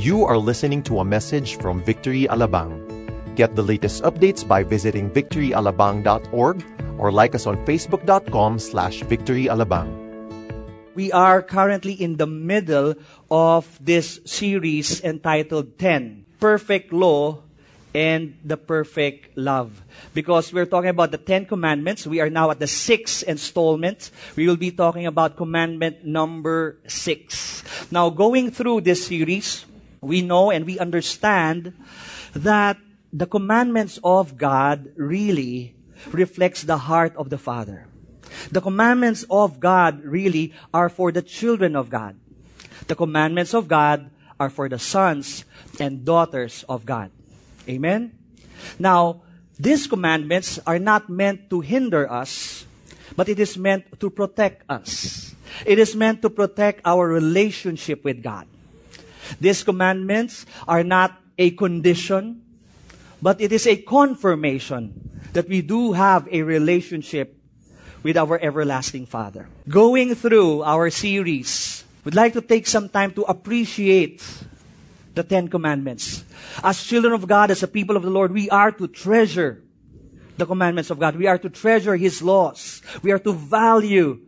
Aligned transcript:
You 0.00 0.24
are 0.24 0.40
listening 0.40 0.80
to 0.88 1.00
a 1.00 1.04
message 1.04 1.60
from 1.60 1.84
Victory 1.84 2.24
Alabang. 2.24 2.72
Get 3.36 3.52
the 3.52 3.60
latest 3.60 4.00
updates 4.00 4.40
by 4.40 4.64
visiting 4.64 5.12
victoryalabang.org 5.12 6.56
or 6.96 7.12
like 7.12 7.36
us 7.36 7.44
on 7.44 7.60
facebook.com 7.68 8.56
slash 8.56 9.04
victoryalabang. 9.04 9.92
We 10.96 11.12
are 11.12 11.44
currently 11.44 11.92
in 11.92 12.16
the 12.16 12.24
middle 12.24 12.96
of 13.28 13.68
this 13.76 14.24
series 14.24 15.04
entitled 15.04 15.76
10 15.76 16.24
Perfect 16.40 16.96
Law 16.96 17.44
and 17.92 18.40
the 18.42 18.56
Perfect 18.56 19.36
Love. 19.36 19.84
Because 20.14 20.50
we're 20.50 20.64
talking 20.64 20.96
about 20.96 21.10
the 21.10 21.20
Ten 21.20 21.44
Commandments. 21.44 22.06
We 22.06 22.20
are 22.20 22.30
now 22.30 22.50
at 22.50 22.58
the 22.58 22.66
sixth 22.66 23.22
installment. 23.24 24.10
We 24.32 24.48
will 24.48 24.56
be 24.56 24.70
talking 24.70 25.04
about 25.04 25.36
commandment 25.36 26.06
number 26.06 26.78
six. 26.86 27.62
Now, 27.92 28.08
going 28.08 28.50
through 28.50 28.80
this 28.82 29.04
series, 29.04 29.66
we 30.00 30.22
know 30.22 30.50
and 30.50 30.64
we 30.64 30.78
understand 30.78 31.74
that 32.32 32.78
the 33.12 33.26
commandments 33.26 33.98
of 34.04 34.36
God 34.36 34.92
really 34.96 35.74
reflects 36.12 36.62
the 36.62 36.78
heart 36.78 37.14
of 37.16 37.30
the 37.30 37.38
Father. 37.38 37.86
The 38.50 38.60
commandments 38.60 39.26
of 39.28 39.60
God 39.60 40.02
really 40.04 40.54
are 40.72 40.88
for 40.88 41.12
the 41.12 41.22
children 41.22 41.74
of 41.74 41.90
God. 41.90 42.16
The 42.86 42.94
commandments 42.94 43.54
of 43.54 43.68
God 43.68 44.10
are 44.38 44.50
for 44.50 44.68
the 44.68 44.78
sons 44.78 45.44
and 45.78 46.04
daughters 46.04 46.64
of 46.68 46.86
God. 46.86 47.10
Amen? 47.68 48.16
Now, 48.78 49.22
these 49.58 49.86
commandments 49.86 50.58
are 50.66 50.78
not 50.78 51.10
meant 51.10 51.50
to 51.50 51.60
hinder 51.60 52.10
us, 52.10 52.64
but 53.16 53.28
it 53.28 53.38
is 53.38 53.58
meant 53.58 54.00
to 54.00 54.08
protect 54.08 54.64
us. 54.70 55.34
It 55.66 55.78
is 55.78 55.94
meant 55.94 56.22
to 56.22 56.30
protect 56.30 56.80
our 56.84 57.06
relationship 57.06 58.04
with 58.04 58.22
God. 58.22 58.46
These 59.38 59.62
commandments 59.62 60.46
are 60.66 60.82
not 60.82 61.20
a 61.38 61.50
condition, 61.52 62.42
but 63.22 63.40
it 63.40 63.52
is 63.52 63.66
a 63.66 63.76
confirmation 63.76 65.10
that 65.32 65.48
we 65.48 65.62
do 65.62 65.92
have 65.92 66.26
a 66.32 66.42
relationship 66.42 67.36
with 68.02 68.16
our 68.16 68.40
everlasting 68.40 69.06
Father. 69.06 69.48
Going 69.68 70.14
through 70.14 70.62
our 70.62 70.90
series, 70.90 71.84
we'd 72.04 72.14
like 72.14 72.32
to 72.32 72.40
take 72.40 72.66
some 72.66 72.88
time 72.88 73.12
to 73.12 73.22
appreciate 73.24 74.24
the 75.14 75.22
Ten 75.22 75.48
Commandments. 75.48 76.24
As 76.64 76.82
children 76.82 77.12
of 77.12 77.26
God, 77.26 77.50
as 77.50 77.62
a 77.62 77.68
people 77.68 77.96
of 77.96 78.02
the 78.02 78.10
Lord, 78.10 78.32
we 78.32 78.48
are 78.50 78.72
to 78.72 78.88
treasure 78.88 79.62
the 80.36 80.46
commandments 80.46 80.90
of 80.90 80.98
God. 80.98 81.16
We 81.16 81.26
are 81.26 81.38
to 81.38 81.50
treasure 81.50 81.96
His 81.96 82.22
laws. 82.22 82.80
We 83.02 83.12
are 83.12 83.18
to 83.20 83.32
value 83.32 84.20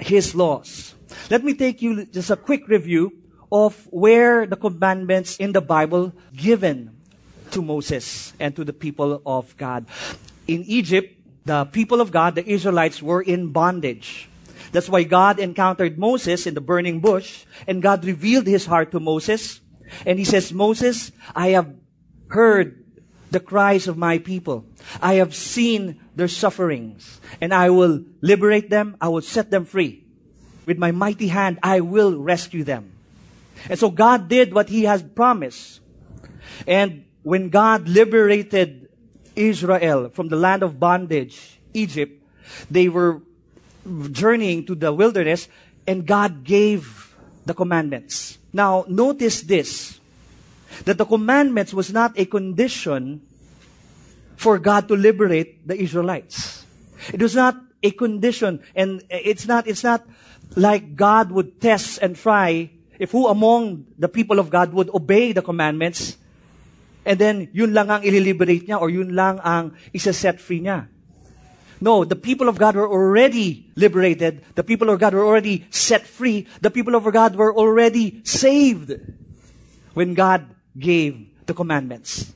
His 0.00 0.34
laws. 0.34 0.94
Let 1.30 1.44
me 1.44 1.54
take 1.54 1.80
you 1.80 2.06
just 2.06 2.30
a 2.30 2.36
quick 2.36 2.66
review 2.68 3.12
of 3.50 3.86
where 3.90 4.46
the 4.46 4.56
commandments 4.56 5.36
in 5.36 5.52
the 5.52 5.60
Bible 5.60 6.12
given 6.34 6.96
to 7.50 7.62
Moses 7.62 8.32
and 8.40 8.54
to 8.56 8.64
the 8.64 8.72
people 8.72 9.22
of 9.24 9.56
God. 9.56 9.86
In 10.46 10.62
Egypt, 10.64 11.12
the 11.44 11.64
people 11.64 12.00
of 12.00 12.10
God, 12.10 12.34
the 12.34 12.46
Israelites, 12.46 13.00
were 13.00 13.22
in 13.22 13.52
bondage. 13.52 14.28
That's 14.72 14.88
why 14.88 15.04
God 15.04 15.38
encountered 15.38 15.98
Moses 15.98 16.46
in 16.46 16.54
the 16.54 16.60
burning 16.60 17.00
bush, 17.00 17.44
and 17.66 17.80
God 17.80 18.04
revealed 18.04 18.46
his 18.46 18.66
heart 18.66 18.90
to 18.92 19.00
Moses. 19.00 19.60
And 20.04 20.18
he 20.18 20.24
says, 20.24 20.52
Moses, 20.52 21.12
I 21.34 21.50
have 21.50 21.72
heard 22.28 22.84
the 23.30 23.38
cries 23.38 23.86
of 23.86 23.96
my 23.96 24.18
people. 24.18 24.66
I 25.00 25.14
have 25.14 25.34
seen 25.34 26.00
their 26.16 26.28
sufferings, 26.28 27.20
and 27.40 27.54
I 27.54 27.70
will 27.70 28.04
liberate 28.20 28.70
them. 28.70 28.96
I 29.00 29.08
will 29.08 29.22
set 29.22 29.50
them 29.50 29.64
free. 29.64 30.04
With 30.66 30.78
my 30.78 30.90
mighty 30.90 31.28
hand, 31.28 31.60
I 31.62 31.80
will 31.80 32.18
rescue 32.18 32.64
them. 32.64 32.95
And 33.68 33.78
so 33.78 33.90
God 33.90 34.28
did 34.28 34.54
what 34.54 34.68
He 34.68 34.84
has 34.84 35.02
promised. 35.02 35.80
And 36.66 37.04
when 37.22 37.48
God 37.48 37.88
liberated 37.88 38.88
Israel 39.34 40.08
from 40.10 40.28
the 40.28 40.36
land 40.36 40.62
of 40.62 40.78
bondage, 40.78 41.60
Egypt, 41.74 42.22
they 42.70 42.88
were 42.88 43.20
journeying 44.10 44.66
to 44.66 44.74
the 44.74 44.92
wilderness 44.92 45.48
and 45.86 46.06
God 46.06 46.44
gave 46.44 47.14
the 47.44 47.54
commandments. 47.54 48.38
Now, 48.52 48.84
notice 48.88 49.42
this, 49.42 50.00
that 50.84 50.98
the 50.98 51.04
commandments 51.04 51.72
was 51.72 51.92
not 51.92 52.18
a 52.18 52.24
condition 52.26 53.22
for 54.36 54.58
God 54.58 54.88
to 54.88 54.96
liberate 54.96 55.66
the 55.66 55.80
Israelites. 55.80 56.64
It 57.12 57.22
was 57.22 57.34
not 57.34 57.56
a 57.82 57.90
condition 57.90 58.62
and 58.74 59.02
it's 59.10 59.46
not, 59.46 59.66
it's 59.66 59.84
not 59.84 60.06
like 60.56 60.96
God 60.96 61.30
would 61.30 61.60
test 61.60 61.98
and 62.02 62.16
try 62.16 62.70
if 62.98 63.10
who 63.10 63.28
among 63.28 63.86
the 63.98 64.08
people 64.08 64.38
of 64.38 64.50
God 64.50 64.72
would 64.72 64.90
obey 64.90 65.32
the 65.32 65.42
commandments, 65.42 66.16
and 67.04 67.18
then 67.18 67.48
yun 67.52 67.72
lang 67.72 67.90
ang 67.90 68.02
ililiberate 68.02 68.66
niya 68.66 68.80
or 68.80 68.90
yun 68.90 69.14
lang 69.14 69.38
ang 69.44 69.72
isa-set 69.94 70.40
free 70.40 70.60
niya. 70.60 70.88
No, 71.80 72.04
the 72.04 72.16
people 72.16 72.48
of 72.48 72.58
God 72.58 72.74
were 72.74 72.88
already 72.88 73.70
liberated. 73.76 74.42
The 74.54 74.64
people 74.64 74.88
of 74.88 74.98
God 74.98 75.12
were 75.12 75.24
already 75.24 75.66
set 75.70 76.06
free. 76.06 76.48
The 76.60 76.70
people 76.70 76.96
of 76.96 77.04
God 77.12 77.36
were 77.36 77.54
already 77.54 78.24
saved 78.24 78.96
when 79.92 80.14
God 80.14 80.48
gave 80.78 81.28
the 81.44 81.54
commandments. 81.54 82.32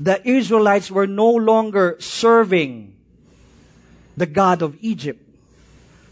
The 0.00 0.20
Israelites 0.26 0.90
were 0.90 1.06
no 1.06 1.30
longer 1.30 1.96
serving 2.00 2.96
the 4.16 4.26
God 4.26 4.62
of 4.62 4.76
Egypt, 4.80 5.22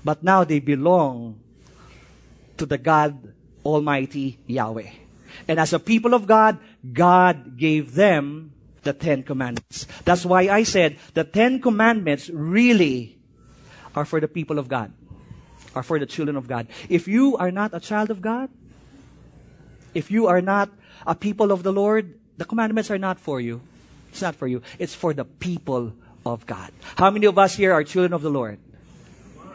but 0.05 0.23
now 0.23 0.45
they 0.45 0.61
belong 0.61 1.41
to 2.57 2.67
the 2.67 2.79
God 2.79 3.35
Almighty 3.67 4.39
Yahweh. 4.47 4.91
And 5.49 5.59
as 5.59 5.75
a 5.75 5.83
people 5.83 6.15
of 6.15 6.27
God, 6.27 6.59
God 6.87 7.59
gave 7.59 7.99
them 7.99 8.55
the 8.87 8.95
Ten 8.95 9.27
Commandments. 9.27 9.91
That's 10.07 10.25
why 10.25 10.47
I 10.47 10.63
said 10.63 10.97
the 11.15 11.25
Ten 11.27 11.61
Commandments 11.61 12.31
really 12.31 13.19
are 13.99 14.05
for 14.07 14.23
the 14.23 14.31
people 14.31 14.63
of 14.63 14.69
God, 14.69 14.95
are 15.75 15.83
for 15.83 15.99
the 15.99 16.07
children 16.07 16.37
of 16.39 16.47
God. 16.47 16.69
If 16.89 17.09
you 17.11 17.37
are 17.37 17.51
not 17.51 17.75
a 17.75 17.81
child 17.81 18.15
of 18.15 18.23
God, 18.23 18.49
if 19.95 20.11
you 20.11 20.29
are 20.29 20.41
not 20.41 20.71
a 21.07 21.15
people 21.15 21.51
of 21.51 21.65
the 21.65 21.73
Lord, 21.73 22.15
the 22.37 22.45
commandments 22.45 22.91
are 22.91 22.99
not 23.03 23.19
for 23.19 23.41
you. 23.41 23.61
It's 24.13 24.23
not 24.23 24.37
for 24.37 24.47
you. 24.47 24.63
It's 24.79 24.95
for 24.95 25.13
the 25.13 25.25
people 25.25 25.93
of 26.25 26.47
God. 26.47 26.71
How 26.97 27.11
many 27.11 27.27
of 27.27 27.39
us 27.39 27.57
here 27.57 27.73
are 27.73 27.83
children 27.83 28.13
of 28.13 28.23
the 28.23 28.31
Lord? 28.31 28.59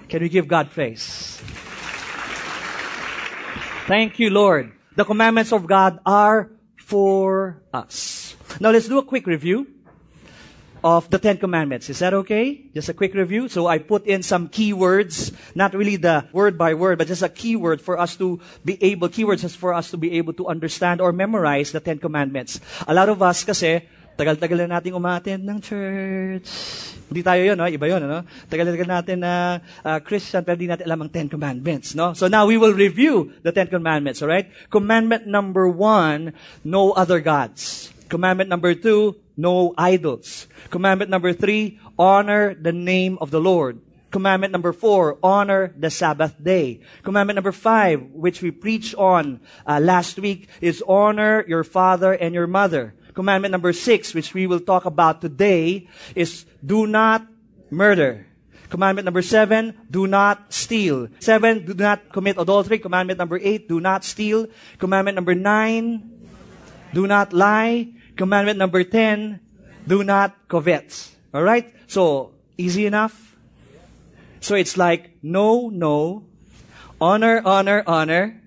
Can 0.10 0.22
we 0.22 0.30
give 0.30 0.48
God 0.48 0.72
praise? 0.72 1.40
Thank 3.92 4.24
you, 4.24 4.32
Lord. 4.32 4.72
The 4.96 5.04
commandments 5.04 5.52
of 5.52 5.68
God 5.68 6.00
are 6.08 6.48
for 6.80 7.60
us. 7.76 8.38
Now 8.64 8.72
let's 8.72 8.88
do 8.88 8.98
a 9.00 9.04
quick 9.04 9.28
review 9.28 9.68
of 10.82 11.10
the 11.10 11.20
Ten 11.20 11.36
Commandments. 11.36 11.90
Is 11.90 12.00
that 12.00 12.14
okay? 12.24 12.72
Just 12.74 12.88
a 12.88 12.94
quick 12.94 13.14
review. 13.14 13.50
So 13.50 13.68
I 13.68 13.80
put 13.80 14.08
in 14.08 14.24
some 14.24 14.48
keywords, 14.48 15.36
not 15.56 15.74
really 15.74 15.98
the 15.98 16.24
word 16.32 16.58
by 16.58 16.74
word, 16.74 17.00
but 17.00 17.08
just 17.12 17.22
a 17.22 17.28
keyword 17.28 17.82
for 17.82 18.00
us 18.00 18.16
to 18.16 18.40
be 18.64 18.82
able, 18.82 19.10
keywords 19.10 19.44
for 19.58 19.74
us 19.74 19.92
to 19.92 19.98
be 19.98 20.16
able 20.16 20.32
to 20.40 20.48
understand 20.48 21.02
or 21.02 21.12
memorize 21.12 21.74
the 21.74 21.82
Ten 21.82 22.00
Commandments. 22.00 22.62
A 22.88 22.94
lot 22.94 23.10
of 23.10 23.22
us 23.22 23.44
kasi, 23.44 23.84
tagal-tagal 24.16 24.66
na 24.66 24.80
nating 24.80 24.96
umattend 24.96 25.44
ng 25.44 25.58
church. 25.62 26.48
Hindi 27.12 27.22
tayo 27.28 27.42
yun, 27.44 27.60
no? 27.60 27.68
Iba 27.68 27.92
yun, 27.92 28.08
no? 28.08 28.24
Tagal-tagal 28.48 28.88
natin 28.88 29.18
na 29.20 29.60
uh, 29.84 30.00
Christian, 30.00 30.48
pero 30.48 30.56
hindi 30.56 30.72
natin 30.72 30.88
alam 30.88 31.04
ang 31.04 31.12
Ten 31.12 31.28
Commandments, 31.28 31.92
no? 31.92 32.16
So 32.16 32.32
now 32.32 32.48
we 32.48 32.56
will 32.56 32.72
review 32.72 33.36
the 33.44 33.52
Ten 33.52 33.68
Commandments, 33.68 34.24
alright? 34.24 34.48
Commandment 34.72 35.28
number 35.28 35.68
one, 35.68 36.32
no 36.64 36.96
other 36.96 37.20
gods. 37.20 37.92
Commandment 38.08 38.48
number 38.48 38.76
two, 38.76 39.20
no 39.36 39.76
idols. 39.76 40.48
Commandment 40.72 41.12
number 41.12 41.32
three, 41.32 41.80
honor 42.00 42.56
the 42.56 42.72
name 42.72 43.20
of 43.20 43.32
the 43.32 43.40
Lord. 43.40 43.80
Commandment 44.12 44.52
number 44.52 44.76
four, 44.76 45.16
honor 45.24 45.72
the 45.80 45.88
Sabbath 45.88 46.36
day. 46.36 46.84
Commandment 47.04 47.40
number 47.40 47.56
five, 47.56 48.04
which 48.12 48.44
we 48.44 48.52
preached 48.52 48.92
on 48.96 49.40
uh, 49.64 49.80
last 49.80 50.20
week, 50.20 50.52
is 50.60 50.84
honor 50.84 51.48
your 51.48 51.64
father 51.64 52.12
and 52.12 52.36
your 52.36 52.48
mother. 52.48 52.94
Commandment 53.14 53.52
number 53.52 53.74
six, 53.74 54.14
which 54.14 54.34
we 54.34 54.48
will 54.48 54.60
talk 54.60 54.86
about 54.86 55.22
today, 55.22 55.88
is 56.16 56.46
do 56.64 56.88
not 56.88 57.28
murder. 57.70 58.28
Commandment 58.72 59.04
number 59.04 59.22
seven, 59.22 59.76
do 59.92 60.08
not 60.08 60.54
steal. 60.54 61.12
Seven, 61.20 61.66
do 61.68 61.76
not 61.76 62.08
commit 62.12 62.40
adultery. 62.40 62.80
Commandment 62.80 63.20
number 63.20 63.36
eight, 63.36 63.68
do 63.68 63.84
not 63.84 64.08
steal. 64.08 64.48
Commandment 64.80 65.16
number 65.16 65.36
nine, 65.36 66.08
do 66.94 67.06
not 67.06 67.34
lie. 67.34 67.92
Commandment 68.16 68.58
number 68.58 68.84
ten, 68.84 69.44
do 69.84 70.04
not 70.04 70.48
covet. 70.48 70.88
Alright? 71.36 71.76
So, 71.88 72.32
easy 72.58 72.86
enough? 72.86 73.36
So 74.40 74.56
it's 74.56 74.78
like, 74.78 75.20
no, 75.22 75.70
no, 75.70 76.24
honor, 77.00 77.42
honor, 77.44 77.84
honor, 77.86 78.42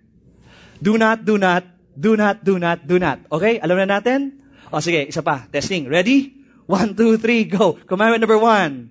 do 0.82 0.96
not, 0.96 1.24
do 1.24 1.38
not, 1.38 1.64
do 1.98 2.16
not, 2.16 2.44
do 2.44 2.58
not, 2.58 2.86
do 2.86 2.98
not. 2.98 3.20
Okay? 3.30 3.60
Alam 3.60 3.84
na 3.84 4.00
natin? 4.00 4.43
O 4.74 4.82
sige, 4.82 5.06
isa 5.06 5.22
pa. 5.22 5.46
Testing. 5.54 5.86
Ready? 5.86 6.34
One, 6.66 6.98
two, 6.98 7.14
three, 7.14 7.46
go. 7.46 7.78
Commandment 7.86 8.26
number 8.26 8.42
one. 8.42 8.90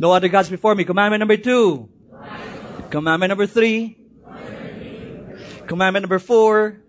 No 0.00 0.16
other 0.16 0.32
gods 0.32 0.48
before 0.48 0.72
me. 0.72 0.88
Commandment 0.88 1.20
number 1.20 1.36
two. 1.36 1.92
Commandment 2.88 3.28
number 3.28 3.44
three. 3.44 4.00
Commandment 5.68 6.08
number 6.08 6.16
four. 6.16 6.80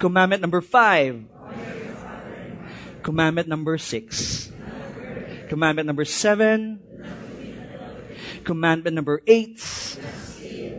Commandment 0.00 0.40
number 0.40 0.64
five. 0.64 1.20
Commandment 3.04 3.44
number 3.44 3.76
six. 3.76 4.48
Commandment 5.52 5.84
number 5.84 6.08
seven. 6.08 6.80
Commandment 8.40 8.96
number 8.96 9.20
eight. 9.28 9.60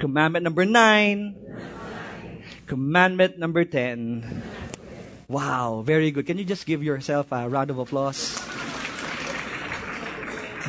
Commandment 0.01 0.41
number 0.41 0.65
nine. 0.65 1.37
Commandment 2.65 3.37
number 3.37 3.65
ten. 3.65 4.23
Wow, 5.27 5.83
very 5.85 6.11
good. 6.11 6.25
Can 6.25 6.37
you 6.37 6.45
just 6.45 6.65
give 6.65 6.83
yourself 6.83 7.31
a 7.31 7.47
round 7.47 7.69
of 7.69 7.79
applause? 7.79 8.37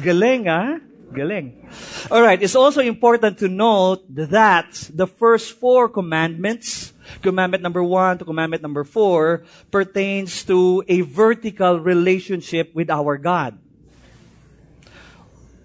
Galing, 0.02 0.48
ah? 0.48 0.78
Galing. 1.14 1.68
All 2.10 2.22
right. 2.22 2.40
It's 2.42 2.54
also 2.54 2.80
important 2.80 3.38
to 3.38 3.48
note 3.48 4.02
that 4.14 4.90
the 4.92 5.06
first 5.06 5.58
four 5.58 5.88
commandments, 5.88 6.92
commandment 7.22 7.62
number 7.62 7.82
one 7.82 8.18
to 8.18 8.24
commandment 8.24 8.62
number 8.62 8.84
four, 8.84 9.44
pertains 9.70 10.44
to 10.44 10.82
a 10.88 11.02
vertical 11.02 11.80
relationship 11.80 12.74
with 12.74 12.90
our 12.90 13.18
God. 13.18 13.58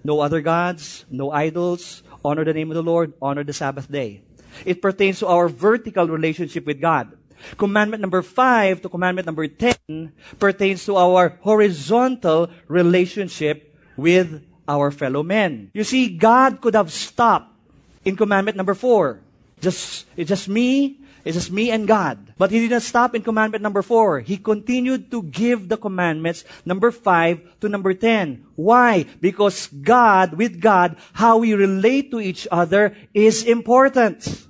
No 0.02 0.20
other 0.20 0.40
gods, 0.40 1.04
no 1.10 1.30
idols, 1.30 2.02
honor 2.24 2.44
the 2.44 2.54
name 2.54 2.70
of 2.70 2.74
the 2.74 2.82
Lord, 2.82 3.12
honor 3.20 3.44
the 3.44 3.52
Sabbath 3.52 3.90
day. 3.90 4.22
It 4.64 4.80
pertains 4.80 5.20
to 5.20 5.26
our 5.26 5.48
vertical 5.48 6.08
relationship 6.08 6.64
with 6.66 6.80
God. 6.80 7.19
Commandment 7.56 8.00
number 8.00 8.22
five 8.22 8.82
to 8.82 8.88
commandment 8.88 9.26
number 9.26 9.46
ten 9.48 10.12
pertains 10.38 10.84
to 10.86 10.96
our 10.96 11.38
horizontal 11.40 12.50
relationship 12.68 13.74
with 13.96 14.42
our 14.68 14.90
fellow 14.90 15.22
men. 15.22 15.70
You 15.74 15.84
see, 15.84 16.16
God 16.16 16.60
could 16.60 16.74
have 16.74 16.92
stopped 16.92 17.50
in 18.04 18.16
commandment 18.16 18.56
number 18.56 18.74
four. 18.74 19.20
Just, 19.60 20.06
it's 20.16 20.28
just 20.28 20.48
me, 20.48 21.00
it's 21.24 21.36
just 21.36 21.52
me 21.52 21.70
and 21.70 21.86
God. 21.86 22.32
But 22.38 22.50
he 22.50 22.60
didn't 22.60 22.80
stop 22.80 23.14
in 23.14 23.20
commandment 23.20 23.62
number 23.62 23.82
four. 23.82 24.20
He 24.20 24.38
continued 24.38 25.10
to 25.10 25.22
give 25.22 25.68
the 25.68 25.76
commandments 25.76 26.44
number 26.64 26.90
five 26.90 27.42
to 27.60 27.68
number 27.68 27.92
ten. 27.92 28.46
Why? 28.56 29.04
Because 29.20 29.66
God, 29.66 30.32
with 30.32 30.60
God, 30.60 30.96
how 31.12 31.38
we 31.38 31.52
relate 31.52 32.10
to 32.12 32.20
each 32.20 32.48
other 32.50 32.96
is 33.12 33.44
important. 33.44 34.46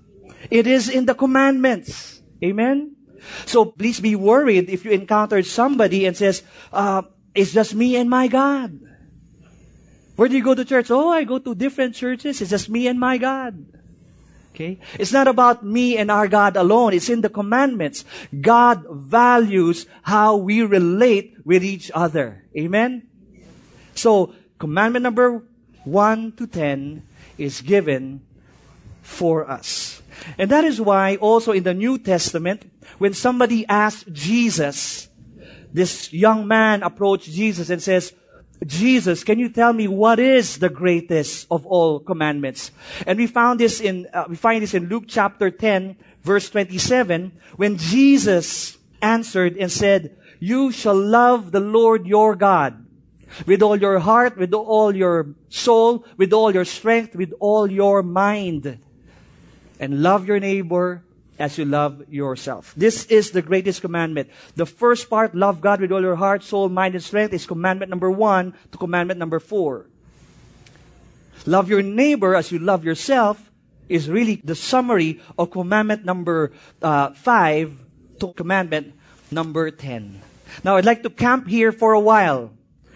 It 0.51 0.67
is 0.67 0.89
in 0.89 1.07
the 1.07 1.15
commandments. 1.15 2.20
Amen? 2.43 2.97
So 3.45 3.65
please 3.65 4.01
be 4.01 4.17
worried 4.17 4.71
if 4.71 4.85
you 4.85 4.91
encounter 4.93 5.43
somebody 5.43 6.07
and 6.07 6.17
says, 6.17 6.43
uh, 6.73 7.03
it's 7.35 7.53
just 7.53 7.75
me 7.75 7.97
and 7.97 8.09
my 8.09 8.29
God. 8.29 8.81
Where 10.17 10.29
do 10.29 10.37
you 10.37 10.45
go 10.45 10.55
to 10.55 10.65
church? 10.65 10.91
Oh, 10.91 11.09
I 11.09 11.25
go 11.25 11.39
to 11.39 11.55
different 11.55 11.95
churches. 11.95 12.41
It's 12.41 12.51
just 12.51 12.69
me 12.69 12.87
and 12.87 13.01
my 13.01 13.17
God. 13.17 13.65
Okay? 14.55 14.79
It's 14.99 15.13
not 15.13 15.29
about 15.29 15.65
me 15.65 15.97
and 15.97 16.11
our 16.11 16.29
God 16.29 16.57
alone. 16.57 16.93
It's 16.93 17.09
in 17.09 17.23
the 17.23 17.31
commandments. 17.31 18.05
God 18.29 18.85
values 18.91 19.87
how 20.03 20.37
we 20.37 20.63
relate 20.63 21.37
with 21.45 21.65
each 21.65 21.91
other. 21.95 22.45
Amen? 22.57 23.09
So, 23.95 24.35
commandment 24.59 25.05
number 25.05 25.43
1 25.85 26.33
to 26.33 26.47
10 26.47 27.03
is 27.39 27.63
given 27.63 28.21
for 29.01 29.49
us. 29.49 30.00
And 30.39 30.51
that 30.51 30.65
is 30.65 30.81
why 30.81 31.17
also 31.17 31.53
in 31.53 31.63
the 31.63 31.75
New 31.75 31.99
Testament, 31.99 32.71
when 32.99 33.15
somebody 33.15 33.67
asked 33.69 34.13
Jesus, 34.13 35.09
this 35.73 36.13
young 36.13 36.47
man 36.47 36.83
approached 36.83 37.31
Jesus 37.31 37.71
and 37.71 37.83
says, 37.83 38.13
Jesus, 38.67 39.25
can 39.25 39.39
you 39.39 39.49
tell 39.49 39.73
me 39.73 39.89
what 39.89 40.19
is 40.19 40.59
the 40.59 40.69
greatest 40.69 41.47
of 41.51 41.65
all 41.65 41.99
commandments? 42.01 42.71
And 43.07 43.19
we 43.19 43.27
found 43.27 43.59
this 43.59 43.81
in, 43.81 44.07
uh, 44.13 44.25
we 44.29 44.37
find 44.37 44.63
this 44.63 44.75
in 44.75 44.89
Luke 44.89 45.05
chapter 45.07 45.51
10, 45.51 45.97
verse 46.23 46.51
27, 46.51 47.33
when 47.57 47.79
Jesus 47.79 48.77
answered 49.01 49.57
and 49.57 49.73
said, 49.73 50.17
you 50.41 50.73
shall 50.73 50.97
love 50.97 51.53
the 51.53 51.61
Lord 51.61 52.07
your 52.07 52.35
God 52.35 52.87
with 53.47 53.63
all 53.63 53.77
your 53.77 53.99
heart, 54.01 54.37
with 54.37 54.53
all 54.53 54.97
your 54.97 55.35
soul, 55.49 56.05
with 56.17 56.33
all 56.33 56.53
your 56.53 56.65
strength, 56.65 57.15
with 57.15 57.33
all 57.39 57.71
your 57.71 58.03
mind. 58.03 58.81
And 59.81 60.05
love 60.05 60.29
your 60.29 60.39
neighbor 60.39 61.03
as 61.41 61.57
you 61.57 61.65
love 61.65 62.05
yourself. 62.13 62.75
This 62.77 63.07
is 63.07 63.33
the 63.33 63.41
greatest 63.41 63.81
commandment. 63.81 64.29
The 64.55 64.67
first 64.67 65.09
part, 65.09 65.35
love 65.35 65.63
God 65.63 65.81
with 65.81 65.91
all 65.91 66.03
your 66.03 66.21
heart, 66.21 66.45
soul, 66.45 66.69
mind, 66.69 66.95
and 66.95 67.03
strength, 67.03 67.33
is 67.33 67.47
commandment 67.47 67.89
number 67.89 68.11
one 68.11 68.53
to 68.73 68.77
commandment 68.77 69.19
number 69.19 69.41
four. 69.41 69.87
Love 71.47 71.71
your 71.71 71.81
neighbor 71.81 72.37
as 72.37 72.53
you 72.53 72.59
love 72.61 72.85
yourself 72.85 73.51
is 73.89 74.09
really 74.09 74.37
the 74.45 74.55
summary 74.55 75.19
of 75.37 75.51
commandment 75.51 76.05
number 76.05 76.53
uh, 76.83 77.11
five 77.11 77.73
to 78.21 78.33
commandment 78.35 78.95
number 79.33 79.71
ten. 79.71 80.21
Now, 80.63 80.77
I'd 80.77 80.85
like 80.85 81.03
to 81.03 81.11
camp 81.11 81.49
here 81.49 81.73
for 81.73 81.95
a 81.95 82.01
while, 82.01 82.53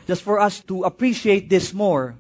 just 0.06 0.22
for 0.22 0.38
us 0.38 0.60
to 0.68 0.84
appreciate 0.84 1.48
this 1.48 1.72
more. 1.72 2.14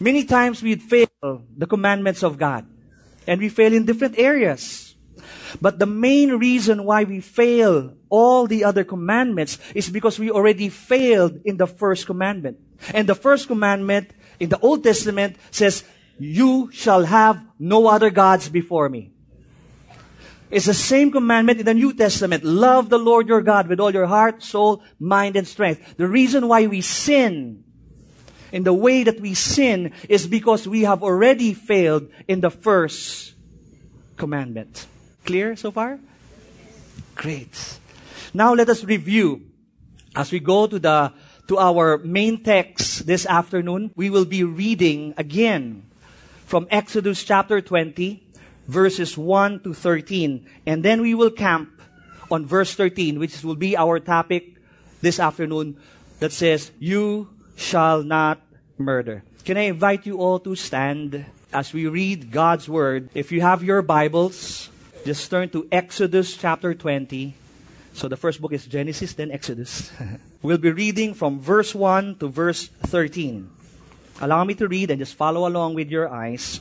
Many 0.00 0.24
times 0.24 0.62
we 0.62 0.76
fail 0.76 1.44
the 1.54 1.66
commandments 1.66 2.22
of 2.24 2.38
God, 2.38 2.64
and 3.26 3.40
we 3.40 3.48
fail 3.48 3.72
in 3.72 3.84
different 3.84 4.18
areas. 4.18 4.94
But 5.60 5.78
the 5.78 5.86
main 5.86 6.32
reason 6.32 6.84
why 6.84 7.04
we 7.04 7.20
fail 7.20 7.94
all 8.08 8.46
the 8.46 8.64
other 8.64 8.84
commandments 8.84 9.58
is 9.74 9.90
because 9.90 10.18
we 10.18 10.30
already 10.30 10.68
failed 10.68 11.40
in 11.44 11.56
the 11.56 11.66
first 11.66 12.06
commandment. 12.06 12.58
And 12.94 13.08
the 13.08 13.14
first 13.14 13.48
commandment 13.48 14.10
in 14.38 14.48
the 14.48 14.58
Old 14.60 14.84
Testament 14.84 15.36
says, 15.50 15.84
you 16.18 16.70
shall 16.72 17.04
have 17.04 17.42
no 17.58 17.88
other 17.88 18.10
gods 18.10 18.48
before 18.48 18.88
me. 18.88 19.12
It's 20.50 20.66
the 20.66 20.74
same 20.74 21.12
commandment 21.12 21.60
in 21.60 21.66
the 21.66 21.74
New 21.74 21.94
Testament. 21.94 22.42
Love 22.42 22.88
the 22.88 22.98
Lord 22.98 23.28
your 23.28 23.40
God 23.40 23.68
with 23.68 23.78
all 23.78 23.92
your 23.92 24.06
heart, 24.06 24.42
soul, 24.42 24.82
mind, 24.98 25.36
and 25.36 25.46
strength. 25.46 25.96
The 25.96 26.08
reason 26.08 26.48
why 26.48 26.66
we 26.66 26.80
sin 26.80 27.64
in 28.52 28.64
the 28.64 28.72
way 28.72 29.04
that 29.04 29.20
we 29.20 29.34
sin 29.34 29.92
is 30.08 30.26
because 30.26 30.66
we 30.66 30.82
have 30.82 31.02
already 31.02 31.54
failed 31.54 32.08
in 32.28 32.40
the 32.40 32.50
first 32.50 33.34
commandment. 34.16 34.86
Clear 35.24 35.56
so 35.56 35.70
far? 35.70 35.98
Great. 37.14 37.78
Now 38.32 38.54
let 38.54 38.68
us 38.68 38.84
review. 38.84 39.42
As 40.14 40.32
we 40.32 40.40
go 40.40 40.66
to 40.66 40.78
the 40.78 41.12
to 41.48 41.58
our 41.58 41.98
main 41.98 42.42
text 42.42 43.06
this 43.06 43.26
afternoon, 43.26 43.90
we 43.96 44.08
will 44.08 44.24
be 44.24 44.44
reading 44.44 45.14
again 45.16 45.82
from 46.46 46.66
Exodus 46.70 47.22
chapter 47.24 47.60
20, 47.60 48.22
verses 48.68 49.18
1 49.18 49.60
to 49.66 49.74
13. 49.74 50.46
And 50.66 50.84
then 50.84 51.00
we 51.02 51.14
will 51.14 51.30
camp 51.30 51.82
on 52.30 52.46
verse 52.46 52.74
13, 52.74 53.18
which 53.18 53.42
will 53.42 53.56
be 53.56 53.76
our 53.76 53.98
topic 53.98 54.62
this 55.00 55.18
afternoon 55.18 55.76
that 56.20 56.30
says, 56.30 56.70
You 56.78 57.28
shall 57.60 58.02
not 58.02 58.40
murder. 58.78 59.22
Can 59.44 59.60
I 59.60 59.68
invite 59.68 60.06
you 60.06 60.16
all 60.16 60.40
to 60.40 60.56
stand 60.56 61.26
as 61.52 61.72
we 61.72 61.86
read 61.86 62.32
God's 62.32 62.68
Word? 62.68 63.10
If 63.12 63.30
you 63.30 63.42
have 63.42 63.62
your 63.62 63.82
Bibles, 63.82 64.70
just 65.04 65.30
turn 65.30 65.50
to 65.50 65.68
Exodus 65.70 66.36
chapter 66.36 66.72
20. 66.72 67.34
So 67.92 68.08
the 68.08 68.16
first 68.16 68.40
book 68.40 68.52
is 68.52 68.64
Genesis, 68.64 69.12
then 69.12 69.30
Exodus. 69.30 69.92
we'll 70.42 70.58
be 70.58 70.72
reading 70.72 71.12
from 71.12 71.38
verse 71.38 71.74
1 71.74 72.16
to 72.16 72.28
verse 72.28 72.68
13. 72.88 73.50
Allow 74.22 74.44
me 74.44 74.54
to 74.54 74.66
read 74.66 74.90
and 74.90 74.98
just 74.98 75.14
follow 75.14 75.46
along 75.46 75.74
with 75.74 75.90
your 75.90 76.08
eyes. 76.08 76.60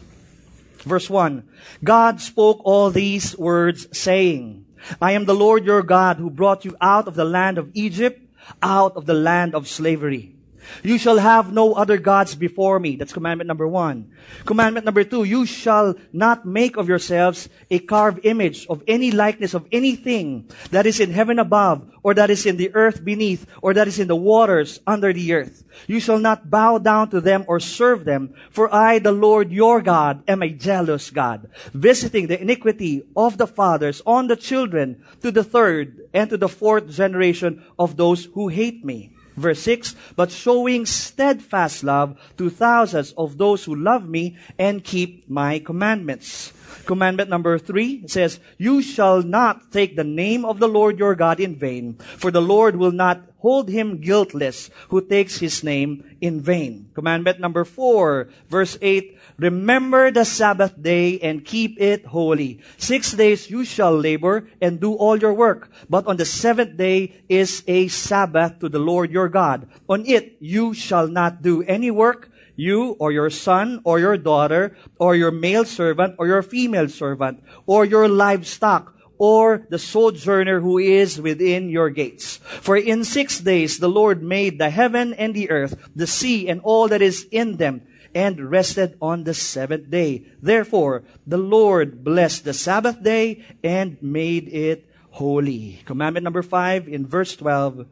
Verse 0.84 1.10
1. 1.10 1.48
God 1.84 2.20
spoke 2.20 2.60
all 2.64 2.92
these 2.92 3.38
words 3.38 3.88
saying, 3.98 4.66
I 5.02 5.14
am 5.14 5.26
the 5.26 5.36
Lord 5.36 5.64
your 5.64 5.84
God 5.84 6.18
who 6.18 6.30
brought 6.30 6.66
you 6.66 6.76
out 6.82 7.08
of 7.08 7.16
the 7.16 7.26
land 7.26 7.58
of 7.58 7.72
Egypt, 7.74 8.20
out 8.62 8.96
of 8.96 9.06
the 9.06 9.14
land 9.14 9.56
of 9.56 9.68
slavery. 9.68 10.39
You 10.84 10.98
shall 10.98 11.18
have 11.18 11.54
no 11.54 11.74
other 11.74 11.98
gods 11.98 12.36
before 12.36 12.80
me. 12.80 12.96
That's 12.96 13.14
commandment 13.14 13.48
number 13.48 13.68
one. 13.68 14.12
Commandment 14.46 14.86
number 14.86 15.04
two, 15.04 15.24
you 15.24 15.46
shall 15.46 15.96
not 16.14 16.46
make 16.46 16.78
of 16.78 16.88
yourselves 16.88 17.50
a 17.70 17.80
carved 17.80 18.22
image 18.24 18.66
of 18.68 18.84
any 18.88 19.12
likeness 19.12 19.54
of 19.54 19.68
anything 19.72 20.50
that 20.72 20.86
is 20.86 21.00
in 21.00 21.12
heaven 21.12 21.40
above, 21.40 21.90
or 22.04 22.14
that 22.14 22.30
is 22.30 22.46
in 22.46 22.58
the 22.58 22.74
earth 22.74 23.04
beneath, 23.04 23.46
or 23.62 23.74
that 23.74 23.88
is 23.88 24.00
in 24.00 24.08
the 24.08 24.16
waters 24.16 24.80
under 24.88 25.14
the 25.14 25.34
earth. 25.34 25.64
You 25.88 26.00
shall 26.00 26.20
not 26.20 26.50
bow 26.50 26.78
down 26.78 27.10
to 27.12 27.22
them 27.22 27.46
or 27.48 27.60
serve 27.60 28.06
them, 28.06 28.34
for 28.50 28.74
I, 28.74 29.00
the 29.00 29.12
Lord 29.12 29.52
your 29.52 29.82
God, 29.82 30.24
am 30.28 30.42
a 30.42 30.50
jealous 30.50 31.10
God, 31.10 31.50
visiting 31.74 32.28
the 32.28 32.42
iniquity 32.42 33.04
of 33.16 33.38
the 33.38 33.48
fathers 33.48 34.02
on 34.06 34.28
the 34.28 34.36
children 34.36 35.04
to 35.22 35.32
the 35.32 35.44
third 35.44 36.08
and 36.14 36.30
to 36.30 36.38
the 36.38 36.50
fourth 36.50 36.90
generation 36.90 37.64
of 37.78 37.98
those 37.98 38.26
who 38.34 38.48
hate 38.48 38.84
me 38.84 39.14
Verse 39.40 39.62
6, 39.62 39.96
but 40.16 40.32
showing 40.32 40.86
steadfast 40.86 41.84
love 41.84 42.20
to 42.38 42.50
thousands 42.50 43.14
of 43.18 43.38
those 43.38 43.64
who 43.64 43.76
love 43.76 44.08
me 44.08 44.38
and 44.58 44.84
keep 44.84 45.30
my 45.30 45.60
commandments. 45.60 46.52
Commandment 46.90 47.30
number 47.30 47.62
three 47.62 48.02
says, 48.10 48.42
You 48.58 48.82
shall 48.82 49.22
not 49.22 49.70
take 49.70 49.94
the 49.94 50.04
name 50.04 50.42
of 50.42 50.58
the 50.58 50.68
Lord 50.68 50.98
your 50.98 51.14
God 51.14 51.40
in 51.40 51.54
vain, 51.54 52.02
for 52.18 52.34
the 52.34 52.42
Lord 52.42 52.82
will 52.82 52.90
not 52.90 53.30
hold 53.46 53.70
him 53.70 54.02
guiltless 54.02 54.72
who 54.90 54.98
takes 55.06 55.38
his 55.38 55.64
name 55.64 56.18
in 56.20 56.42
vain. 56.42 56.90
Commandment 56.96 57.40
number 57.40 57.64
four, 57.64 58.30
verse 58.50 58.76
8, 58.82 59.20
Remember 59.38 60.10
the 60.10 60.26
Sabbath 60.26 60.74
day 60.82 61.20
and 61.20 61.46
keep 61.46 61.80
it 61.80 62.10
holy. 62.10 62.60
Six 62.82 63.14
days 63.14 63.52
you 63.52 63.64
shall 63.66 63.94
labor 63.94 64.50
and 64.60 64.82
do 64.82 64.96
all 64.96 65.16
your 65.16 65.34
work. 65.34 65.70
But 65.90 66.08
on 66.08 66.18
the 66.18 66.26
seventh 66.26 66.76
day 66.76 67.14
is 67.30 67.62
a 67.68 67.88
Sabbath 67.88 68.58
to 68.60 68.68
the 68.68 68.82
Lord 68.82 69.12
your 69.12 69.30
God. 69.30 69.70
On 69.88 70.04
it 70.08 70.38
you 70.42 70.74
shall 70.74 71.08
not 71.08 71.44
do 71.44 71.62
any 71.70 71.92
work, 71.92 72.32
you 72.60 72.98
or 73.00 73.12
your 73.12 73.30
son 73.30 73.80
or 73.86 74.00
your 74.00 74.18
daughter 74.18 74.76
or 75.00 75.16
your 75.16 75.32
male 75.32 75.64
servant 75.64 76.16
or 76.20 76.28
your 76.28 76.44
female 76.44 76.90
servant 76.90 77.42
or 77.66 77.86
your 77.86 78.08
livestock 78.08 78.94
or 79.18 79.66
the 79.70 79.80
sojourner 79.80 80.60
who 80.60 80.78
is 80.78 81.22
within 81.22 81.70
your 81.70 81.90
gates. 81.90 82.38
For 82.60 82.76
in 82.76 83.04
six 83.04 83.40
days 83.40 83.80
the 83.80 83.90
Lord 83.90 84.22
made 84.22 84.60
the 84.60 84.70
heaven 84.70 85.14
and 85.14 85.34
the 85.34 85.50
earth, 85.50 85.76
the 85.96 86.08
sea 86.08 86.48
and 86.48 86.62
all 86.64 86.88
that 86.90 87.02
is 87.02 87.28
in 87.32 87.58
them 87.58 87.82
and 88.16 88.50
rested 88.50 88.98
on 89.02 89.24
the 89.24 89.34
seventh 89.34 89.90
day. 89.90 90.26
Therefore, 90.42 91.04
the 91.28 91.38
Lord 91.38 92.04
blessed 92.04 92.44
the 92.44 92.54
Sabbath 92.54 93.04
day 93.04 93.46
and 93.64 94.02
made 94.02 94.48
it 94.50 94.89
holy. 95.20 95.84
Commandment 95.84 96.24
number 96.24 96.42
five 96.42 96.88
in 96.88 97.04
verse 97.06 97.36
12. 97.36 97.84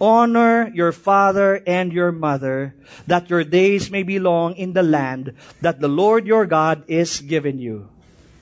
Honor 0.00 0.70
your 0.70 0.94
father 0.94 1.58
and 1.66 1.92
your 1.92 2.14
mother, 2.14 2.78
that 3.10 3.28
your 3.28 3.42
days 3.42 3.90
may 3.90 4.06
be 4.06 4.22
long 4.22 4.54
in 4.54 4.78
the 4.78 4.86
land 4.86 5.34
that 5.60 5.82
the 5.82 5.90
Lord 5.90 6.22
your 6.24 6.46
God 6.46 6.86
is 6.86 7.18
giving 7.20 7.58
you. 7.58 7.90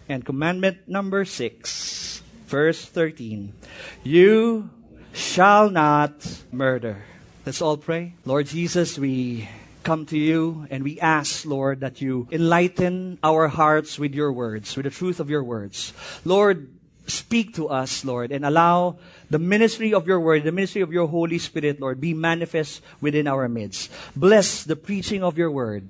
And 0.07 0.21
commandment 0.21 0.85
number 0.87 1.25
six, 1.25 2.21
verse 2.45 2.85
13. 2.85 3.57
You 4.05 4.69
shall 5.17 5.73
not 5.73 6.21
murder. 6.53 7.09
Let's 7.47 7.65
all 7.65 7.81
pray. 7.81 8.21
Lord 8.29 8.53
Jesus, 8.53 8.99
we 9.01 9.49
come 9.83 10.05
to 10.05 10.19
you 10.19 10.67
and 10.69 10.85
we 10.85 11.01
ask, 11.01 11.47
Lord, 11.47 11.81
that 11.81 12.03
you 12.03 12.29
enlighten 12.31 13.19
our 13.23 13.49
hearts 13.49 13.99
with 13.99 14.13
your 14.13 14.31
words, 14.31 14.77
with 14.77 14.85
the 14.85 14.91
truth 14.91 15.21
of 15.21 15.31
your 15.31 15.43
words. 15.43 15.95
Lord, 16.25 16.76
speak 17.07 17.55
to 17.55 17.69
us, 17.69 18.05
Lord, 18.05 18.33
and 18.33 18.45
allow 18.45 18.99
the 19.31 19.39
ministry 19.39 19.95
of 19.95 20.07
your 20.07 20.21
word, 20.21 20.45
the 20.45 20.53
ministry 20.53 20.83
of 20.83 20.93
your 20.93 21.07
Holy 21.09 21.39
Spirit, 21.39 21.81
Lord, 21.81 22.01
be 22.01 22.15
manifest 22.15 22.83
within 23.01 23.27
our 23.27 23.49
midst. 23.49 23.91
Bless 24.15 24.65
the 24.65 24.77
preaching 24.77 25.23
of 25.23 25.39
your 25.39 25.51
word, 25.51 25.87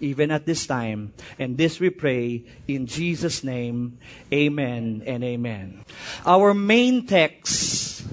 even 0.00 0.30
at 0.30 0.46
this 0.46 0.66
time. 0.66 1.12
And 1.38 1.56
this 1.56 1.80
we 1.80 1.90
pray 1.90 2.44
in 2.68 2.86
Jesus' 2.86 3.44
name. 3.44 3.98
Amen 4.32 5.02
and 5.06 5.24
amen. 5.24 5.84
Our 6.26 6.54
main 6.54 7.06
text 7.06 8.04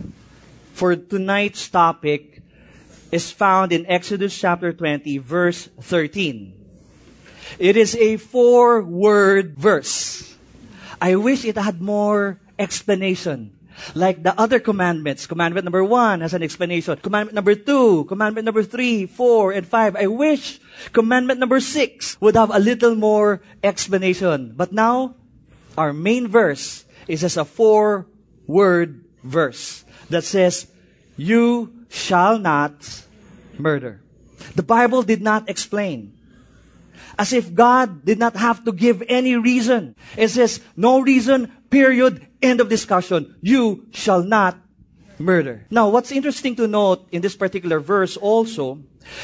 for 0.73 0.95
tonight's 0.95 1.69
topic 1.69 2.41
is 3.11 3.29
found 3.29 3.71
in 3.71 3.85
Exodus 3.85 4.37
chapter 4.37 4.73
20, 4.73 5.17
verse 5.19 5.69
13. 5.81 6.53
It 7.59 7.75
is 7.75 7.95
a 7.95 8.17
four 8.17 8.81
word 8.81 9.57
verse. 9.57 10.30
I 11.01 11.17
wish 11.17 11.43
it 11.43 11.57
had 11.57 11.81
more 11.81 12.39
explanation. 12.61 13.57
Like 13.95 14.21
the 14.21 14.37
other 14.39 14.59
commandments. 14.59 15.25
Commandment 15.25 15.65
number 15.65 15.83
one 15.83 16.21
has 16.21 16.35
an 16.35 16.43
explanation. 16.43 17.01
Commandment 17.01 17.33
number 17.33 17.55
two, 17.55 18.05
commandment 18.05 18.45
number 18.45 18.61
three, 18.61 19.07
four, 19.07 19.51
and 19.51 19.65
five. 19.65 19.95
I 19.95 20.05
wish 20.05 20.61
commandment 20.93 21.39
number 21.39 21.59
six 21.59 22.19
would 22.21 22.35
have 22.35 22.53
a 22.53 22.59
little 22.59 22.93
more 22.93 23.41
explanation. 23.63 24.53
But 24.55 24.71
now, 24.71 25.15
our 25.77 25.93
main 25.93 26.27
verse 26.27 26.85
is 27.07 27.21
just 27.21 27.37
a 27.37 27.45
four 27.45 28.05
word 28.45 29.03
verse 29.23 29.83
that 30.09 30.23
says, 30.23 30.67
You 31.17 31.73
shall 31.89 32.37
not 32.37 32.85
murder. 33.57 34.01
The 34.53 34.63
Bible 34.63 35.01
did 35.01 35.21
not 35.21 35.49
explain. 35.49 36.20
As 37.17 37.33
if 37.33 37.53
God 37.53 38.05
did 38.05 38.19
not 38.19 38.35
have 38.35 38.63
to 38.65 38.71
give 38.71 39.03
any 39.07 39.35
reason. 39.35 39.95
It 40.17 40.29
says, 40.29 40.61
no 40.75 40.99
reason, 41.01 41.51
period, 41.69 42.27
end 42.41 42.61
of 42.61 42.69
discussion. 42.69 43.35
You 43.41 43.87
shall 43.91 44.23
not 44.23 44.57
murder. 45.19 45.65
Now, 45.69 45.89
what's 45.89 46.11
interesting 46.11 46.55
to 46.55 46.67
note 46.67 47.07
in 47.11 47.21
this 47.21 47.35
particular 47.35 47.79
verse 47.79 48.17
also 48.17 48.79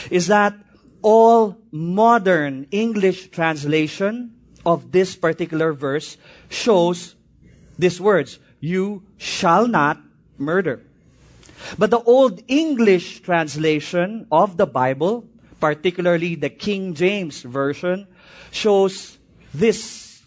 is 0.09 0.27
that 0.27 0.53
all 1.01 1.57
modern 1.71 2.67
English 2.71 3.29
translation 3.29 4.33
of 4.65 4.91
this 4.91 5.15
particular 5.15 5.73
verse 5.73 6.17
shows 6.49 7.15
these 7.79 8.01
words, 8.01 8.39
you 8.59 9.03
shall 9.17 9.67
not 9.67 10.01
murder. 10.37 10.81
But 11.77 11.89
the 11.89 12.01
Old 12.01 12.41
English 12.47 13.21
translation 13.21 14.27
of 14.31 14.57
the 14.57 14.65
Bible, 14.65 15.25
particularly 15.59 16.35
the 16.35 16.49
King 16.49 16.93
James 16.93 17.41
Version, 17.41 18.07
shows 18.51 19.17
this 19.53 20.21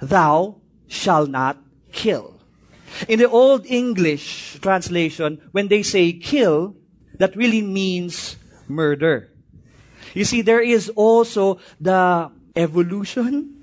Thou 0.00 0.56
shalt 0.86 1.28
not 1.30 1.58
kill. 1.92 2.40
In 3.08 3.18
the 3.18 3.28
Old 3.28 3.66
English 3.66 4.58
translation, 4.60 5.42
when 5.52 5.68
they 5.68 5.82
say 5.82 6.12
kill, 6.12 6.76
that 7.18 7.36
really 7.36 7.62
means 7.62 8.36
murder. 8.68 9.28
You 10.14 10.24
see, 10.24 10.42
there 10.42 10.62
is 10.62 10.88
also 10.94 11.58
the 11.80 12.30
evolution 12.56 13.58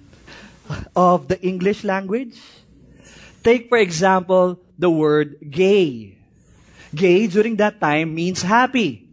of 0.95 1.27
the 1.27 1.41
English 1.41 1.83
language. 1.83 2.37
Take, 3.43 3.69
for 3.69 3.77
example, 3.77 4.59
the 4.77 4.89
word 4.89 5.37
gay. 5.49 6.17
Gay 6.93 7.27
during 7.27 7.55
that 7.57 7.79
time 7.79 8.15
means 8.15 8.41
happy. 8.41 9.04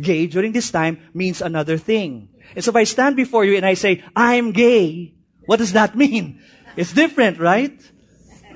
Gay 0.00 0.26
during 0.26 0.52
this 0.52 0.70
time 0.70 0.98
means 1.14 1.42
another 1.42 1.78
thing. 1.78 2.28
And 2.54 2.64
so 2.64 2.70
if 2.70 2.76
I 2.76 2.84
stand 2.84 3.16
before 3.16 3.44
you 3.44 3.56
and 3.56 3.66
I 3.66 3.74
say, 3.74 4.02
I'm 4.16 4.52
gay, 4.52 5.14
what 5.46 5.58
does 5.58 5.72
that 5.72 5.96
mean? 5.96 6.40
It's 6.76 6.92
different, 6.92 7.38
right? 7.38 7.78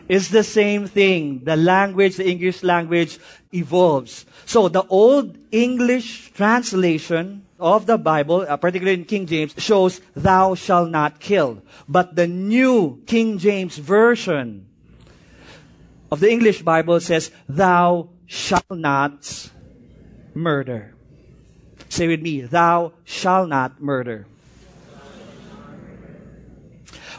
It's 0.09 0.29
the 0.29 0.45
same 0.45 0.87
thing. 0.87 1.45
The 1.45 1.57
language, 1.57 2.17
the 2.17 2.29
English 2.29 2.63
language 2.63 3.19
evolves. 3.53 4.27
So 4.45 4.69
the 4.69 4.85
old 4.89 5.39
English 5.51 6.33
translation 6.33 7.47
of 7.59 7.87
the 7.87 7.97
Bible, 7.97 8.45
uh, 8.49 8.57
particularly 8.57 9.01
in 9.01 9.05
King 9.07 9.27
James, 9.27 9.55
shows 9.57 10.01
thou 10.15 10.55
shalt 10.55 10.91
not 10.91 11.21
kill. 11.21 11.63
But 11.89 12.17
the 12.17 12.27
new 12.27 13.03
King 13.07 13.39
James 13.39 13.79
version 13.79 14.67
of 16.11 16.21
the 16.21 16.31
English 16.31 16.63
Bible 16.63 17.01
says 17.01 17.31
thou 17.49 18.11
shall 18.27 18.67
not 18.71 19.51
murder. 20.35 20.94
Say 21.95 22.09
with 22.09 22.23
me, 22.23 22.41
thou 22.41 22.91
shall 23.05 23.47
not 23.47 23.79
murder. 23.81 24.27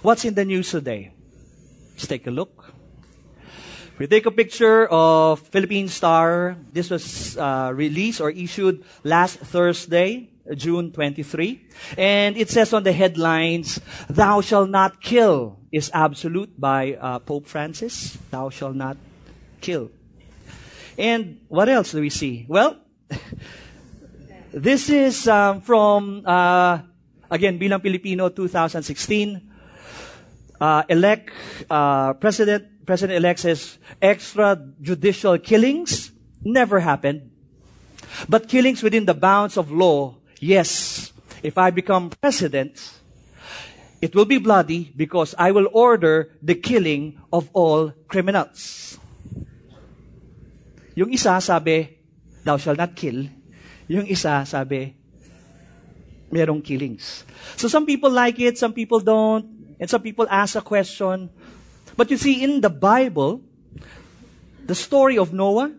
What's 0.02 0.26
in 0.26 0.36
the 0.36 0.44
news 0.44 0.70
today? 0.70 1.14
Let's 1.94 2.08
take 2.08 2.28
a 2.28 2.30
look. 2.30 2.76
We 3.98 4.08
take 4.08 4.26
a 4.26 4.36
picture 4.36 4.86
of 4.92 5.40
Philippine 5.48 5.88
Star. 5.88 6.58
This 6.74 6.90
was 6.90 7.38
uh, 7.38 7.72
released 7.74 8.20
or 8.20 8.32
issued 8.32 8.84
last 9.06 9.40
Thursday, 9.40 10.28
June 10.60 10.92
23. 10.92 11.96
And 11.98 12.36
it 12.36 12.50
says 12.50 12.74
on 12.74 12.84
the 12.84 12.92
headlines, 12.92 13.80
Thou 14.10 14.42
shall 14.42 14.68
not 14.68 15.00
kill 15.00 15.56
is 15.72 15.90
absolute 15.94 16.52
by 16.60 17.00
uh, 17.00 17.20
Pope 17.20 17.48
Francis. 17.48 18.18
Thou 18.30 18.50
shall 18.50 18.74
not 18.74 18.98
kill. 19.62 19.90
And 20.98 21.40
what 21.48 21.70
else 21.70 21.94
do 21.94 22.02
we 22.02 22.10
see? 22.10 22.46
Well, 22.50 22.76
this 24.56 24.90
is 24.90 25.28
um, 25.28 25.60
from, 25.60 26.24
uh, 26.24 26.80
again, 27.30 27.60
Bilang 27.60 27.82
Pilipino 27.84 28.30
2016. 28.30 29.52
Uh, 30.56 30.84
elect, 30.88 31.30
uh, 31.70 32.14
President, 32.14 32.64
President-elect 32.86 33.40
says 33.40 33.78
extrajudicial 34.02 35.44
killings 35.44 36.12
never 36.42 36.80
happened. 36.80 37.30
But 38.30 38.48
killings 38.48 38.82
within 38.82 39.06
the 39.06 39.14
bounds 39.14 39.58
of 39.58 39.72
law, 39.72 40.16
yes. 40.40 41.12
If 41.44 41.58
I 41.58 41.70
become 41.70 42.10
president, 42.10 42.80
it 44.02 44.16
will 44.16 44.26
be 44.26 44.40
bloody 44.40 44.94
because 44.96 45.36
I 45.38 45.52
will 45.52 45.68
order 45.74 46.32
the 46.42 46.56
killing 46.56 47.20
of 47.34 47.50
all 47.52 47.92
criminals. 48.08 48.98
Yung 50.96 51.12
isa 51.12 51.42
sabi, 51.42 52.00
thou 52.46 52.56
shall 52.56 52.76
not 52.76 52.96
kill. 52.96 53.28
Yung 53.88 54.08
isa 54.10 54.42
sabi, 54.46 54.96
merong 56.34 56.62
killings. 56.62 57.24
So 57.56 57.68
some 57.68 57.86
people 57.86 58.10
like 58.10 58.40
it, 58.40 58.58
some 58.58 58.74
people 58.74 59.00
don't, 59.00 59.78
and 59.80 59.90
some 59.90 60.02
people 60.02 60.26
ask 60.30 60.56
a 60.56 60.66
question. 60.66 61.30
But 61.96 62.10
you 62.10 62.18
see, 62.18 62.44
in 62.44 62.62
the 62.62 62.70
Bible, 62.70 63.42
the 64.66 64.76
story 64.76 65.18
of 65.18 65.34
Noah, 65.34 65.72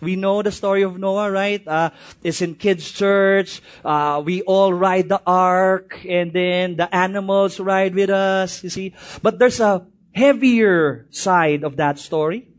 we 0.00 0.16
know 0.16 0.42
the 0.42 0.50
story 0.50 0.82
of 0.82 0.98
Noah, 0.98 1.30
right? 1.30 1.62
Uh, 1.66 1.90
it's 2.22 2.42
in 2.42 2.54
kids' 2.54 2.90
church. 2.90 3.62
Uh, 3.84 4.22
we 4.24 4.42
all 4.42 4.72
ride 4.72 5.08
the 5.08 5.22
ark, 5.26 6.02
and 6.08 6.32
then 6.32 6.76
the 6.76 6.88
animals 6.94 7.60
ride 7.60 7.94
with 7.94 8.10
us, 8.10 8.62
you 8.64 8.70
see. 8.70 8.94
But 9.22 9.38
there's 9.38 9.60
a 9.60 9.86
heavier 10.14 11.06
side 11.10 11.62
of 11.62 11.76
that 11.76 11.98
story 11.98 12.52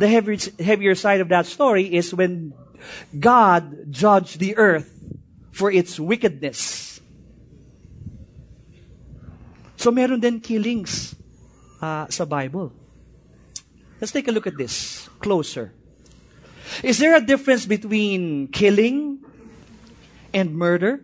the 0.00 0.08
heavier, 0.08 0.38
heavier 0.58 0.94
side 0.94 1.20
of 1.20 1.28
that 1.28 1.44
story 1.44 1.84
is 1.84 2.14
when 2.14 2.54
God 3.18 3.90
judged 3.90 4.38
the 4.38 4.56
earth 4.56 4.92
for 5.50 5.70
its 5.70 5.98
wickedness. 5.98 7.00
So 9.76 9.90
meron 9.90 10.20
din 10.20 10.40
killings 10.40 11.16
uh, 11.80 12.06
sa 12.08 12.24
Bible. 12.24 12.72
Let's 14.00 14.12
take 14.12 14.28
a 14.28 14.32
look 14.32 14.46
at 14.46 14.56
this 14.56 15.08
closer. 15.20 15.72
Is 16.82 16.98
there 16.98 17.16
a 17.16 17.20
difference 17.20 17.66
between 17.66 18.48
killing 18.48 19.20
and 20.32 20.56
murder? 20.56 21.02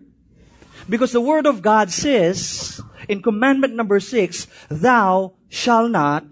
Because 0.89 1.13
the 1.13 1.21
Word 1.21 1.47
of 1.47 1.61
God 1.61 1.91
says 1.91 2.81
in 3.09 3.23
commandment 3.23 3.75
number 3.75 4.01
six, 4.01 4.47
thou 4.69 5.35
shall 5.49 5.89
not 5.89 6.25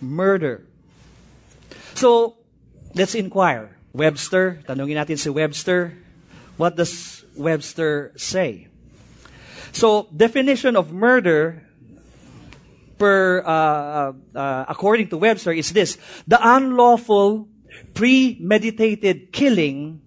murder. 0.00 0.66
So, 1.94 2.36
let's 2.94 3.14
inquire. 3.14 3.75
Webster, 3.96 4.60
tanungin 4.68 5.00
natin 5.00 5.16
si 5.16 5.32
Webster, 5.32 5.96
what 6.60 6.76
does 6.76 7.24
Webster 7.32 8.12
say? 8.20 8.68
So, 9.72 10.08
definition 10.12 10.76
of 10.76 10.92
murder 10.92 11.64
per 13.00 13.40
uh, 13.40 13.48
uh, 13.48 14.12
uh, 14.36 14.64
according 14.68 15.08
to 15.08 15.16
Webster 15.16 15.52
is 15.52 15.72
this: 15.72 15.96
the 16.28 16.36
unlawful, 16.36 17.48
premeditated 17.96 19.32
killing 19.32 20.00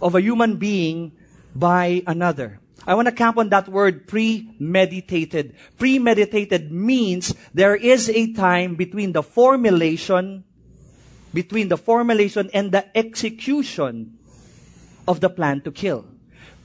of 0.00 0.14
a 0.14 0.20
human 0.20 0.56
being 0.60 1.12
by 1.56 2.04
another. 2.06 2.60
I 2.86 2.94
want 2.94 3.08
to 3.08 3.16
camp 3.16 3.38
on 3.40 3.48
that 3.48 3.68
word 3.68 4.06
premeditated. 4.06 5.56
Premeditated 5.78 6.68
means 6.68 7.32
there 7.54 7.74
is 7.74 8.12
a 8.12 8.32
time 8.36 8.76
between 8.76 9.12
the 9.12 9.22
formulation, 9.22 10.44
between 11.34 11.68
the 11.68 11.76
formulation 11.76 12.48
and 12.54 12.70
the 12.70 12.86
execution 12.96 14.16
of 15.06 15.18
the 15.18 15.28
plan 15.28 15.60
to 15.66 15.74
kill. 15.74 16.06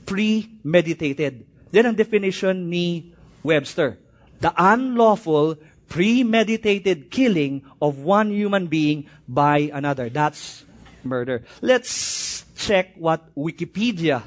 Premeditated. 0.06 1.44
Yan 1.74 1.92
ang 1.92 1.98
definition 1.98 2.70
ni 2.70 3.12
Webster. 3.42 3.98
The 4.38 4.54
unlawful, 4.56 5.58
premeditated 5.90 7.10
killing 7.10 7.66
of 7.82 8.00
one 8.00 8.30
human 8.30 8.70
being 8.70 9.10
by 9.28 9.68
another. 9.74 10.08
That's 10.08 10.64
murder. 11.04 11.42
Let's 11.60 12.46
check 12.56 12.94
what 12.96 13.34
Wikipedia 13.34 14.22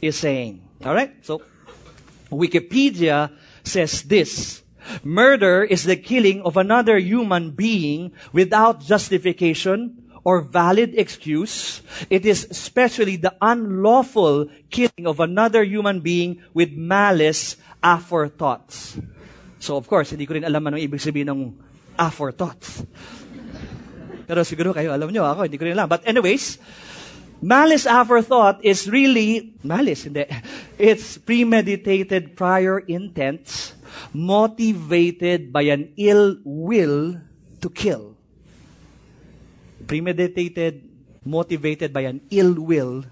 is 0.00 0.16
saying. 0.16 0.64
Alright? 0.84 1.24
So, 1.24 1.42
Wikipedia 2.32 3.30
says 3.62 4.02
this. 4.02 4.62
Murder 5.04 5.64
is 5.64 5.84
the 5.84 5.96
killing 5.96 6.42
of 6.42 6.56
another 6.56 6.98
human 6.98 7.50
being 7.52 8.12
without 8.32 8.80
justification 8.80 10.08
or 10.24 10.40
valid 10.40 10.92
excuse. 10.98 11.80
It 12.10 12.26
is 12.26 12.46
especially 12.50 13.16
the 13.16 13.32
unlawful 13.40 14.52
killing 14.68 15.06
of 15.06 15.20
another 15.20 15.64
human 15.64 16.00
being 16.00 16.42
with 16.52 16.72
malice 16.72 17.56
aforethoughts. 17.82 19.00
So 19.58 19.76
of 19.76 19.88
course, 19.88 20.12
hindi 20.12 20.26
ko 20.26 20.38
rin 20.38 20.46
alam 20.46 20.62
anong 20.68 20.82
ibig 20.84 21.02
sabihin 21.02 21.32
ng 21.32 21.40
aforethoughts. 21.98 22.84
Pero 24.28 24.44
siguro 24.44 24.76
kayo 24.76 24.92
alam 24.92 25.08
nyo, 25.08 25.24
ako 25.24 25.48
hindi 25.48 25.56
ko 25.56 25.64
rin 25.64 25.74
alam. 25.74 25.88
But 25.88 26.04
anyways, 26.04 26.60
Malice 27.40 27.86
aforethought 27.86 28.58
is 28.62 28.90
really, 28.90 29.54
malice, 29.62 30.04
hindi. 30.04 30.26
It's 30.78 31.18
premeditated 31.18 32.36
prior 32.36 32.78
intent 32.80 33.74
motivated 34.12 35.52
by 35.52 35.62
an 35.70 35.92
ill 35.96 36.36
will 36.44 37.20
to 37.60 37.70
kill. 37.70 38.16
Premeditated, 39.86 40.88
motivated 41.24 41.92
by 41.92 42.02
an 42.02 42.20
ill 42.30 42.54
will 42.54 43.04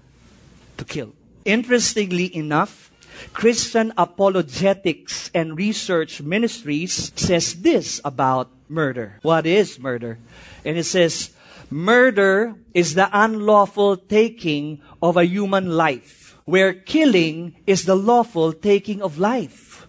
to 0.77 0.85
kill. 0.85 1.13
Interestingly 1.45 2.35
enough, 2.35 2.91
Christian 3.33 3.93
apologetics 3.97 5.31
and 5.33 5.57
research 5.57 6.21
ministries 6.21 7.11
says 7.15 7.61
this 7.61 7.99
about 8.05 8.51
murder. 8.69 9.17
What 9.23 9.45
is 9.47 9.79
murder? 9.79 10.19
And 10.63 10.77
it 10.77 10.85
says, 10.85 11.33
Murder 11.69 12.55
is 12.73 12.95
the 12.95 13.09
unlawful 13.11 13.97
taking 13.97 14.79
of 15.01 15.17
a 15.17 15.25
human 15.27 15.67
life, 15.75 16.39
where 16.45 16.73
killing 16.73 17.55
is 17.67 17.83
the 17.83 17.95
lawful 17.95 18.53
taking 18.53 19.01
of 19.01 19.19
life. 19.19 19.87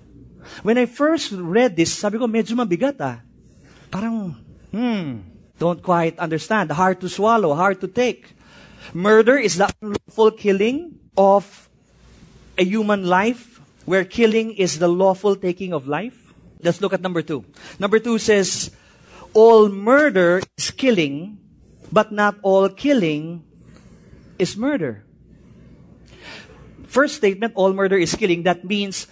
When 0.62 0.78
I 0.78 0.86
first 0.86 1.30
read 1.30 1.76
this, 1.76 1.94
sabi 1.94 2.18
ko, 2.18 2.26
medyo 2.26 2.58
mabigat 2.58 2.98
ah. 2.98 3.22
Parang, 3.90 4.34
hmm, 4.74 5.22
don't 5.58 5.82
quite 5.82 6.18
understand. 6.18 6.70
Hard 6.72 7.00
to 7.00 7.08
swallow, 7.08 7.54
hard 7.54 7.80
to 7.80 7.88
take. 7.88 8.34
Murder 8.92 9.38
is 9.38 9.56
the 9.56 9.70
unlawful 9.80 10.32
killing 10.32 10.98
of 11.16 11.68
a 12.58 12.64
human 12.64 13.06
life, 13.06 13.60
where 13.86 14.04
killing 14.04 14.50
is 14.58 14.78
the 14.78 14.88
lawful 14.88 15.36
taking 15.36 15.72
of 15.72 15.86
life. 15.86 16.34
Let's 16.58 16.80
look 16.80 16.92
at 16.92 17.00
number 17.00 17.22
two. 17.22 17.44
Number 17.78 17.98
two 18.02 18.18
says, 18.18 18.74
all 19.32 19.68
murder 19.68 20.42
is 20.58 20.70
killing, 20.72 21.38
but 21.92 22.12
not 22.12 22.36
all 22.42 22.68
killing 22.68 23.44
is 24.38 24.56
murder. 24.56 25.04
First 26.86 27.16
statement, 27.16 27.52
all 27.54 27.72
murder 27.72 27.96
is 27.96 28.14
killing. 28.14 28.44
That 28.44 28.64
means 28.64 29.06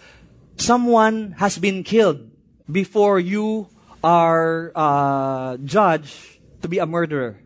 someone 0.57 1.33
has 1.39 1.59
been 1.59 1.85
killed 1.85 2.31
before 2.71 3.21
you 3.21 3.69
are 4.03 4.73
uh, 4.75 5.57
judged 5.59 6.17
to 6.63 6.69
be 6.69 6.79
a 6.79 6.87
murderer. 6.87 7.41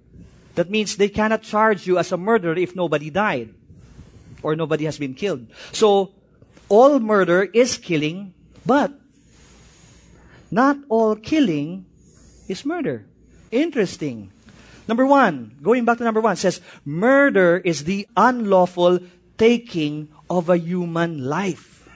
That 0.54 0.70
means 0.70 0.96
they 0.96 1.08
cannot 1.08 1.42
charge 1.42 1.86
you 1.86 1.98
as 1.98 2.12
a 2.12 2.16
murderer 2.16 2.56
if 2.56 2.76
nobody 2.76 3.10
died 3.10 3.54
or 4.42 4.56
nobody 4.56 4.84
has 4.84 4.98
been 4.98 5.14
killed. 5.14 5.46
So, 5.72 6.12
all 6.68 7.00
murder 7.00 7.42
is 7.42 7.76
killing, 7.78 8.34
but 8.64 8.92
not 10.50 10.78
all 10.88 11.16
killing 11.16 11.86
is 12.48 12.64
murder. 12.64 13.06
Interesting. 13.50 14.32
Number 14.90 15.06
one, 15.06 15.54
going 15.62 15.84
back 15.86 15.98
to 15.98 16.04
number 16.04 16.20
one, 16.20 16.34
says 16.34 16.60
murder 16.84 17.62
is 17.62 17.84
the 17.86 18.08
unlawful 18.16 18.98
taking 19.38 20.10
of 20.28 20.50
a 20.50 20.58
human 20.58 21.30
life. 21.30 21.86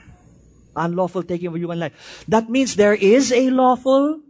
Unlawful 0.77 1.23
taking 1.23 1.51
of 1.51 1.55
a 1.55 1.59
human 1.59 1.77
life. 1.77 2.23
That 2.29 2.49
means 2.49 2.79
there 2.79 2.95
is 2.95 3.33
a 3.33 3.49
lawful 3.49 4.21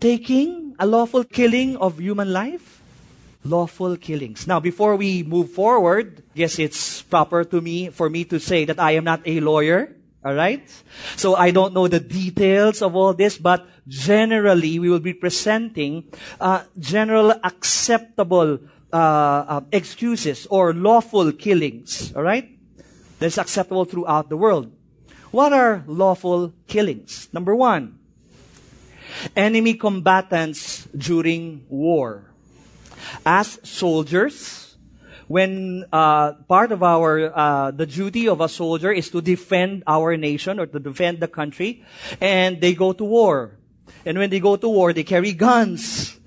taking, 0.00 0.76
a 0.78 0.84
lawful 0.84 1.24
killing 1.24 1.78
of 1.78 1.96
human 1.96 2.30
life. 2.30 2.82
Lawful 3.42 3.96
killings. 3.96 4.46
Now, 4.46 4.60
before 4.60 4.96
we 4.96 5.22
move 5.22 5.50
forward, 5.50 6.22
yes, 6.34 6.58
it's 6.58 7.00
proper 7.00 7.42
to 7.44 7.62
me, 7.62 7.88
for 7.88 8.10
me 8.10 8.24
to 8.26 8.38
say 8.38 8.66
that 8.66 8.78
I 8.78 9.00
am 9.00 9.04
not 9.04 9.22
a 9.24 9.40
lawyer. 9.40 9.96
Alright? 10.24 10.68
So 11.16 11.34
I 11.34 11.50
don't 11.50 11.72
know 11.72 11.88
the 11.88 12.00
details 12.00 12.82
of 12.82 12.94
all 12.94 13.14
this, 13.14 13.38
but 13.38 13.66
generally 13.88 14.78
we 14.78 14.90
will 14.90 15.00
be 15.00 15.14
presenting 15.14 16.04
uh, 16.40 16.64
general 16.78 17.32
acceptable 17.42 18.58
uh, 18.92 18.96
uh, 18.96 19.60
excuses 19.72 20.46
or 20.50 20.74
lawful 20.74 21.32
killings. 21.32 22.12
Alright? 22.14 22.50
That's 23.18 23.38
acceptable 23.38 23.86
throughout 23.86 24.28
the 24.28 24.36
world. 24.36 24.72
What 25.30 25.52
are 25.52 25.84
lawful 25.86 26.52
killings? 26.66 27.28
Number 27.32 27.54
one, 27.54 27.98
enemy 29.36 29.74
combatants 29.74 30.84
during 30.96 31.64
war. 31.68 32.30
As 33.24 33.58
soldiers, 33.62 34.59
when 35.30 35.86
uh, 35.92 36.32
part 36.50 36.74
of 36.74 36.82
our 36.82 37.30
uh, 37.30 37.70
the 37.70 37.86
duty 37.86 38.26
of 38.26 38.40
a 38.42 38.48
soldier 38.48 38.90
is 38.90 39.14
to 39.14 39.22
defend 39.22 39.84
our 39.86 40.16
nation 40.16 40.58
or 40.58 40.66
to 40.66 40.82
defend 40.82 41.22
the 41.22 41.30
country, 41.30 41.86
and 42.20 42.60
they 42.60 42.74
go 42.74 42.90
to 42.90 43.04
war. 43.04 43.54
And 44.04 44.18
when 44.18 44.28
they 44.28 44.40
go 44.40 44.56
to 44.56 44.68
war, 44.68 44.92
they 44.92 45.06
carry 45.06 45.30
guns. 45.30 46.18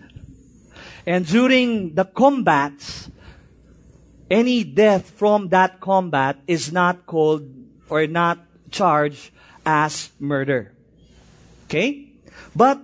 And 1.06 1.28
during 1.28 1.96
the 1.96 2.06
combats, 2.06 3.12
any 4.32 4.64
death 4.64 5.12
from 5.20 5.50
that 5.50 5.82
combat 5.82 6.40
is 6.48 6.72
not 6.72 7.06
called 7.06 7.44
or 7.90 8.08
not 8.08 8.40
charged 8.72 9.32
as 9.66 10.16
murder. 10.18 10.72
Okay? 11.68 12.08
But 12.56 12.80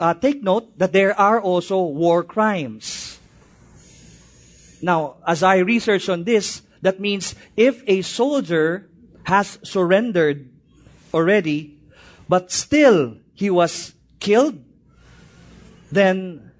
uh, 0.00 0.14
take 0.14 0.42
note 0.42 0.76
that 0.82 0.90
there 0.90 1.14
are 1.14 1.40
also 1.40 1.78
war 1.78 2.24
crimes. 2.24 2.99
Now, 4.82 5.16
as 5.26 5.42
I 5.42 5.58
research 5.58 6.08
on 6.08 6.24
this, 6.24 6.62
that 6.82 7.00
means 7.00 7.34
if 7.56 7.82
a 7.86 8.02
soldier 8.02 8.88
has 9.24 9.58
surrendered 9.62 10.48
already, 11.12 11.78
but 12.28 12.50
still 12.50 13.16
he 13.34 13.50
was 13.50 13.92
killed, 14.18 14.58
then 15.92 16.50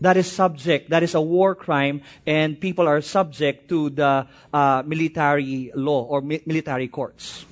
that 0.00 0.16
is 0.16 0.30
subject, 0.30 0.90
that 0.90 1.02
is 1.02 1.14
a 1.14 1.20
war 1.20 1.54
crime, 1.54 2.02
and 2.26 2.60
people 2.60 2.86
are 2.86 3.00
subject 3.00 3.68
to 3.68 3.90
the 3.90 4.26
uh, 4.52 4.82
military 4.84 5.70
law 5.74 6.04
or 6.04 6.20
mi- 6.20 6.42
military 6.44 6.88
courts. 6.88 7.46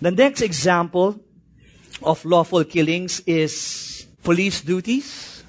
The 0.00 0.10
next 0.10 0.40
example 0.40 1.20
of 2.02 2.24
lawful 2.24 2.64
killings 2.64 3.20
is 3.26 4.06
police 4.22 4.62
duties. 4.62 5.39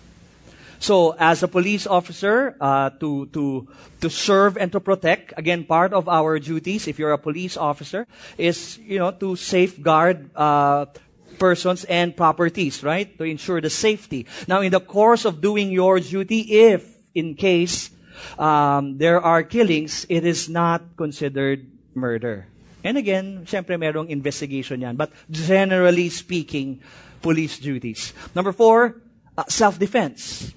So, 0.82 1.13
as 1.13 1.46
a 1.46 1.48
police 1.48 1.86
officer, 1.86 2.58
uh, 2.58 2.89
to 2.98 3.30
to 3.38 3.70
to 4.02 4.10
serve 4.10 4.58
and 4.58 4.74
to 4.74 4.82
protect, 4.82 5.38
again, 5.38 5.63
part 5.63 5.94
of 5.94 6.10
our 6.10 6.41
duties, 6.41 6.89
if 6.89 6.98
you're 6.98 7.13
a 7.13 7.22
police 7.22 7.54
officer, 7.54 8.10
is 8.41 8.82
you 8.82 8.98
know 8.98 9.13
to 9.22 9.38
safeguard 9.38 10.34
uh, 10.34 10.89
persons 11.38 11.86
and 11.86 12.17
properties, 12.17 12.82
right? 12.82 13.13
To 13.17 13.24
ensure 13.30 13.62
the 13.62 13.70
safety. 13.70 14.26
Now, 14.50 14.65
in 14.65 14.74
the 14.74 14.82
course 14.82 15.26
of 15.26 15.38
doing 15.38 15.70
your 15.70 16.02
duty, 16.02 16.65
if, 16.70 16.86
in 17.13 17.38
case, 17.38 17.94
um, 18.38 18.98
there 18.98 19.22
are 19.22 19.41
killings, 19.46 20.06
it 20.10 20.26
is 20.26 20.50
not 20.50 20.98
considered 20.98 21.65
murder. 21.94 22.48
And 22.84 22.98
again, 22.98 23.46
syempre 23.46 23.78
merong 23.78 24.10
investigation 24.10 24.82
yan. 24.82 24.98
But 24.98 25.13
generally 25.30 26.10
speaking, 26.10 26.82
police 27.22 27.58
duties. 27.62 28.13
Number 28.34 28.52
four, 28.52 28.98
uh, 29.38 29.46
self-defense. 29.48 30.54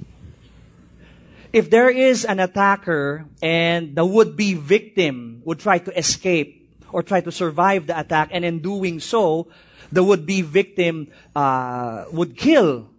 If 1.55 1.71
there 1.71 1.89
is 1.89 2.25
an 2.25 2.41
attacker 2.41 3.27
and 3.41 3.95
the 3.95 4.05
would-be 4.05 4.55
victim 4.55 5.41
would 5.45 5.61
try 5.61 5.79
to 5.79 5.97
escape 5.97 6.67
or 6.91 7.07
try 7.07 7.21
to 7.21 7.31
survive 7.31 7.87
the 7.87 7.95
attack, 7.95 8.31
and 8.33 8.45
in 8.45 8.59
doing 8.59 8.99
so, 8.99 9.47
the 9.93 10.03
would-be 10.03 10.43
victim 10.43 11.15
uh, 11.37 12.07
would 12.11 12.37
kill 12.37 12.91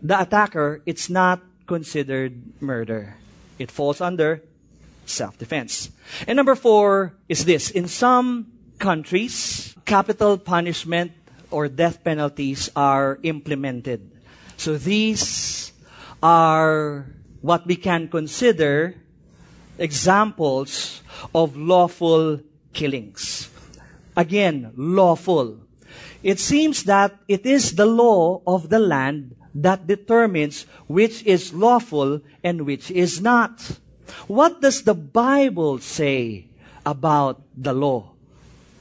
the 0.00 0.20
attacker, 0.20 0.82
it's 0.86 1.10
not 1.10 1.42
considered 1.66 2.62
murder. 2.62 3.16
It 3.58 3.72
falls 3.72 4.00
under 4.00 4.44
self-defense. 5.06 5.90
And 6.28 6.36
number 6.36 6.54
four 6.54 7.18
is 7.28 7.44
this. 7.44 7.70
In 7.70 7.88
some 7.88 8.52
countries, 8.78 9.74
capital 9.84 10.38
punishment 10.38 11.10
or 11.50 11.66
death 11.66 12.04
penalties 12.04 12.70
are 12.76 13.18
implemented. 13.24 14.12
So 14.56 14.78
these 14.78 15.72
are 16.22 17.06
what 17.46 17.64
we 17.64 17.76
can 17.76 18.08
consider 18.08 18.98
examples 19.78 21.00
of 21.32 21.56
lawful 21.56 22.40
killings. 22.72 23.48
Again, 24.16 24.72
lawful. 24.74 25.60
It 26.24 26.40
seems 26.40 26.82
that 26.84 27.14
it 27.28 27.46
is 27.46 27.76
the 27.76 27.86
law 27.86 28.42
of 28.46 28.68
the 28.68 28.80
land 28.80 29.36
that 29.54 29.86
determines 29.86 30.66
which 30.88 31.22
is 31.22 31.54
lawful 31.54 32.20
and 32.42 32.66
which 32.66 32.90
is 32.90 33.20
not. 33.20 33.78
What 34.26 34.60
does 34.60 34.82
the 34.82 34.94
Bible 34.94 35.78
say 35.78 36.46
about 36.84 37.42
the 37.56 37.72
law? 37.72 38.10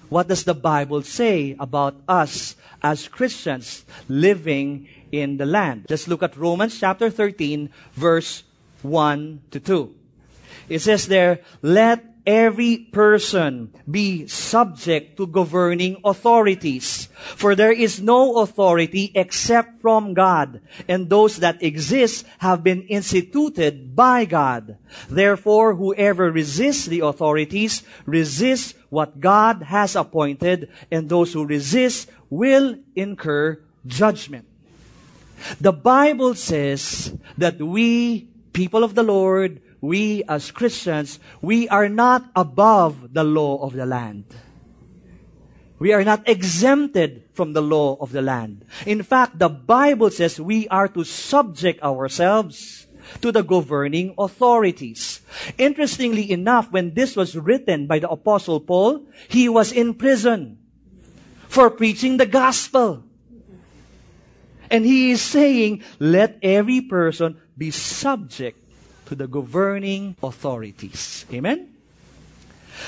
What 0.10 0.28
does 0.28 0.43
the 0.43 0.58
Bible 0.58 1.04
say 1.04 1.56
about 1.60 2.01
us 2.08 2.56
as 2.82 3.08
Christians 3.08 3.86
living 4.10 4.88
in 5.12 5.38
the 5.38 5.45
land? 5.45 5.86
Let's 5.89 6.08
look 6.08 6.23
at 6.23 6.38
Romans 6.38 6.80
chapter 6.80 7.10
13, 7.10 7.69
verse 7.93 8.43
1 8.89 9.41
to 9.51 9.59
2. 9.59 9.95
It 10.69 10.79
says 10.79 11.07
there, 11.07 11.41
let 11.61 12.03
every 12.25 12.77
person 12.77 13.71
be 13.89 14.25
subject 14.25 15.15
to 15.17 15.27
governing 15.27 16.01
authorities. 16.03 17.07
For 17.37 17.53
there 17.53 17.71
is 17.71 18.01
no 18.01 18.41
authority 18.41 19.11
except 19.13 19.81
from 19.81 20.13
God, 20.13 20.59
and 20.87 21.07
those 21.07 21.37
that 21.37 21.61
exist 21.61 22.25
have 22.39 22.63
been 22.63 22.81
instituted 22.89 23.95
by 23.95 24.25
God. 24.25 24.77
Therefore, 25.07 25.75
whoever 25.75 26.31
resists 26.31 26.85
the 26.85 27.01
authorities 27.01 27.83
resists 28.05 28.73
what 28.89 29.19
God 29.19 29.61
has 29.63 29.95
appointed, 29.95 30.69
and 30.89 31.07
those 31.07 31.33
who 31.33 31.45
resist 31.45 32.09
will 32.29 32.75
incur 32.95 33.61
judgment. 33.85 34.47
The 35.61 35.73
Bible 35.73 36.33
says 36.33 37.15
that 37.37 37.59
we, 37.59 38.29
people 38.55 38.87
of 38.87 38.95
the 38.95 39.03
Lord, 39.03 39.61
we 39.81 40.23
as 40.31 40.49
Christians, 40.49 41.19
we 41.43 41.67
are 41.67 41.91
not 41.91 42.23
above 42.35 43.13
the 43.13 43.27
law 43.27 43.61
of 43.61 43.75
the 43.75 43.85
land. 43.85 44.23
We 45.77 45.91
are 45.91 46.07
not 46.07 46.23
exempted 46.23 47.27
from 47.35 47.51
the 47.51 47.61
law 47.61 47.99
of 47.99 48.15
the 48.15 48.23
land. 48.23 48.63
In 48.87 49.03
fact, 49.03 49.37
the 49.37 49.49
Bible 49.51 50.09
says 50.09 50.39
we 50.39 50.69
are 50.69 50.87
to 50.87 51.03
subject 51.03 51.83
ourselves 51.83 52.87
to 53.19 53.31
the 53.31 53.43
governing 53.43 54.15
authorities. 54.17 55.19
Interestingly 55.59 56.31
enough, 56.31 56.71
when 56.71 56.95
this 56.95 57.15
was 57.15 57.35
written 57.35 57.85
by 57.85 57.99
the 57.99 58.09
apostle 58.09 58.61
Paul, 58.61 59.03
he 59.27 59.49
was 59.49 59.75
in 59.75 59.93
prison 59.93 60.57
for 61.51 61.69
preaching 61.69 62.15
the 62.17 62.25
gospel. 62.25 63.03
And 64.71 64.85
he 64.85 65.11
is 65.11 65.21
saying, 65.21 65.83
let 65.99 66.39
every 66.41 66.81
person 66.81 67.37
be 67.57 67.71
subject 67.71 68.59
to 69.07 69.15
the 69.15 69.27
governing 69.27 70.15
authorities. 70.21 71.25
Amen? 71.31 71.73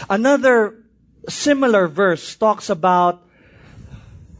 Another 0.09 0.83
similar 1.29 1.87
verse 1.87 2.35
talks 2.35 2.69
about 2.69 3.23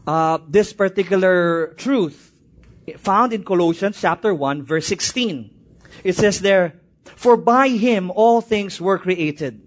uh, 0.06 0.38
this 0.48 0.72
particular 0.72 1.74
truth 1.76 2.32
found 2.96 3.32
in 3.32 3.44
Colossians 3.44 4.00
chapter 4.00 4.32
1 4.32 4.62
verse 4.62 4.86
16. 4.86 5.50
It 6.04 6.14
says 6.14 6.40
there, 6.40 6.80
For 7.04 7.36
by 7.36 7.68
him 7.68 8.10
all 8.10 8.40
things 8.40 8.80
were 8.80 8.98
created, 8.98 9.60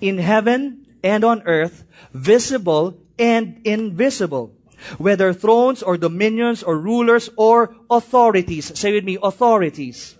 in 0.00 0.18
heaven 0.18 0.86
and 1.02 1.22
on 1.22 1.42
earth, 1.46 1.84
visible 2.12 2.98
and 3.18 3.60
invisible, 3.64 4.55
whether 4.98 5.32
thrones 5.32 5.82
or 5.82 5.96
dominions 5.96 6.62
or 6.62 6.78
rulers 6.78 7.30
or 7.36 7.74
authorities. 7.90 8.76
Say 8.78 8.92
with 8.92 9.04
me, 9.04 9.18
authorities. 9.22 10.16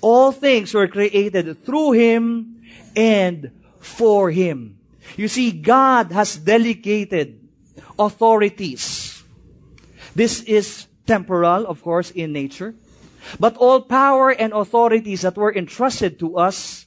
All 0.00 0.32
things 0.32 0.74
were 0.74 0.88
created 0.88 1.64
through 1.64 1.92
Him 1.92 2.62
and 2.94 3.50
for 3.80 4.30
Him. 4.30 4.78
You 5.16 5.28
see, 5.28 5.52
God 5.52 6.12
has 6.12 6.36
delegated 6.36 7.40
authorities. 7.98 9.22
This 10.14 10.42
is 10.42 10.86
temporal, 11.06 11.66
of 11.66 11.82
course, 11.82 12.10
in 12.10 12.32
nature. 12.32 12.74
But 13.40 13.56
all 13.56 13.80
power 13.80 14.30
and 14.30 14.52
authorities 14.52 15.22
that 15.22 15.36
were 15.36 15.54
entrusted 15.54 16.18
to 16.20 16.38
us, 16.38 16.85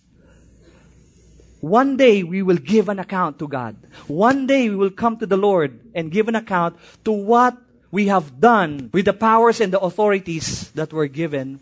one 1.61 1.97
day 1.97 2.23
we 2.23 2.41
will 2.41 2.57
give 2.57 2.87
an 2.87 2.99
account 2.99 3.39
to 3.39 3.47
God. 3.47 3.75
One 4.07 4.47
day 4.47 4.69
we 4.69 4.75
will 4.75 4.91
come 4.91 5.17
to 5.17 5.25
the 5.25 5.37
Lord 5.37 5.79
and 5.93 6.11
give 6.11 6.27
an 6.27 6.35
account 6.35 6.77
to 7.03 7.11
what 7.11 7.57
we 7.91 8.07
have 8.07 8.39
done 8.39 8.89
with 8.93 9.05
the 9.05 9.13
powers 9.13 9.59
and 9.59 9.73
the 9.73 9.79
authorities 9.79 10.71
that 10.71 10.93
were 10.93 11.07
given 11.07 11.59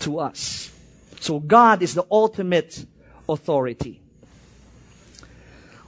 to 0.00 0.18
us. 0.18 0.70
So 1.20 1.38
God 1.38 1.82
is 1.82 1.94
the 1.94 2.04
ultimate 2.10 2.86
authority. 3.28 4.00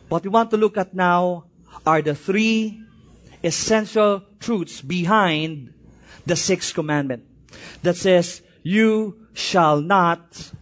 What 0.09 0.23
we 0.23 0.31
want 0.31 0.51
to 0.51 0.57
look 0.57 0.77
at 0.77 0.95
now 0.95 1.45
are 1.87 2.01
the 2.01 2.15
three 2.15 2.81
essential 3.43 4.23
truths 4.41 4.81
behind 4.81 5.75
the 6.27 6.37
sixth 6.37 6.75
commandment 6.75 7.25
that 7.83 7.97
says, 7.97 8.43
You 8.63 9.27
shall 9.35 9.81
not 9.81 10.53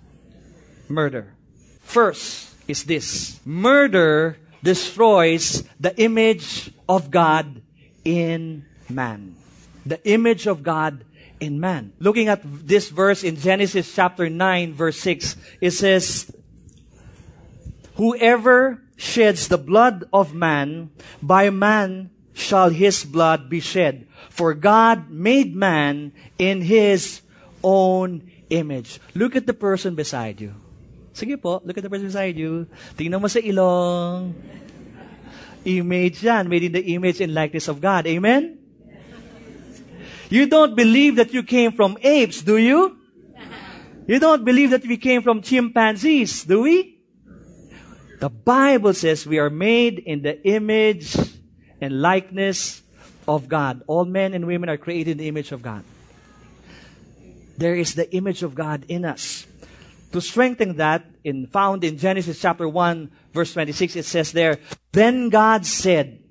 murder. 0.89 1.35
First 1.81 2.56
is 2.69 2.85
this 2.85 3.41
murder 3.45 4.39
destroys 4.63 5.65
the 5.79 5.95
image 6.01 6.71
of 6.89 7.11
God 7.11 7.63
in 8.05 8.65
man. 8.89 9.37
The 9.85 10.03
image 10.09 10.47
of 10.47 10.63
God 10.63 11.05
in 11.41 11.61
man. 11.61 11.93
Looking 11.99 12.29
at 12.29 12.41
this 12.45 12.89
verse 12.89 13.23
in 13.23 13.37
Genesis 13.37 13.95
chapter 13.95 14.29
9 14.29 14.75
verse 14.75 14.99
6, 14.99 15.37
it 15.61 15.71
says, 15.73 16.31
Whoever 17.97 18.83
sheds 18.97 19.49
the 19.49 19.59
blood 19.59 20.05
of 20.13 20.35
man, 20.35 20.91
by 21.23 21.51
man 21.51 22.11
shall 22.35 22.69
his 22.69 23.05
blood 23.05 23.49
be 23.49 23.61
shed. 23.61 24.07
For 24.31 24.53
God 24.53 25.11
made 25.11 25.57
man 25.57 26.13
in 26.39 26.61
his 26.61 27.23
own 27.63 28.31
image. 28.51 29.01
Look 29.15 29.37
at 29.37 29.47
the 29.47 29.55
person 29.55 29.95
beside 29.95 30.41
you. 30.41 30.55
Sige 31.17 31.41
po, 31.41 31.65
look 31.65 31.81
at 31.81 31.83
the 31.83 31.89
person 31.89 32.13
beside 32.13 32.37
you. 32.37 32.69
Tingnan 32.93 33.25
mo 33.25 33.25
sa 33.25 33.41
ilong. 33.41 34.37
Image 35.65 36.21
yan, 36.21 36.45
made 36.45 36.69
in 36.69 36.77
the 36.77 36.85
image 36.93 37.25
and 37.25 37.33
likeness 37.33 37.73
of 37.73 37.81
God. 37.81 38.05
Amen? 38.05 38.61
You 40.29 40.45
don't 40.45 40.77
believe 40.77 41.17
that 41.17 41.33
you 41.33 41.43
came 41.43 41.73
from 41.73 41.97
apes, 42.05 42.45
do 42.45 42.61
you? 42.61 43.01
You 44.07 44.21
don't 44.21 44.45
believe 44.45 44.71
that 44.71 44.85
we 44.85 45.01
came 45.01 45.23
from 45.23 45.41
chimpanzees, 45.41 46.45
do 46.45 46.63
we? 46.63 47.01
The 48.21 48.31
Bible 48.31 48.95
says 48.95 49.27
we 49.27 49.39
are 49.39 49.51
made 49.51 49.99
in 49.99 50.23
the 50.23 50.41
image 50.47 51.17
and 51.81 52.01
likeness 52.01 52.83
of 53.27 53.49
God. 53.49 53.83
All 53.87 54.05
men 54.05 54.33
and 54.33 54.47
women 54.47 54.69
are 54.69 54.79
created 54.79 55.13
in 55.13 55.19
the 55.19 55.29
image 55.29 55.53
of 55.53 55.61
God. 55.61 55.83
There 57.59 57.75
is 57.75 57.95
the 57.95 58.09
image 58.15 58.43
of 58.43 58.55
God 58.55 58.85
in 58.89 59.05
us. 59.05 59.36
To 60.17 60.23
strengthen 60.23 60.79
that, 60.79 61.05
in 61.25 61.47
found 61.47 61.85
in 61.85 61.99
Genesis 61.99 62.41
chapter 62.41 62.67
1, 62.67 63.11
verse 63.35 63.53
26, 63.53 63.97
it 63.97 64.07
says 64.07 64.33
there, 64.33 64.57
Then 64.93 65.29
God 65.29 65.67
said, 65.67 66.25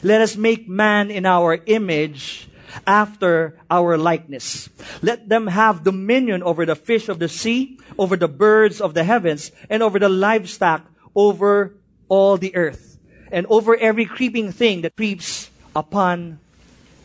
Let 0.00 0.20
us 0.20 0.36
make 0.36 0.68
man 0.68 1.10
in 1.10 1.26
our 1.26 1.58
image 1.66 2.46
after 2.86 3.58
our 3.68 3.98
likeness. 3.98 4.68
Let 5.02 5.28
them 5.28 5.48
have 5.48 5.82
dominion 5.82 6.44
over 6.44 6.64
the 6.64 6.76
fish 6.76 7.08
of 7.08 7.18
the 7.18 7.26
sea, 7.26 7.80
over 7.98 8.14
the 8.14 8.28
birds 8.28 8.80
of 8.80 8.94
the 8.94 9.02
heavens, 9.02 9.50
and 9.68 9.82
over 9.82 9.98
the 9.98 10.08
livestock, 10.08 10.86
over 11.16 11.74
all 12.08 12.36
the 12.36 12.54
earth, 12.54 12.96
and 13.32 13.44
over 13.50 13.74
every 13.74 14.04
creeping 14.04 14.52
thing 14.52 14.82
that 14.82 14.94
creeps 14.94 15.50
upon 15.74 16.38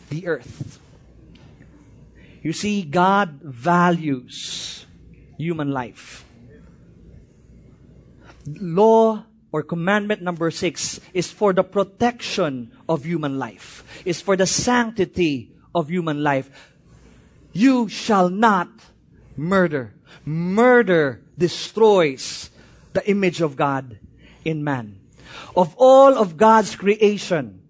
the 0.10 0.28
earth. 0.28 0.78
You 2.44 2.54
see, 2.54 2.84
God 2.84 3.42
values 3.42 4.86
human 5.40 5.72
life. 5.72 6.26
Law 8.48 9.26
or 9.52 9.64
commandment 9.64 10.22
number 10.22 10.52
six 10.52 11.00
is 11.14 11.32
for 11.32 11.54
the 11.54 11.64
protection 11.64 12.72
of 12.88 13.04
human 13.04 13.38
life, 13.38 13.84
is 14.06 14.22
for 14.22 14.36
the 14.36 14.48
sanctity 14.48 15.52
of 15.76 15.90
human 15.90 16.24
life. 16.24 16.74
You 17.54 17.88
shall 17.90 18.30
not 18.30 18.70
murder. 19.36 19.94
Murder 20.26 21.22
destroys 21.38 22.50
the 22.94 23.08
image 23.10 23.42
of 23.42 23.56
God 23.56 24.00
in 24.44 24.64
man. 24.64 25.00
Of 25.56 25.76
all 25.78 26.18
of 26.18 26.38
God's 26.38 26.76
creation, 26.76 27.62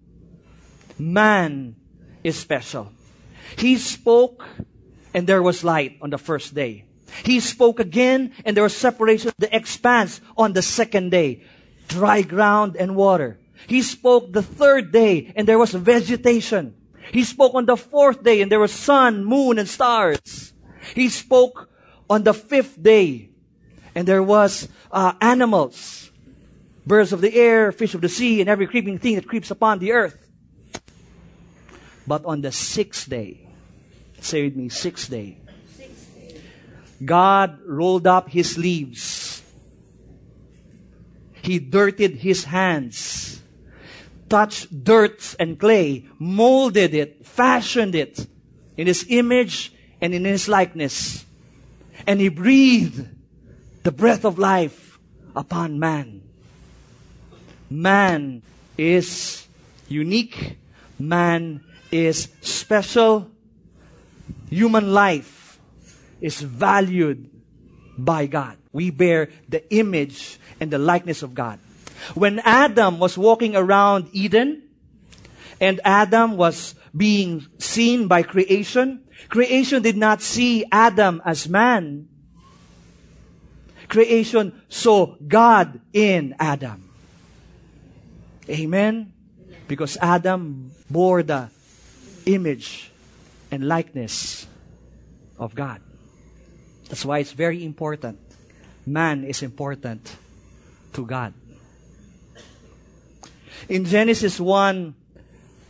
man 0.98 1.76
is 2.22 2.36
special. 2.36 2.92
He 3.56 3.76
spoke 3.76 4.46
and 5.14 5.26
there 5.26 5.42
was 5.42 5.64
light 5.64 5.98
on 6.00 6.10
the 6.10 6.18
first 6.18 6.54
day. 6.54 6.84
He 7.24 7.40
spoke 7.40 7.80
again 7.80 8.32
and 8.44 8.56
there 8.56 8.64
was 8.64 8.76
separation, 8.76 9.32
the 9.38 9.54
expanse 9.54 10.20
on 10.36 10.52
the 10.52 10.62
second 10.62 11.10
day. 11.10 11.42
Dry 11.88 12.22
ground 12.22 12.76
and 12.76 12.96
water. 12.96 13.38
He 13.66 13.82
spoke 13.82 14.32
the 14.32 14.42
third 14.42 14.92
day 14.92 15.32
and 15.34 15.48
there 15.48 15.58
was 15.58 15.72
vegetation. 15.72 16.74
He 17.12 17.24
spoke 17.24 17.54
on 17.54 17.66
the 17.66 17.76
fourth 17.76 18.22
day 18.22 18.42
and 18.42 18.52
there 18.52 18.60
was 18.60 18.72
sun, 18.72 19.24
moon, 19.24 19.58
and 19.58 19.68
stars. 19.68 20.52
He 20.94 21.08
spoke 21.08 21.68
on 22.08 22.22
the 22.24 22.34
fifth 22.34 22.80
day 22.82 23.30
and 23.94 24.06
there 24.06 24.22
was 24.22 24.68
uh, 24.92 25.14
animals, 25.20 26.10
birds 26.86 27.12
of 27.12 27.20
the 27.20 27.34
air, 27.34 27.72
fish 27.72 27.94
of 27.94 28.00
the 28.00 28.08
sea, 28.08 28.40
and 28.40 28.48
every 28.48 28.66
creeping 28.66 28.98
thing 28.98 29.16
that 29.16 29.26
creeps 29.26 29.50
upon 29.50 29.78
the 29.78 29.92
earth. 29.92 30.30
But 32.06 32.24
on 32.24 32.40
the 32.40 32.52
sixth 32.52 33.08
day, 33.08 33.48
say 34.20 34.44
with 34.44 34.56
me, 34.56 34.68
sixth 34.68 35.10
day, 35.10 35.38
God 37.04 37.58
rolled 37.64 38.06
up 38.06 38.30
his 38.30 38.54
sleeves. 38.54 39.42
He 41.42 41.58
dirtied 41.58 42.16
his 42.16 42.44
hands, 42.44 43.40
touched 44.28 44.84
dirt 44.84 45.36
and 45.38 45.58
clay, 45.58 46.06
molded 46.18 46.94
it, 46.94 47.24
fashioned 47.24 47.94
it 47.94 48.26
in 48.76 48.86
his 48.86 49.06
image 49.08 49.72
and 50.00 50.12
in 50.12 50.24
his 50.24 50.48
likeness. 50.48 51.24
And 52.06 52.20
he 52.20 52.28
breathed 52.28 53.08
the 53.82 53.92
breath 53.92 54.24
of 54.24 54.38
life 54.38 54.98
upon 55.34 55.78
man. 55.78 56.22
Man 57.70 58.42
is 58.76 59.46
unique. 59.88 60.58
Man 60.98 61.64
is 61.90 62.28
special. 62.42 63.30
Human 64.50 64.92
life 64.92 65.37
is 66.20 66.40
valued 66.40 67.30
by 67.96 68.26
God. 68.26 68.56
We 68.72 68.90
bear 68.90 69.30
the 69.48 69.62
image 69.74 70.38
and 70.60 70.70
the 70.70 70.78
likeness 70.78 71.22
of 71.22 71.34
God. 71.34 71.58
When 72.14 72.38
Adam 72.40 72.98
was 72.98 73.18
walking 73.18 73.56
around 73.56 74.08
Eden 74.12 74.62
and 75.60 75.80
Adam 75.84 76.36
was 76.36 76.74
being 76.96 77.46
seen 77.58 78.06
by 78.06 78.22
creation, 78.22 79.02
creation 79.28 79.82
did 79.82 79.96
not 79.96 80.22
see 80.22 80.64
Adam 80.70 81.20
as 81.24 81.48
man. 81.48 82.08
Creation 83.88 84.62
saw 84.68 85.16
God 85.26 85.80
in 85.92 86.36
Adam. 86.38 86.88
Amen? 88.48 89.12
Because 89.66 89.96
Adam 90.00 90.70
bore 90.90 91.22
the 91.22 91.48
image 92.26 92.90
and 93.50 93.66
likeness 93.66 94.46
of 95.38 95.54
God. 95.54 95.80
That's 96.88 97.04
why 97.04 97.18
it's 97.18 97.32
very 97.32 97.64
important. 97.64 98.18
Man 98.86 99.24
is 99.24 99.42
important 99.42 100.16
to 100.94 101.04
God. 101.04 101.34
In 103.68 103.84
Genesis 103.84 104.40
1 104.40 104.94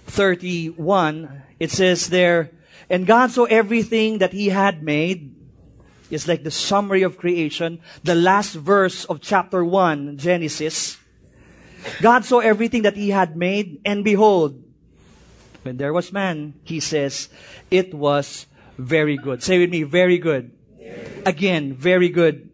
31, 0.07 1.43
it 1.59 1.71
says 1.71 2.09
there, 2.09 2.51
And 2.89 3.07
God 3.07 3.31
saw 3.31 3.45
everything 3.45 4.19
that 4.19 4.33
He 4.33 4.49
had 4.49 4.83
made. 4.83 5.35
It's 6.11 6.27
like 6.27 6.45
the 6.45 6.51
summary 6.51 7.03
of 7.03 7.19
creation. 7.19 7.81
The 8.05 8.15
last 8.15 8.55
verse 8.55 9.05
of 9.05 9.21
chapter 9.21 9.65
1, 9.65 10.17
Genesis. 10.17 10.97
God 12.01 12.25
saw 12.25 12.39
everything 12.39 12.83
that 12.83 12.97
He 12.97 13.11
had 13.11 13.37
made, 13.37 13.81
and 13.85 14.03
behold, 14.03 14.63
when 15.63 15.77
there 15.77 15.93
was 15.93 16.13
man, 16.13 16.55
he 16.65 16.81
says, 16.81 17.29
it 17.71 17.93
was 17.93 18.47
very 18.79 19.17
good. 19.17 19.43
Say 19.43 19.59
with 19.59 19.71
me, 19.71 19.83
very 19.83 20.17
good. 20.17 20.51
Again, 21.25 21.75
very 21.75 22.09
good. 22.09 22.51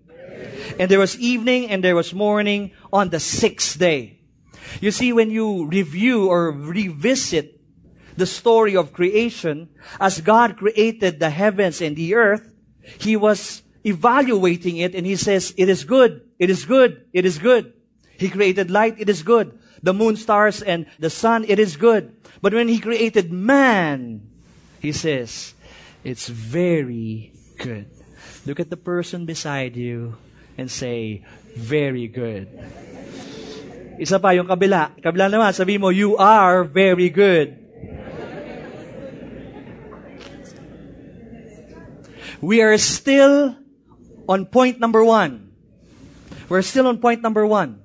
And 0.79 0.91
there 0.91 0.99
was 0.99 1.19
evening 1.19 1.71
and 1.71 1.85
there 1.85 1.95
was 1.95 2.13
morning 2.13 2.73
on 2.93 3.11
the 3.11 3.21
sixth 3.21 3.79
day. 3.79 4.21
You 4.81 4.91
see, 4.91 5.13
when 5.13 5.31
you 5.31 5.67
review 5.67 6.29
or 6.29 6.51
revisit 6.51 7.61
the 8.17 8.27
story 8.27 8.77
of 8.77 8.93
creation, 8.93 9.69
as 10.01 10.21
God 10.21 10.57
created 10.57 11.21
the 11.21 11.31
heavens 11.31 11.81
and 11.81 11.97
the 11.97 12.15
earth, 12.15 12.53
He 12.99 13.17
was 13.17 13.63
evaluating 13.85 14.77
it 14.79 14.95
and 14.95 15.07
He 15.07 15.17
says, 15.17 15.55
it 15.57 15.69
is 15.69 15.85
good, 15.85 16.23
it 16.39 16.51
is 16.51 16.65
good, 16.65 17.05
it 17.13 17.25
is 17.25 17.39
good. 17.39 17.73
He 18.17 18.29
created 18.29 18.71
light, 18.71 18.97
it 18.99 19.09
is 19.09 19.23
good. 19.23 19.59
The 19.83 19.93
moon, 19.93 20.17
stars, 20.17 20.63
and 20.63 20.87
the 20.99 21.11
sun, 21.11 21.45
it 21.47 21.59
is 21.59 21.77
good. 21.77 22.17
But 22.41 22.55
when 22.55 22.69
He 22.69 22.79
created 22.79 23.33
man, 23.33 24.31
He 24.81 24.93
says, 24.93 25.55
it's 26.03 26.29
very 26.29 27.33
good. 27.59 27.91
Look 28.45 28.61
at 28.61 28.69
the 28.69 28.77
person 28.77 29.25
beside 29.25 29.77
you 29.77 30.17
and 30.59 30.71
say, 30.71 31.25
very 31.57 32.09
good. 32.09 32.49
Isa 33.97 34.21
pa, 34.21 34.37
yung 34.37 34.47
kabila. 34.47 34.93
Kabila 35.01 35.33
naman, 35.33 35.55
sabi 35.55 35.79
mo, 35.79 35.89
you 35.89 36.17
are 36.21 36.65
very 36.65 37.09
good. 37.09 37.57
We 42.45 42.61
are 42.61 42.77
still 42.77 43.57
on 44.29 44.45
point 44.45 44.77
number 44.77 45.01
one. 45.01 45.57
We're 46.49 46.61
still 46.61 46.87
on 46.89 46.99
point 47.01 47.23
number 47.23 47.47
one. 47.47 47.81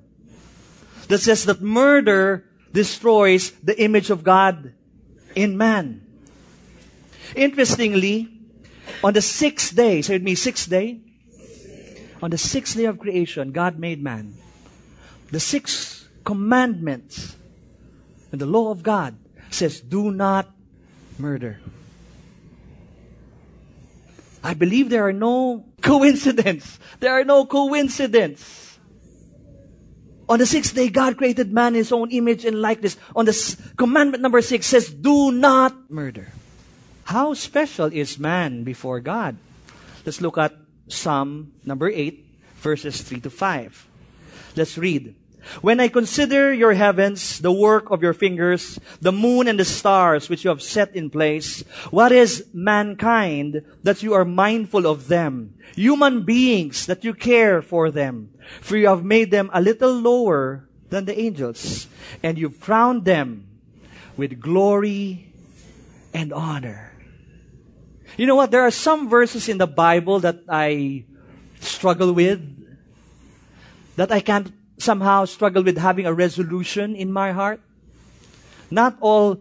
That 1.08 1.24
says 1.24 1.48
that 1.48 1.62
murder 1.62 2.44
destroys 2.72 3.50
the 3.64 3.72
image 3.80 4.10
of 4.10 4.22
God 4.22 4.74
in 5.34 5.56
man. 5.56 6.04
Interestingly, 7.34 8.39
on 9.02 9.12
the 9.12 9.22
sixth 9.22 9.74
day, 9.74 10.02
say 10.02 10.14
with 10.14 10.22
me, 10.22 10.34
sixth 10.34 10.68
day? 10.68 11.00
On 12.22 12.30
the 12.30 12.38
sixth 12.38 12.76
day 12.76 12.84
of 12.84 12.98
creation, 12.98 13.52
God 13.52 13.78
made 13.78 14.02
man. 14.02 14.34
The 15.30 15.40
sixth 15.40 16.08
commandment 16.24 17.36
and 18.32 18.40
the 18.40 18.46
law 18.46 18.70
of 18.70 18.82
God 18.82 19.16
says, 19.50 19.80
do 19.80 20.10
not 20.10 20.48
murder. 21.18 21.60
I 24.42 24.54
believe 24.54 24.90
there 24.90 25.06
are 25.06 25.12
no 25.12 25.66
coincidence. 25.82 26.78
There 27.00 27.12
are 27.12 27.24
no 27.24 27.46
coincidence 27.46 28.70
on 30.30 30.38
the 30.38 30.46
sixth 30.46 30.76
day, 30.76 30.88
God 30.88 31.18
created 31.18 31.52
man 31.52 31.74
in 31.74 31.82
his 31.82 31.90
own 31.90 32.12
image 32.12 32.44
and 32.44 32.62
likeness. 32.62 32.96
On 33.16 33.24
the 33.24 33.34
commandment 33.76 34.22
number 34.22 34.40
six 34.40 34.68
says, 34.68 34.88
do 34.88 35.32
not 35.32 35.90
murder. 35.90 36.28
How 37.10 37.34
special 37.34 37.90
is 37.90 38.22
man 38.22 38.62
before 38.62 39.00
God? 39.00 39.34
Let's 40.06 40.20
look 40.20 40.38
at 40.38 40.54
Psalm 40.86 41.50
number 41.66 41.90
eight, 41.90 42.24
verses 42.62 43.02
three 43.02 43.18
to 43.26 43.30
five. 43.30 43.88
Let's 44.54 44.78
read. 44.78 45.16
When 45.60 45.80
I 45.80 45.88
consider 45.88 46.54
your 46.54 46.72
heavens, 46.74 47.40
the 47.40 47.50
work 47.50 47.90
of 47.90 48.00
your 48.00 48.14
fingers, 48.14 48.78
the 49.00 49.10
moon 49.10 49.48
and 49.48 49.58
the 49.58 49.64
stars 49.64 50.28
which 50.28 50.44
you 50.44 50.50
have 50.50 50.62
set 50.62 50.94
in 50.94 51.10
place, 51.10 51.64
what 51.90 52.12
is 52.12 52.46
mankind 52.54 53.66
that 53.82 54.04
you 54.04 54.14
are 54.14 54.24
mindful 54.24 54.86
of 54.86 55.08
them? 55.08 55.58
Human 55.74 56.22
beings 56.22 56.86
that 56.86 57.02
you 57.02 57.12
care 57.12 57.60
for 57.60 57.90
them. 57.90 58.30
For 58.60 58.76
you 58.76 58.86
have 58.86 59.02
made 59.02 59.32
them 59.32 59.50
a 59.52 59.60
little 59.60 59.98
lower 59.98 60.68
than 60.90 61.06
the 61.06 61.18
angels, 61.18 61.88
and 62.22 62.38
you've 62.38 62.60
crowned 62.60 63.04
them 63.04 63.48
with 64.16 64.38
glory 64.38 65.34
and 66.14 66.32
honor. 66.32 66.86
You 68.20 68.26
know 68.26 68.36
what? 68.36 68.50
There 68.50 68.60
are 68.60 68.70
some 68.70 69.08
verses 69.08 69.48
in 69.48 69.56
the 69.56 69.66
Bible 69.66 70.20
that 70.20 70.44
I 70.46 71.04
struggle 71.60 72.12
with, 72.12 72.44
that 73.96 74.12
I 74.12 74.20
can't 74.20 74.52
somehow 74.76 75.24
struggle 75.24 75.62
with 75.62 75.78
having 75.78 76.04
a 76.04 76.12
resolution 76.12 76.94
in 76.94 77.10
my 77.10 77.32
heart. 77.32 77.62
Not 78.70 78.98
all 79.00 79.40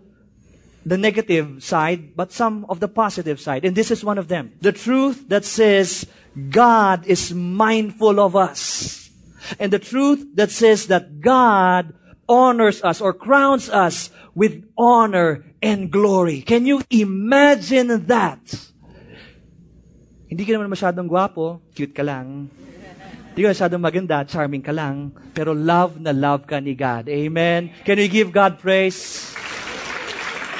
the 0.86 0.98
negative 0.98 1.62
side, 1.62 2.15
but 2.15 2.32
some 2.32 2.65
of 2.70 2.80
the 2.80 2.88
positive 2.88 3.42
side. 3.42 3.65
And 3.65 3.76
this 3.76 3.92
is 3.92 4.02
one 4.02 4.18
of 4.18 4.30
them. 4.30 4.54
The 4.62 4.72
truth 4.72 5.28
that 5.28 5.44
says 5.44 6.08
God 6.50 7.06
is 7.06 7.34
mindful 7.34 8.18
of 8.18 8.38
us. 8.38 9.12
And 9.60 9.74
the 9.74 9.80
truth 9.80 10.26
that 10.36 10.52
says 10.52 10.88
that 10.88 11.20
God 11.20 11.94
honors 12.30 12.82
us 12.82 13.02
or 13.02 13.12
crowns 13.12 13.70
us 13.70 14.10
with 14.36 14.63
honor 14.78 15.44
and 15.62 15.92
glory. 15.92 16.44
Can 16.44 16.65
you 16.65 16.82
imagine 16.89 18.06
that? 18.06 18.68
Hindi 20.30 20.46
ka 20.46 20.54
naman 20.54 20.70
masyadong 20.70 21.10
gwapo, 21.10 21.58
cute 21.74 21.89
ka 21.89 22.06
lang. 22.06 22.54
Hindi 23.34 23.39
ka 23.42 23.50
masyadong 23.50 23.82
maganda, 23.82 24.22
charming 24.30 24.62
ka 24.62 24.70
lang. 24.70 25.10
Pero 25.34 25.58
love 25.58 25.98
na 25.98 26.13
love 26.13 26.46
ka 26.46 26.62
ni 26.62 26.78
God. 26.78 27.10
Amen? 27.10 27.74
Can 27.82 27.98
we 27.98 28.06
give 28.06 28.30
God 28.30 28.62
praise? 28.62 29.34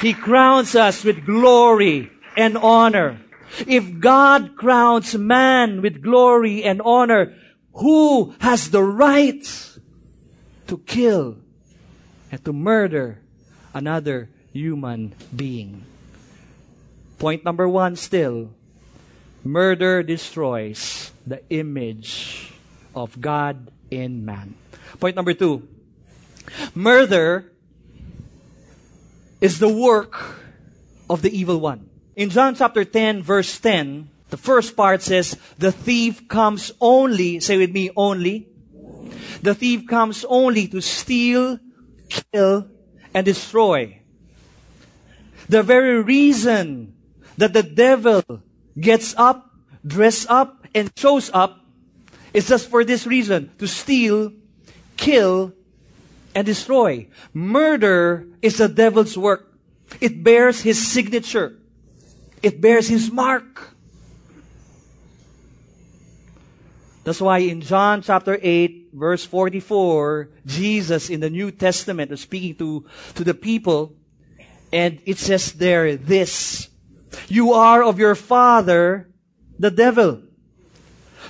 He 0.02 0.10
crowns 0.10 0.74
us 0.74 1.06
with 1.06 1.22
glory 1.22 2.10
and 2.34 2.58
honor. 2.58 3.22
If 3.62 4.02
God 4.02 4.58
crowns 4.58 5.14
man 5.14 5.82
with 5.82 6.02
glory 6.02 6.66
and 6.66 6.82
honor, 6.82 7.38
who 7.78 8.34
has 8.42 8.74
the 8.74 8.82
right 8.82 9.46
to 10.66 10.78
kill 10.82 11.38
and 12.32 12.42
to 12.42 12.50
murder 12.50 13.22
another 13.70 14.30
human 14.50 15.14
being? 15.30 15.86
Point 17.22 17.44
number 17.44 17.68
one 17.68 17.94
still 17.94 18.50
murder 19.44 20.02
destroys 20.02 21.12
the 21.26 21.42
image 21.50 22.52
of 22.94 23.20
God 23.20 23.70
in 23.90 24.24
man. 24.24 24.54
Point 24.98 25.16
number 25.16 25.34
two 25.34 25.68
murder 26.74 27.52
is 29.40 29.58
the 29.58 29.68
work 29.68 30.40
of 31.08 31.22
the 31.22 31.32
evil 31.36 31.58
one. 31.58 31.88
In 32.16 32.30
John 32.30 32.54
chapter 32.54 32.84
10, 32.84 33.22
verse 33.22 33.58
10, 33.58 34.10
the 34.28 34.36
first 34.36 34.76
part 34.76 35.02
says, 35.02 35.36
The 35.58 35.72
thief 35.72 36.28
comes 36.28 36.72
only, 36.80 37.40
say 37.40 37.56
with 37.56 37.72
me, 37.72 37.90
only. 37.96 38.48
The 39.42 39.54
thief 39.54 39.86
comes 39.86 40.24
only 40.28 40.68
to 40.68 40.80
steal, 40.80 41.58
kill, 42.08 42.68
and 43.14 43.24
destroy. 43.24 44.00
The 45.48 45.62
very 45.62 46.02
reason 46.02 46.94
that 47.38 47.52
the 47.52 47.62
devil 47.62 48.22
gets 48.78 49.14
up, 49.16 49.50
dress 49.86 50.26
up, 50.28 50.66
and 50.74 50.90
shows 50.96 51.30
up 51.32 51.60
is 52.32 52.48
just 52.48 52.68
for 52.68 52.84
this 52.84 53.06
reason 53.06 53.50
to 53.58 53.66
steal, 53.66 54.32
kill, 54.96 55.52
and 56.34 56.46
destroy. 56.46 57.08
Murder 57.32 58.26
is 58.40 58.58
the 58.58 58.68
devil's 58.68 59.18
work. 59.18 59.52
It 60.00 60.22
bears 60.22 60.60
his 60.60 60.86
signature. 60.86 61.56
It 62.42 62.60
bears 62.60 62.88
his 62.88 63.10
mark. 63.10 63.74
That's 67.02 67.20
why 67.20 67.38
in 67.38 67.60
John 67.60 68.02
chapter 68.02 68.38
8, 68.40 68.90
verse 68.92 69.24
44, 69.24 70.28
Jesus 70.46 71.10
in 71.10 71.20
the 71.20 71.30
New 71.30 71.50
Testament 71.50 72.12
is 72.12 72.20
speaking 72.20 72.54
to, 72.56 72.86
to 73.14 73.24
the 73.24 73.34
people, 73.34 73.94
and 74.72 75.00
it 75.06 75.18
says 75.18 75.52
there 75.54 75.96
this 75.96 76.69
You 77.28 77.52
are 77.52 77.82
of 77.82 77.98
your 77.98 78.14
father, 78.14 79.10
the 79.58 79.70
devil. 79.70 80.22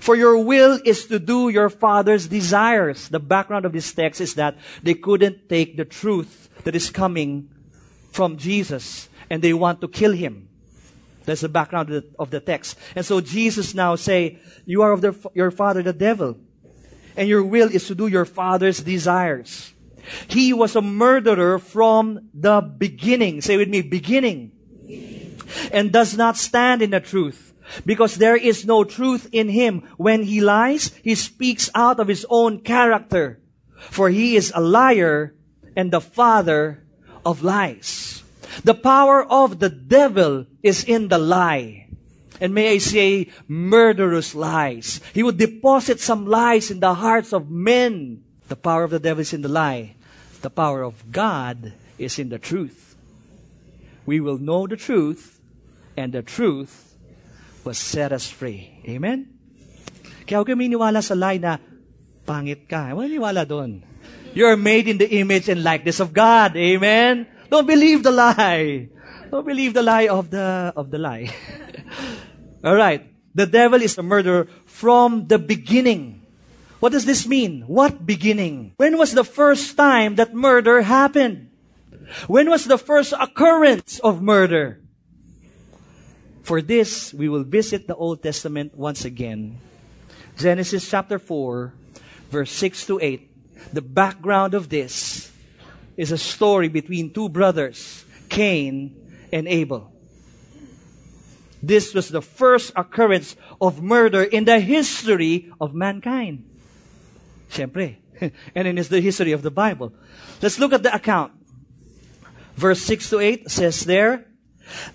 For 0.00 0.16
your 0.16 0.38
will 0.38 0.80
is 0.84 1.06
to 1.06 1.18
do 1.18 1.50
your 1.50 1.68
father's 1.68 2.26
desires. 2.26 3.08
The 3.08 3.20
background 3.20 3.66
of 3.66 3.72
this 3.72 3.92
text 3.92 4.20
is 4.20 4.34
that 4.34 4.56
they 4.82 4.94
couldn't 4.94 5.48
take 5.48 5.76
the 5.76 5.84
truth 5.84 6.48
that 6.64 6.74
is 6.74 6.90
coming 6.90 7.50
from 8.10 8.36
Jesus 8.36 9.08
and 9.28 9.42
they 9.42 9.52
want 9.52 9.80
to 9.82 9.88
kill 9.88 10.12
him. 10.12 10.48
That's 11.24 11.42
the 11.42 11.48
background 11.48 11.90
of 11.90 12.02
the, 12.02 12.10
of 12.18 12.30
the 12.30 12.40
text. 12.40 12.78
And 12.96 13.04
so 13.04 13.20
Jesus 13.20 13.74
now 13.74 13.94
say, 13.94 14.38
you 14.64 14.82
are 14.82 14.92
of 14.92 15.02
the, 15.02 15.30
your 15.34 15.50
father, 15.50 15.82
the 15.82 15.92
devil. 15.92 16.38
And 17.16 17.28
your 17.28 17.44
will 17.44 17.68
is 17.68 17.86
to 17.88 17.94
do 17.94 18.06
your 18.06 18.24
father's 18.24 18.80
desires. 18.80 19.74
He 20.28 20.52
was 20.52 20.76
a 20.76 20.80
murderer 20.80 21.58
from 21.58 22.30
the 22.32 22.60
beginning. 22.60 23.42
Say 23.42 23.58
with 23.58 23.68
me, 23.68 23.82
beginning. 23.82 24.52
And 25.72 25.92
does 25.92 26.16
not 26.16 26.36
stand 26.36 26.82
in 26.82 26.90
the 26.90 27.00
truth. 27.00 27.54
Because 27.86 28.16
there 28.16 28.36
is 28.36 28.66
no 28.66 28.84
truth 28.84 29.28
in 29.32 29.48
him. 29.48 29.82
When 29.96 30.24
he 30.24 30.40
lies, 30.40 30.92
he 31.02 31.14
speaks 31.14 31.70
out 31.74 32.00
of 32.00 32.08
his 32.08 32.26
own 32.28 32.60
character. 32.60 33.40
For 33.76 34.10
he 34.10 34.36
is 34.36 34.52
a 34.54 34.60
liar 34.60 35.34
and 35.76 35.90
the 35.90 36.00
father 36.00 36.82
of 37.24 37.42
lies. 37.42 38.22
The 38.64 38.74
power 38.74 39.24
of 39.24 39.58
the 39.58 39.70
devil 39.70 40.46
is 40.62 40.84
in 40.84 41.08
the 41.08 41.18
lie. 41.18 41.86
And 42.40 42.54
may 42.54 42.72
I 42.72 42.78
say, 42.78 43.28
murderous 43.46 44.34
lies. 44.34 45.00
He 45.12 45.22
would 45.22 45.36
deposit 45.36 46.00
some 46.00 46.26
lies 46.26 46.70
in 46.70 46.80
the 46.80 46.94
hearts 46.94 47.32
of 47.32 47.50
men. 47.50 48.24
The 48.48 48.56
power 48.56 48.82
of 48.82 48.90
the 48.90 48.98
devil 48.98 49.20
is 49.20 49.32
in 49.32 49.42
the 49.42 49.48
lie. 49.48 49.94
The 50.40 50.50
power 50.50 50.82
of 50.82 51.12
God 51.12 51.74
is 51.98 52.18
in 52.18 52.30
the 52.30 52.38
truth. 52.38 52.96
We 54.06 54.20
will 54.20 54.38
know 54.38 54.66
the 54.66 54.76
truth, 54.76 55.39
and 55.96 56.12
the 56.12 56.22
truth 56.22 56.96
will 57.64 57.74
set 57.74 58.12
us 58.12 58.28
free. 58.28 58.82
Amen? 58.88 59.28
Kaya 60.26 60.40
huwag 60.40 60.48
kayo 60.52 60.58
miniwala 60.58 61.02
sa 61.02 61.14
lie 61.18 61.42
na, 61.42 61.58
pangit 62.24 62.70
ka. 62.70 62.94
Huwag 62.94 63.10
niwala 63.10 63.42
doon. 63.42 63.82
You 64.32 64.46
are 64.46 64.56
made 64.56 64.86
in 64.86 64.98
the 64.98 65.10
image 65.10 65.50
and 65.50 65.66
likeness 65.66 65.98
of 65.98 66.14
God. 66.14 66.54
Amen? 66.54 67.26
Don't 67.50 67.66
believe 67.66 68.06
the 68.06 68.14
lie. 68.14 68.88
Don't 69.30 69.46
believe 69.46 69.74
the 69.74 69.82
lie 69.82 70.06
of 70.06 70.30
the, 70.30 70.72
of 70.76 70.90
the 70.90 70.98
lie. 70.98 71.34
All 72.64 72.76
right. 72.76 73.10
The 73.34 73.46
devil 73.46 73.82
is 73.82 73.98
a 73.98 74.02
murderer 74.02 74.46
from 74.66 75.26
the 75.26 75.38
beginning. 75.38 76.26
What 76.78 76.92
does 76.92 77.04
this 77.04 77.26
mean? 77.26 77.62
What 77.66 78.06
beginning? 78.06 78.74
When 78.76 78.98
was 78.98 79.12
the 79.12 79.24
first 79.24 79.76
time 79.76 80.16
that 80.16 80.34
murder 80.34 80.82
happened? 80.82 81.50
When 82.26 82.50
was 82.50 82.64
the 82.64 82.78
first 82.78 83.12
occurrence 83.12 84.00
of 84.00 84.22
murder? 84.22 84.80
For 86.42 86.62
this, 86.62 87.12
we 87.12 87.28
will 87.28 87.44
visit 87.44 87.86
the 87.86 87.94
Old 87.94 88.22
Testament 88.22 88.76
once 88.76 89.04
again. 89.04 89.58
Genesis 90.38 90.88
chapter 90.88 91.18
4, 91.18 91.72
verse 92.30 92.50
6 92.52 92.86
to 92.86 92.98
8. 93.00 93.30
The 93.72 93.82
background 93.82 94.54
of 94.54 94.68
this 94.68 95.30
is 95.96 96.12
a 96.12 96.18
story 96.18 96.68
between 96.68 97.12
two 97.12 97.28
brothers, 97.28 98.04
Cain 98.28 98.96
and 99.32 99.46
Abel. 99.46 99.92
This 101.62 101.92
was 101.92 102.08
the 102.08 102.22
first 102.22 102.72
occurrence 102.74 103.36
of 103.60 103.82
murder 103.82 104.22
in 104.22 104.46
the 104.46 104.60
history 104.60 105.52
of 105.60 105.74
mankind. 105.74 106.48
Siyempre. 107.50 107.96
and 108.54 108.68
in 108.68 108.76
the 108.76 109.00
history 109.00 109.32
of 109.32 109.42
the 109.42 109.50
Bible. 109.50 109.92
Let's 110.42 110.58
look 110.58 110.72
at 110.72 110.82
the 110.82 110.94
account. 110.94 111.32
Verse 112.56 112.82
6 112.82 113.10
to 113.10 113.20
8 113.20 113.50
says 113.50 113.84
there, 113.84 114.26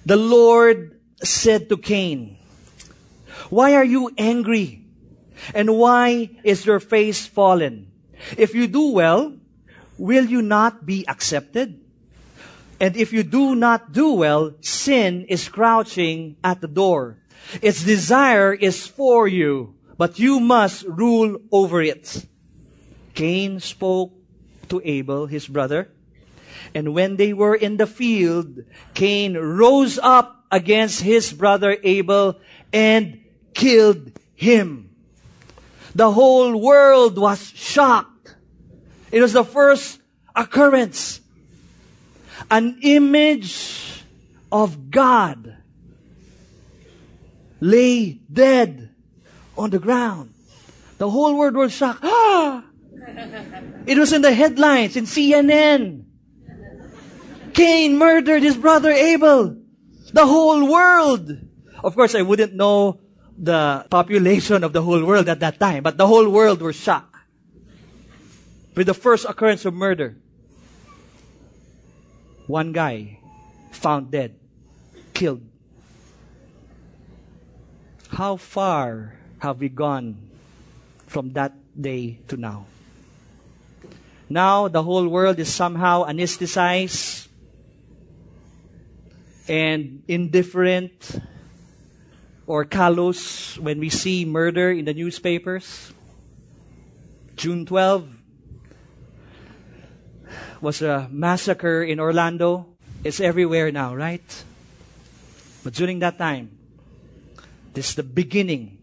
The 0.06 0.18
Lord 0.18 0.95
said 1.23 1.69
to 1.69 1.78
Cain, 1.78 2.38
Why 3.49 3.75
are 3.75 3.86
you 3.86 4.12
angry? 4.17 4.84
And 5.54 5.78
why 5.78 6.30
is 6.43 6.65
your 6.65 6.80
face 6.80 7.25
fallen? 7.25 7.91
If 8.38 8.56
you 8.56 8.67
do 8.67 8.91
well, 8.91 9.36
will 9.97 10.25
you 10.25 10.41
not 10.41 10.86
be 10.86 11.08
accepted? 11.08 11.80
And 12.80 12.97
if 12.97 13.13
you 13.13 13.23
do 13.23 13.56
not 13.56 13.91
do 13.91 14.13
well, 14.13 14.56
sin 14.62 15.25
is 15.30 15.47
crouching 15.47 16.36
at 16.43 16.62
the 16.62 16.67
door. 16.67 17.17
Its 17.62 17.84
desire 17.84 18.54
is 18.54 18.88
for 18.88 19.28
you, 19.28 19.75
but 19.97 20.19
you 20.19 20.39
must 20.39 20.84
rule 20.84 21.38
over 21.51 21.82
it. 21.82 22.25
Cain 23.13 23.60
spoke 23.60 24.12
to 24.69 24.82
Abel, 24.84 25.28
his 25.28 25.47
brother. 25.47 25.91
And 26.73 26.93
when 26.93 27.15
they 27.15 27.32
were 27.32 27.56
in 27.56 27.78
the 27.78 27.88
field, 27.88 28.60
Cain 28.93 29.38
rose 29.38 29.97
up 30.01 30.35
against 30.52 31.02
his 31.02 31.34
brother 31.34 31.78
Abel 31.84 32.40
and 32.72 33.22
killed 33.54 34.12
him. 34.36 34.90
The 35.94 36.12
whole 36.12 36.56
world 36.58 37.18
was 37.18 37.50
shocked. 37.50 38.36
It 39.12 39.22
was 39.22 39.34
the 39.34 39.46
first 39.46 40.00
occurrence. 40.36 41.22
An 42.52 42.80
image 42.82 44.04
of 44.52 44.91
God 44.91 45.56
lay 47.62 48.12
dead 48.32 48.89
on 49.58 49.70
the 49.70 49.80
ground. 49.80 50.34
The 50.98 51.10
whole 51.10 51.38
world 51.38 51.56
was 51.56 51.74
shocked. 51.74 52.02
Ah! 52.04 52.64
It 53.86 54.00
was 54.00 54.12
in 54.12 54.22
the 54.22 54.34
headlines 54.34 54.96
in 54.96 55.06
CNN. 55.06 56.06
Cain 57.54 57.98
murdered 57.98 58.41
his 58.41 58.58
brother 58.58 58.91
Abel. 58.91 59.58
The 60.16 60.26
whole 60.26 60.63
world. 60.72 61.28
Of 61.84 61.91
course, 61.93 62.16
I 62.16 62.24
wouldn't 62.24 62.55
know 62.55 63.03
the 63.36 63.84
population 63.91 64.63
of 64.63 64.72
the 64.72 64.80
whole 64.80 65.03
world 65.03 65.28
at 65.28 65.43
that 65.43 65.59
time, 65.59 65.84
but 65.84 65.99
the 65.99 66.07
whole 66.07 66.32
world 66.32 66.63
were 66.63 66.72
shocked 66.72 67.11
with 68.80 68.88
the 68.88 68.95
first 68.95 69.28
occurrence 69.28 69.68
of 69.68 69.76
murder. 69.76 70.16
One 72.47 72.72
guy 72.72 73.20
found 73.76 74.09
dead, 74.09 74.39
killed. 75.11 75.43
How 78.07 78.38
far 78.38 79.20
have 79.39 79.59
we 79.59 79.68
gone 79.68 80.16
from 81.11 81.36
that 81.36 81.51
day 81.76 82.24
to 82.32 82.38
now? 82.39 82.68
Now 84.30 84.70
the 84.70 84.82
whole 84.82 85.09
world 85.09 85.43
is 85.43 85.51
somehow 85.51 86.07
anesthetized 86.07 87.24
and 89.48 90.04
indifferent 90.08 91.22
or 92.48 92.66
callous 92.66 93.58
when 93.58 93.80
we 93.80 93.89
see 93.89 94.26
murder 94.26 94.72
in 94.72 94.86
the 94.86 94.93
newspapers. 94.93 95.93
June 97.36 97.66
12 97.66 98.08
was 100.62 100.82
a 100.82 101.08
massacre 101.12 101.84
in 101.84 102.00
Orlando. 102.00 102.68
It's 103.04 103.20
everywhere 103.20 103.72
now, 103.72 103.96
right? 103.96 104.43
But 105.64 105.74
during 105.74 106.00
that 106.00 106.18
time, 106.18 106.58
this 107.74 107.89
is 107.89 107.96
the 107.96 108.04
beginning. 108.04 108.78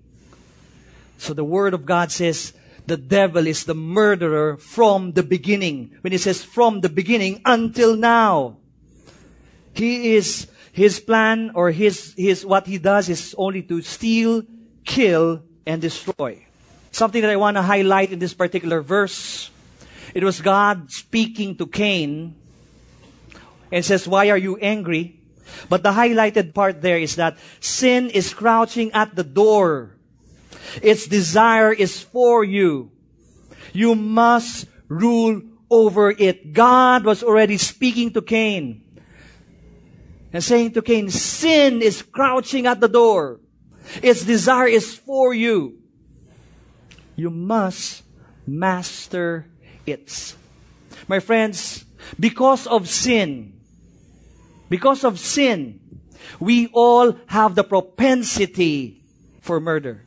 So 1.18 1.34
the 1.34 1.44
Word 1.44 1.74
of 1.74 1.86
God 1.86 2.10
says, 2.10 2.52
the 2.86 2.96
devil 2.96 3.46
is 3.46 3.64
the 3.64 3.74
murderer 3.74 4.56
from 4.56 5.12
the 5.12 5.22
beginning. 5.22 5.96
When 6.00 6.12
it 6.12 6.20
says 6.20 6.42
from 6.42 6.80
the 6.80 6.88
beginning 6.88 7.40
until 7.44 7.96
now, 7.96 8.58
he 9.74 10.16
is, 10.16 10.48
his 10.72 10.98
plan 10.98 11.52
or 11.54 11.70
his, 11.70 12.14
his, 12.16 12.44
what 12.44 12.66
he 12.66 12.78
does 12.78 13.08
is 13.08 13.34
only 13.36 13.62
to 13.62 13.82
steal, 13.82 14.42
kill, 14.84 15.42
and 15.66 15.80
destroy. 15.80 16.44
Something 16.90 17.20
that 17.20 17.30
I 17.30 17.36
want 17.36 17.56
to 17.56 17.62
highlight 17.62 18.10
in 18.10 18.18
this 18.18 18.34
particular 18.34 18.80
verse. 18.80 19.50
It 20.14 20.24
was 20.24 20.40
God 20.40 20.90
speaking 20.90 21.56
to 21.56 21.66
Cain 21.66 22.34
and 23.70 23.84
says, 23.84 24.08
why 24.08 24.30
are 24.30 24.38
you 24.38 24.56
angry? 24.56 25.20
But 25.68 25.82
the 25.82 25.92
highlighted 25.92 26.54
part 26.54 26.80
there 26.80 26.98
is 26.98 27.16
that 27.16 27.36
sin 27.60 28.08
is 28.08 28.32
crouching 28.32 28.92
at 28.92 29.14
the 29.14 29.24
door. 29.24 29.96
Its 30.80 31.06
desire 31.06 31.72
is 31.72 32.00
for 32.00 32.44
you. 32.44 32.90
You 33.74 33.94
must 33.94 34.66
rule 34.88 35.42
over 35.70 36.10
it. 36.10 36.52
God 36.52 37.04
was 37.04 37.22
already 37.22 37.58
speaking 37.58 38.12
to 38.12 38.22
Cain 38.22 38.82
and 40.32 40.42
saying 40.42 40.72
to 40.72 40.82
Cain, 40.82 41.10
sin 41.10 41.82
is 41.82 42.02
crouching 42.02 42.66
at 42.66 42.80
the 42.80 42.88
door. 42.88 43.40
Its 44.02 44.24
desire 44.24 44.68
is 44.68 44.94
for 44.94 45.34
you. 45.34 45.78
You 47.16 47.30
must 47.30 48.02
master 48.46 49.46
it. 49.86 50.34
My 51.08 51.20
friends, 51.20 51.84
because 52.18 52.66
of 52.66 52.88
sin, 52.88 53.60
because 54.68 55.04
of 55.04 55.18
sin, 55.18 55.80
we 56.40 56.68
all 56.72 57.12
have 57.26 57.54
the 57.54 57.64
propensity 57.64 59.02
for 59.40 59.60
murder. 59.60 60.06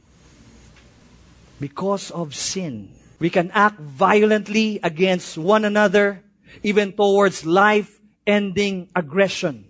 Because 1.59 2.09
of 2.11 2.33
sin, 2.33 2.95
we 3.19 3.29
can 3.29 3.51
act 3.51 3.79
violently 3.79 4.79
against 4.81 5.37
one 5.37 5.63
another, 5.65 6.23
even 6.63 6.93
towards 6.93 7.45
life 7.45 7.99
ending 8.25 8.89
aggression. 8.95 9.64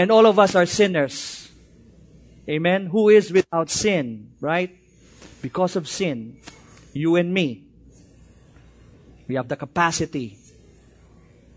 And 0.00 0.08
all 0.08 0.24
of 0.24 0.40
us 0.40 0.56
are 0.56 0.64
sinners. 0.64 1.52
Amen. 2.48 2.88
Who 2.88 3.12
is 3.12 3.28
without 3.28 3.68
sin, 3.68 4.32
right? 4.40 4.80
because 5.42 5.76
of 5.76 5.88
sin, 5.88 6.36
you 6.92 7.16
and 7.16 7.32
me, 7.32 7.64
we 9.28 9.34
have 9.34 9.48
the 9.48 9.56
capacity 9.56 10.36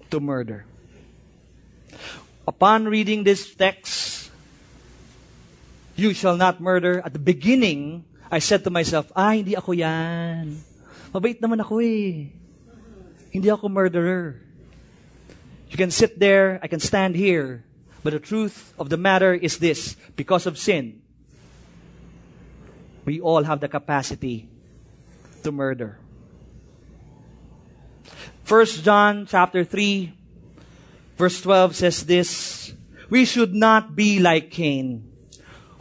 to 0.10 0.20
murder. 0.20 0.66
Upon 2.48 2.86
reading 2.86 3.24
this 3.24 3.54
text, 3.56 4.32
you 5.96 6.14
shall 6.14 6.36
not 6.36 6.60
murder. 6.60 7.02
At 7.06 7.14
the 7.14 7.24
beginning, 7.24 8.04
I 8.32 8.39
said 8.39 8.64
to 8.64 8.70
myself, 8.70 9.12
ah, 9.16 9.32
hindi 9.32 9.56
ako 9.56 9.72
yan. 9.72 10.60
Mabait 11.14 11.39
naman 11.39 11.62
ako 11.62 11.80
eh. 11.80 12.34
Hindi 13.32 13.50
ako 13.50 13.70
murderer. 13.70 14.41
You 15.70 15.78
can 15.78 15.89
sit 15.89 16.20
there, 16.20 16.60
I 16.62 16.68
can 16.68 16.80
stand 16.80 17.16
here. 17.16 17.66
But 18.04 18.14
the 18.14 18.20
truth 18.20 18.74
of 18.78 18.89
the 18.89 18.97
matter 18.97 19.34
is 19.34 19.58
this. 19.58 19.95
Because 20.16 20.45
of 20.45 20.58
sin, 20.58 21.01
we 23.06 23.20
all 23.20 23.43
have 23.43 23.60
the 23.60 23.70
capacity 23.70 24.49
to 25.43 25.51
murder. 25.51 25.99
First 28.43 28.84
John 28.84 29.26
chapter 29.26 29.64
3 29.64 30.14
verse 31.18 31.41
12 31.41 31.76
says 31.76 32.04
this, 32.06 32.74
we 33.10 33.26
should 33.26 33.54
not 33.54 33.95
be 33.95 34.20
like 34.20 34.51
Cain, 34.51 35.10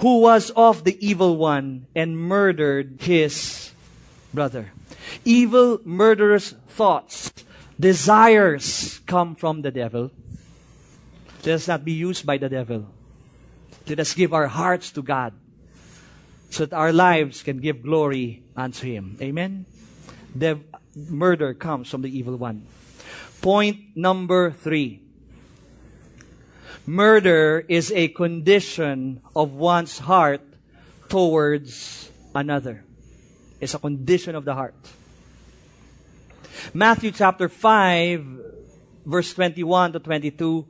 who 0.00 0.20
was 0.20 0.50
of 0.54 0.84
the 0.84 0.98
evil 1.04 1.36
one 1.36 1.86
and 1.94 2.18
murdered 2.18 3.00
his 3.00 3.72
brother. 4.34 4.72
Evil, 5.24 5.80
murderous 5.84 6.54
thoughts, 6.68 7.32
desires 7.78 9.00
come 9.06 9.34
from 9.34 9.62
the 9.62 9.70
devil. 9.70 10.10
Let 11.44 11.54
us 11.54 11.68
not 11.68 11.84
be 11.84 11.92
used 11.92 12.24
by 12.24 12.38
the 12.38 12.48
devil. 12.48 12.86
Let 13.88 13.98
us 13.98 14.14
give 14.14 14.32
our 14.32 14.46
hearts 14.46 14.92
to 14.92 15.02
God 15.02 15.34
so 16.50 16.66
that 16.66 16.76
our 16.76 16.92
lives 16.92 17.42
can 17.42 17.58
give 17.58 17.82
glory 17.82 18.44
unto 18.56 18.86
Him. 18.86 19.16
Amen? 19.20 19.66
The 20.34 20.60
murder 20.94 21.54
comes 21.54 21.88
from 21.88 22.02
the 22.02 22.16
evil 22.16 22.36
one. 22.36 22.66
Point 23.40 23.96
number 23.96 24.52
three. 24.52 25.02
Murder 26.86 27.64
is 27.68 27.90
a 27.90 28.08
condition 28.08 29.20
of 29.34 29.54
one's 29.54 29.98
heart 29.98 30.42
towards 31.08 32.10
another. 32.34 32.84
It's 33.60 33.74
a 33.74 33.78
condition 33.78 34.34
of 34.34 34.44
the 34.44 34.54
heart. 34.54 34.74
Matthew 36.74 37.10
chapter 37.10 37.48
5, 37.48 38.26
verse 39.06 39.34
21 39.34 39.94
to 39.94 39.98
22 39.98 40.66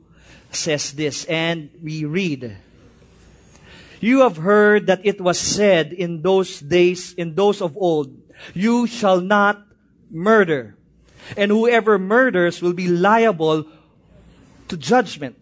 says 0.55 0.93
this, 0.93 1.25
and 1.25 1.69
we 1.81 2.05
read, 2.05 2.57
you 3.99 4.19
have 4.21 4.37
heard 4.37 4.87
that 4.87 5.05
it 5.05 5.21
was 5.21 5.39
said 5.39 5.93
in 5.93 6.21
those 6.21 6.59
days, 6.59 7.13
in 7.13 7.35
those 7.35 7.61
of 7.61 7.77
old, 7.77 8.11
you 8.53 8.85
shall 8.85 9.21
not 9.21 9.65
murder. 10.11 10.75
And 11.37 11.51
whoever 11.51 11.97
murders 11.97 12.61
will 12.61 12.73
be 12.73 12.89
liable 12.89 13.65
to 14.67 14.77
judgment. 14.77 15.37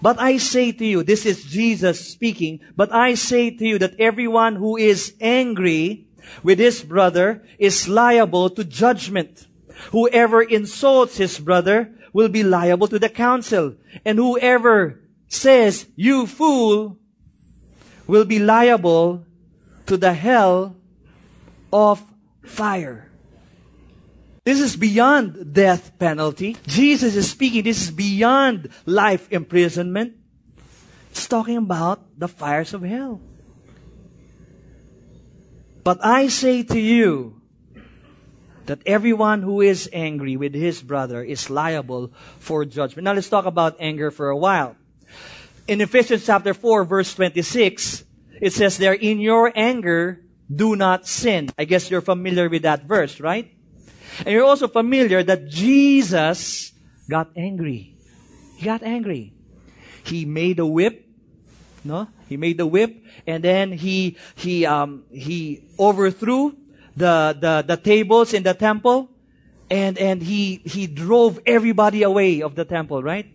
But 0.00 0.20
I 0.20 0.36
say 0.36 0.72
to 0.72 0.84
you, 0.84 1.02
this 1.02 1.26
is 1.26 1.44
Jesus 1.44 2.08
speaking, 2.08 2.60
but 2.76 2.92
I 2.94 3.14
say 3.14 3.50
to 3.50 3.66
you 3.66 3.78
that 3.78 3.98
everyone 3.98 4.56
who 4.56 4.76
is 4.76 5.14
angry 5.20 6.06
with 6.42 6.58
his 6.58 6.82
brother 6.82 7.44
is 7.58 7.88
liable 7.88 8.50
to 8.50 8.64
judgment. 8.64 9.46
Whoever 9.90 10.42
insults 10.42 11.16
his 11.16 11.38
brother 11.38 11.92
will 12.16 12.30
be 12.30 12.42
liable 12.42 12.88
to 12.88 12.98
the 12.98 13.10
council. 13.10 13.76
And 14.02 14.16
whoever 14.16 14.98
says, 15.28 15.84
you 15.96 16.26
fool, 16.26 16.96
will 18.06 18.24
be 18.24 18.38
liable 18.38 19.26
to 19.84 19.98
the 19.98 20.14
hell 20.14 20.74
of 21.70 22.02
fire. 22.42 23.12
This 24.46 24.60
is 24.60 24.76
beyond 24.76 25.52
death 25.52 25.98
penalty. 25.98 26.56
Jesus 26.66 27.16
is 27.16 27.30
speaking. 27.30 27.64
This 27.64 27.82
is 27.82 27.90
beyond 27.90 28.70
life 28.86 29.30
imprisonment. 29.30 30.14
It's 31.10 31.28
talking 31.28 31.58
about 31.58 32.00
the 32.18 32.28
fires 32.28 32.72
of 32.72 32.80
hell. 32.80 33.20
But 35.84 36.02
I 36.02 36.28
say 36.28 36.62
to 36.62 36.80
you 36.80 37.35
that 38.66 38.80
everyone 38.86 39.42
who 39.42 39.60
is 39.60 39.88
angry 39.92 40.36
with 40.36 40.54
his 40.54 40.82
brother 40.82 41.22
is 41.22 41.50
liable 41.50 42.12
for 42.38 42.64
judgment. 42.64 43.04
Now 43.04 43.12
let's 43.14 43.28
talk 43.28 43.46
about 43.46 43.76
anger 43.78 44.10
for 44.10 44.28
a 44.28 44.36
while 44.36 44.76
in 45.68 45.80
Ephesians 45.80 46.24
chapter 46.24 46.54
4 46.54 46.84
verse 46.84 47.14
26, 47.14 48.04
it 48.40 48.52
says 48.52 48.78
there, 48.78 48.94
in 48.94 49.18
your 49.18 49.52
anger, 49.54 50.22
do 50.54 50.76
not 50.76 51.06
sin. 51.06 51.50
I 51.58 51.64
guess 51.64 51.90
you're 51.90 52.00
familiar 52.00 52.48
with 52.48 52.62
that 52.62 52.84
verse, 52.84 53.20
right? 53.20 53.50
And 54.20 54.28
you're 54.28 54.44
also 54.44 54.68
familiar 54.68 55.22
that 55.22 55.48
Jesus 55.48 56.72
got 57.08 57.30
angry. 57.36 57.96
He 58.56 58.64
got 58.64 58.82
angry. 58.82 59.34
He 60.04 60.24
made 60.24 60.58
a 60.60 60.66
whip, 60.66 61.04
no? 61.84 62.08
He 62.28 62.36
made 62.36 62.58
the 62.58 62.66
whip, 62.66 63.04
and 63.26 63.42
then 63.42 63.72
he 63.72 64.16
he 64.34 64.66
um 64.66 65.04
he 65.10 65.62
overthrew 65.78 66.56
the 66.96 67.36
the 67.38 67.64
the 67.66 67.76
tables 67.76 68.32
in 68.32 68.42
the 68.42 68.54
temple, 68.54 69.10
and 69.70 69.98
and 69.98 70.22
he 70.22 70.62
he 70.64 70.86
drove 70.86 71.38
everybody 71.46 72.02
away 72.02 72.42
of 72.42 72.54
the 72.54 72.64
temple, 72.64 73.02
right? 73.02 73.26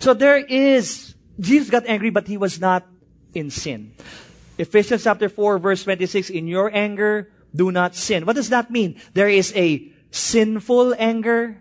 So 0.00 0.14
there 0.14 0.38
is 0.38 1.14
Jesus 1.38 1.70
got 1.70 1.86
angry, 1.86 2.10
but 2.10 2.26
he 2.26 2.36
was 2.36 2.60
not 2.60 2.86
in 3.34 3.50
sin. 3.50 3.92
Ephesians 4.58 5.04
chapter 5.04 5.28
4 5.28 5.58
verse 5.58 5.84
26, 5.84 6.30
in 6.30 6.46
your 6.46 6.70
anger, 6.74 7.30
do 7.54 7.70
not 7.70 7.94
sin. 7.94 8.26
What 8.26 8.36
does 8.36 8.50
that 8.50 8.70
mean? 8.70 9.00
There 9.14 9.28
is 9.28 9.52
a 9.56 9.90
sinful 10.10 10.94
anger. 10.98 11.60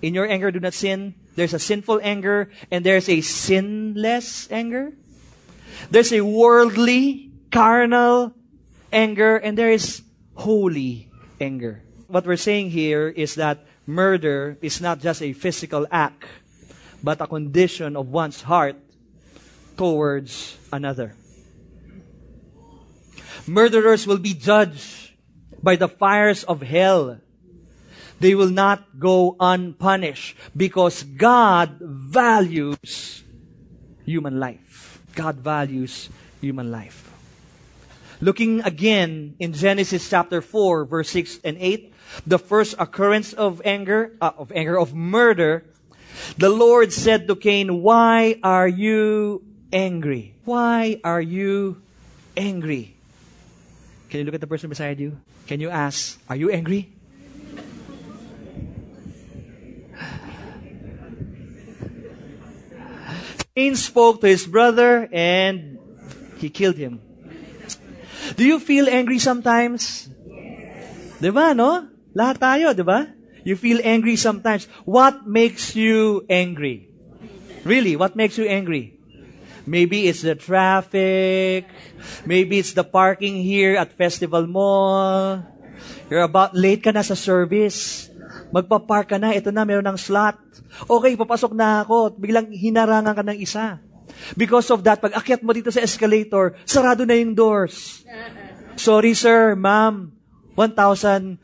In 0.00 0.14
your 0.14 0.26
anger, 0.26 0.50
do 0.50 0.60
not 0.60 0.74
sin. 0.74 1.14
There's 1.36 1.54
a 1.54 1.58
sinful 1.58 2.00
anger 2.02 2.50
and 2.70 2.84
there's 2.84 3.08
a 3.08 3.20
sinless 3.20 4.50
anger. 4.50 4.92
There's 5.90 6.12
a 6.12 6.22
worldly, 6.22 7.30
carnal 7.50 8.34
anger 8.92 9.36
and 9.36 9.56
there 9.56 9.72
is 9.72 10.02
holy 10.34 11.10
anger. 11.40 11.82
what 12.12 12.26
we're 12.26 12.36
saying 12.36 12.68
here 12.68 13.08
is 13.08 13.36
that 13.36 13.64
murder 13.86 14.58
is 14.60 14.84
not 14.84 15.00
just 15.00 15.22
a 15.22 15.32
physical 15.32 15.88
act, 15.90 16.28
but 17.02 17.20
a 17.20 17.26
condition 17.26 17.96
of 17.96 18.12
one's 18.12 18.42
heart 18.42 18.76
towards 19.78 20.58
another. 20.70 21.16
Murderers 23.46 24.06
will 24.06 24.20
be 24.20 24.34
judged 24.34 25.16
by 25.62 25.76
the 25.76 25.88
fires 25.88 26.44
of 26.44 26.60
hell. 26.60 27.18
They 28.20 28.34
will 28.34 28.52
not 28.52 29.00
go 29.00 29.34
unpunished 29.40 30.36
because 30.54 31.02
God 31.02 31.80
values 31.80 33.24
human 34.04 34.38
life. 34.38 35.00
God 35.14 35.36
values 35.36 36.10
human 36.40 36.70
life. 36.70 37.11
Looking 38.22 38.62
again 38.62 39.34
in 39.40 39.52
Genesis 39.52 40.08
chapter 40.08 40.40
4, 40.40 40.84
verse 40.84 41.10
6 41.10 41.40
and 41.42 41.58
8, 41.58 41.92
the 42.24 42.38
first 42.38 42.76
occurrence 42.78 43.32
of 43.32 43.60
anger, 43.64 44.14
uh, 44.20 44.30
of 44.38 44.52
anger, 44.54 44.78
of 44.78 44.94
murder, 44.94 45.64
the 46.38 46.48
Lord 46.48 46.92
said 46.92 47.26
to 47.26 47.34
Cain, 47.34 47.82
Why 47.82 48.38
are 48.44 48.68
you 48.68 49.42
angry? 49.72 50.36
Why 50.44 51.00
are 51.02 51.20
you 51.20 51.82
angry? 52.36 52.94
Can 54.08 54.20
you 54.20 54.24
look 54.24 54.34
at 54.34 54.40
the 54.40 54.46
person 54.46 54.70
beside 54.70 55.00
you? 55.00 55.18
Can 55.48 55.58
you 55.58 55.70
ask, 55.70 56.16
Are 56.30 56.36
you 56.36 56.48
angry? 56.48 56.92
Cain 63.56 63.74
spoke 63.74 64.20
to 64.20 64.28
his 64.28 64.46
brother 64.46 65.08
and 65.10 65.80
he 66.38 66.50
killed 66.50 66.76
him. 66.76 67.00
Do 68.36 68.44
you 68.44 68.58
feel 68.58 68.88
angry 68.88 69.18
sometimes? 69.18 70.08
Diba, 71.22 71.54
no? 71.54 71.86
Lahat 72.16 72.36
tayo, 72.40 72.72
diba? 72.74 73.12
You 73.42 73.58
feel 73.58 73.82
angry 73.82 74.14
sometimes. 74.14 74.70
What 74.86 75.26
makes 75.26 75.74
you 75.74 76.22
angry? 76.30 76.90
Really, 77.62 77.94
what 77.94 78.14
makes 78.14 78.38
you 78.38 78.46
angry? 78.46 78.98
Maybe 79.66 80.10
it's 80.10 80.26
the 80.26 80.34
traffic. 80.34 81.66
Maybe 82.26 82.58
it's 82.58 82.74
the 82.74 82.82
parking 82.82 83.42
here 83.42 83.78
at 83.78 83.94
Festival 83.94 84.46
Mall. 84.46 85.46
You're 86.10 86.26
about, 86.26 86.54
late 86.54 86.82
ka 86.82 86.90
na 86.90 87.06
sa 87.06 87.14
service. 87.14 88.10
Magpa-park 88.50 89.14
ka 89.14 89.18
na, 89.18 89.32
ito 89.32 89.54
na, 89.54 89.62
meron 89.62 89.86
ng 89.86 89.98
slot. 89.98 90.38
Okay, 90.90 91.14
papasok 91.14 91.54
na 91.54 91.86
ako. 91.86 92.18
Biglang 92.18 92.50
hinarangan 92.50 93.14
ka 93.14 93.22
ng 93.22 93.38
isa. 93.38 93.78
Because 94.36 94.70
of 94.70 94.82
that, 94.84 95.02
pag 95.02 95.14
akyat 95.14 95.42
mo 95.42 95.52
dito 95.52 95.70
sa 95.70 95.82
escalator, 95.82 96.54
sarado 96.64 97.04
na 97.06 97.18
yung 97.18 97.34
doors. 97.34 98.06
Sorry 98.76 99.12
sir, 99.12 99.54
ma'am, 99.54 100.12
1,200 100.54 101.38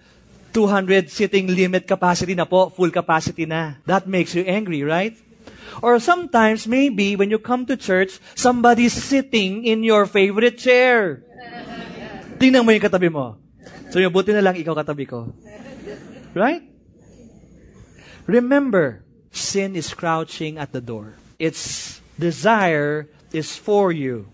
sitting 1.11 1.47
limit 1.49 1.85
capacity 1.87 2.35
na 2.35 2.45
po, 2.49 2.69
full 2.73 2.91
capacity 2.91 3.45
na. 3.45 3.81
That 3.85 4.09
makes 4.09 4.35
you 4.35 4.45
angry, 4.45 4.83
right? 4.85 5.17
Or 5.83 6.01
sometimes, 6.03 6.67
maybe, 6.67 7.15
when 7.15 7.31
you 7.31 7.39
come 7.39 7.67
to 7.67 7.77
church, 7.77 8.19
somebody's 8.35 8.97
sitting 8.97 9.63
in 9.65 9.87
your 9.87 10.07
favorite 10.07 10.59
chair. 10.59 11.23
Tingnan 12.39 12.65
mo 12.67 12.75
yung 12.75 12.83
katabi 12.83 13.11
mo. 13.13 13.39
So, 13.91 14.03
yung 14.03 14.11
buti 14.11 14.35
na 14.35 14.43
lang 14.43 14.59
ikaw 14.59 14.75
katabi 14.75 15.07
ko. 15.07 15.31
Right? 16.35 16.67
Remember, 18.27 19.07
sin 19.31 19.77
is 19.77 19.95
crouching 19.95 20.59
at 20.59 20.75
the 20.75 20.83
door. 20.83 21.17
Its 21.39 22.01
desire 22.19 23.09
is 23.33 23.57
for 23.57 23.93
you, 23.93 24.29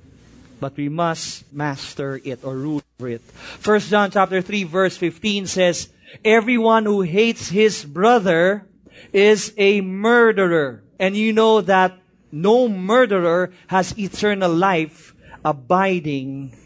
but 0.60 0.76
we 0.76 0.88
must 0.88 1.52
master 1.52 2.20
it 2.24 2.44
or 2.44 2.56
rule 2.56 2.82
over 2.98 3.08
it. 3.08 3.22
First 3.60 3.90
John 3.90 4.10
chapter 4.10 4.40
3 4.40 4.64
verse 4.64 4.96
15 4.96 5.46
says, 5.46 5.88
Everyone 6.24 6.84
who 6.84 7.02
hates 7.02 7.48
his 7.48 7.84
brother 7.84 8.66
is 9.12 9.52
a 9.56 9.80
murderer. 9.80 10.82
And 10.98 11.16
you 11.16 11.32
know 11.32 11.60
that 11.60 11.98
no 12.30 12.68
murderer 12.68 13.52
has 13.66 13.98
eternal 13.98 14.52
life 14.52 15.14
abiding 15.44 16.56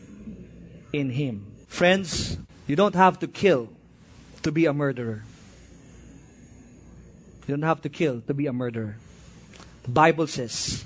in 0.92 1.10
him. 1.10 1.46
Friends, 1.66 2.38
you 2.66 2.76
don't 2.76 2.94
have 2.94 3.18
to 3.20 3.26
kill 3.26 3.68
to 4.42 4.52
be 4.52 4.66
a 4.66 4.72
murderer. 4.72 5.24
You 7.46 7.56
don't 7.56 7.62
have 7.66 7.82
to 7.82 7.88
kill 7.88 8.20
to 8.22 8.34
be 8.34 8.46
a 8.46 8.52
murderer. 8.52 8.96
The 9.84 9.90
Bible 9.90 10.26
says, 10.26 10.84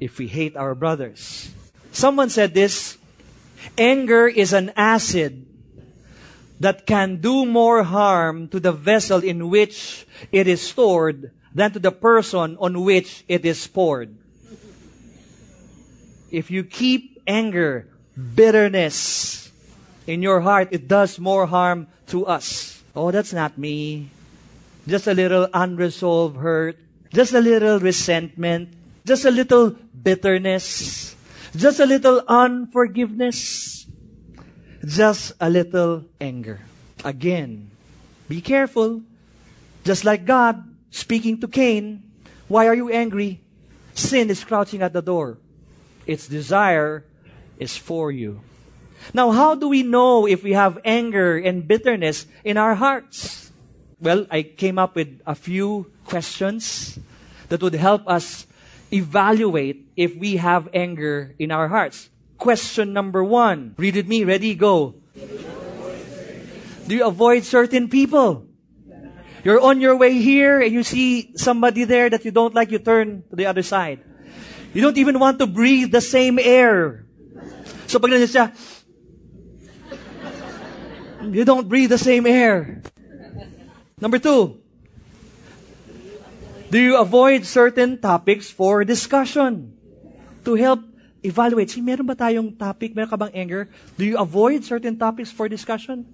if 0.00 0.18
we 0.18 0.26
hate 0.26 0.56
our 0.56 0.74
brothers. 0.74 1.52
Someone 1.92 2.30
said 2.30 2.54
this, 2.54 2.96
anger 3.76 4.26
is 4.26 4.52
an 4.52 4.72
acid 4.76 5.46
that 6.58 6.86
can 6.86 7.20
do 7.20 7.46
more 7.46 7.82
harm 7.82 8.48
to 8.48 8.60
the 8.60 8.72
vessel 8.72 9.22
in 9.22 9.48
which 9.48 10.06
it 10.32 10.48
is 10.48 10.60
stored 10.60 11.30
than 11.54 11.72
to 11.72 11.78
the 11.78 11.92
person 11.92 12.56
on 12.60 12.82
which 12.82 13.24
it 13.28 13.44
is 13.44 13.66
poured. 13.66 14.16
If 16.30 16.50
you 16.50 16.62
keep 16.64 17.22
anger, 17.26 17.88
bitterness 18.14 19.50
in 20.06 20.22
your 20.22 20.40
heart, 20.40 20.68
it 20.70 20.86
does 20.86 21.18
more 21.18 21.46
harm 21.46 21.88
to 22.08 22.26
us. 22.26 22.82
Oh, 22.94 23.10
that's 23.10 23.32
not 23.32 23.58
me. 23.58 24.10
Just 24.86 25.06
a 25.06 25.14
little 25.14 25.48
unresolved 25.52 26.36
hurt. 26.36 26.78
Just 27.12 27.32
a 27.34 27.40
little 27.40 27.80
resentment. 27.80 28.70
Just 29.04 29.24
a 29.24 29.30
little 29.30 29.76
bitterness. 30.02 31.16
Just 31.54 31.80
a 31.80 31.86
little 31.86 32.22
unforgiveness. 32.28 33.86
Just 34.84 35.32
a 35.40 35.50
little 35.50 36.04
anger. 36.20 36.60
Again, 37.04 37.70
be 38.28 38.40
careful. 38.40 39.02
Just 39.84 40.04
like 40.04 40.24
God 40.24 40.62
speaking 40.90 41.40
to 41.40 41.48
Cain, 41.48 42.02
why 42.48 42.66
are 42.66 42.74
you 42.74 42.90
angry? 42.90 43.40
Sin 43.94 44.30
is 44.30 44.44
crouching 44.44 44.82
at 44.82 44.92
the 44.92 45.02
door. 45.02 45.38
Its 46.06 46.26
desire 46.28 47.04
is 47.58 47.76
for 47.76 48.10
you. 48.10 48.40
Now, 49.12 49.30
how 49.30 49.54
do 49.54 49.68
we 49.68 49.82
know 49.82 50.26
if 50.26 50.42
we 50.42 50.52
have 50.52 50.78
anger 50.84 51.38
and 51.38 51.66
bitterness 51.66 52.26
in 52.44 52.56
our 52.56 52.74
hearts? 52.74 53.50
Well, 54.00 54.26
I 54.30 54.42
came 54.42 54.78
up 54.78 54.94
with 54.94 55.20
a 55.26 55.34
few 55.34 55.92
questions 56.04 56.98
that 57.48 57.62
would 57.62 57.74
help 57.74 58.08
us 58.08 58.46
evaluate 58.92 59.88
if 59.96 60.16
we 60.16 60.36
have 60.36 60.68
anger 60.74 61.34
in 61.38 61.50
our 61.50 61.68
hearts. 61.68 62.10
Question 62.38 62.92
number 62.92 63.22
one. 63.22 63.74
Read 63.76 63.96
with 63.96 64.08
me. 64.08 64.24
Ready? 64.24 64.54
Go. 64.54 64.94
Do 66.86 66.96
you 66.96 67.06
avoid 67.06 67.44
certain 67.44 67.88
people? 67.88 68.46
You're 69.44 69.60
on 69.60 69.80
your 69.80 69.96
way 69.96 70.20
here 70.20 70.60
and 70.60 70.72
you 70.72 70.82
see 70.82 71.32
somebody 71.36 71.84
there 71.84 72.10
that 72.10 72.24
you 72.24 72.30
don't 72.30 72.54
like, 72.54 72.70
you 72.70 72.78
turn 72.78 73.24
to 73.30 73.36
the 73.36 73.46
other 73.46 73.62
side. 73.62 74.00
You 74.74 74.82
don't 74.82 74.98
even 74.98 75.18
want 75.18 75.38
to 75.38 75.46
breathe 75.46 75.92
the 75.92 76.00
same 76.00 76.38
air. 76.38 77.06
So 77.86 77.98
pag 77.98 78.10
siya, 78.10 78.52
you 81.30 81.44
don't 81.44 81.68
breathe 81.68 81.90
the 81.90 81.98
same 81.98 82.26
air. 82.26 82.82
Number 84.00 84.18
two, 84.18 84.59
do 86.70 86.78
you 86.78 86.94
avoid 86.96 87.44
certain 87.44 87.98
topics 87.98 88.50
for 88.50 88.86
discussion? 88.86 89.74
To 90.46 90.54
help 90.54 90.80
evaluate, 91.22 91.70
see, 91.70 91.82
meron 91.82 92.06
ba 92.06 92.14
tayong 92.14 92.54
topic? 92.54 92.94
Meron 92.94 93.10
ka 93.10 93.18
bang 93.18 93.34
anger? 93.34 93.68
Do 93.98 94.06
you 94.06 94.16
avoid 94.16 94.62
certain 94.64 94.96
topics 94.96 95.34
for 95.34 95.50
discussion? 95.50 96.06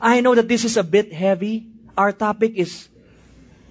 I 0.00 0.22
know 0.22 0.34
that 0.38 0.46
this 0.46 0.64
is 0.64 0.78
a 0.78 0.86
bit 0.86 1.12
heavy. 1.12 1.66
Our 1.98 2.14
topic 2.14 2.54
is 2.54 2.88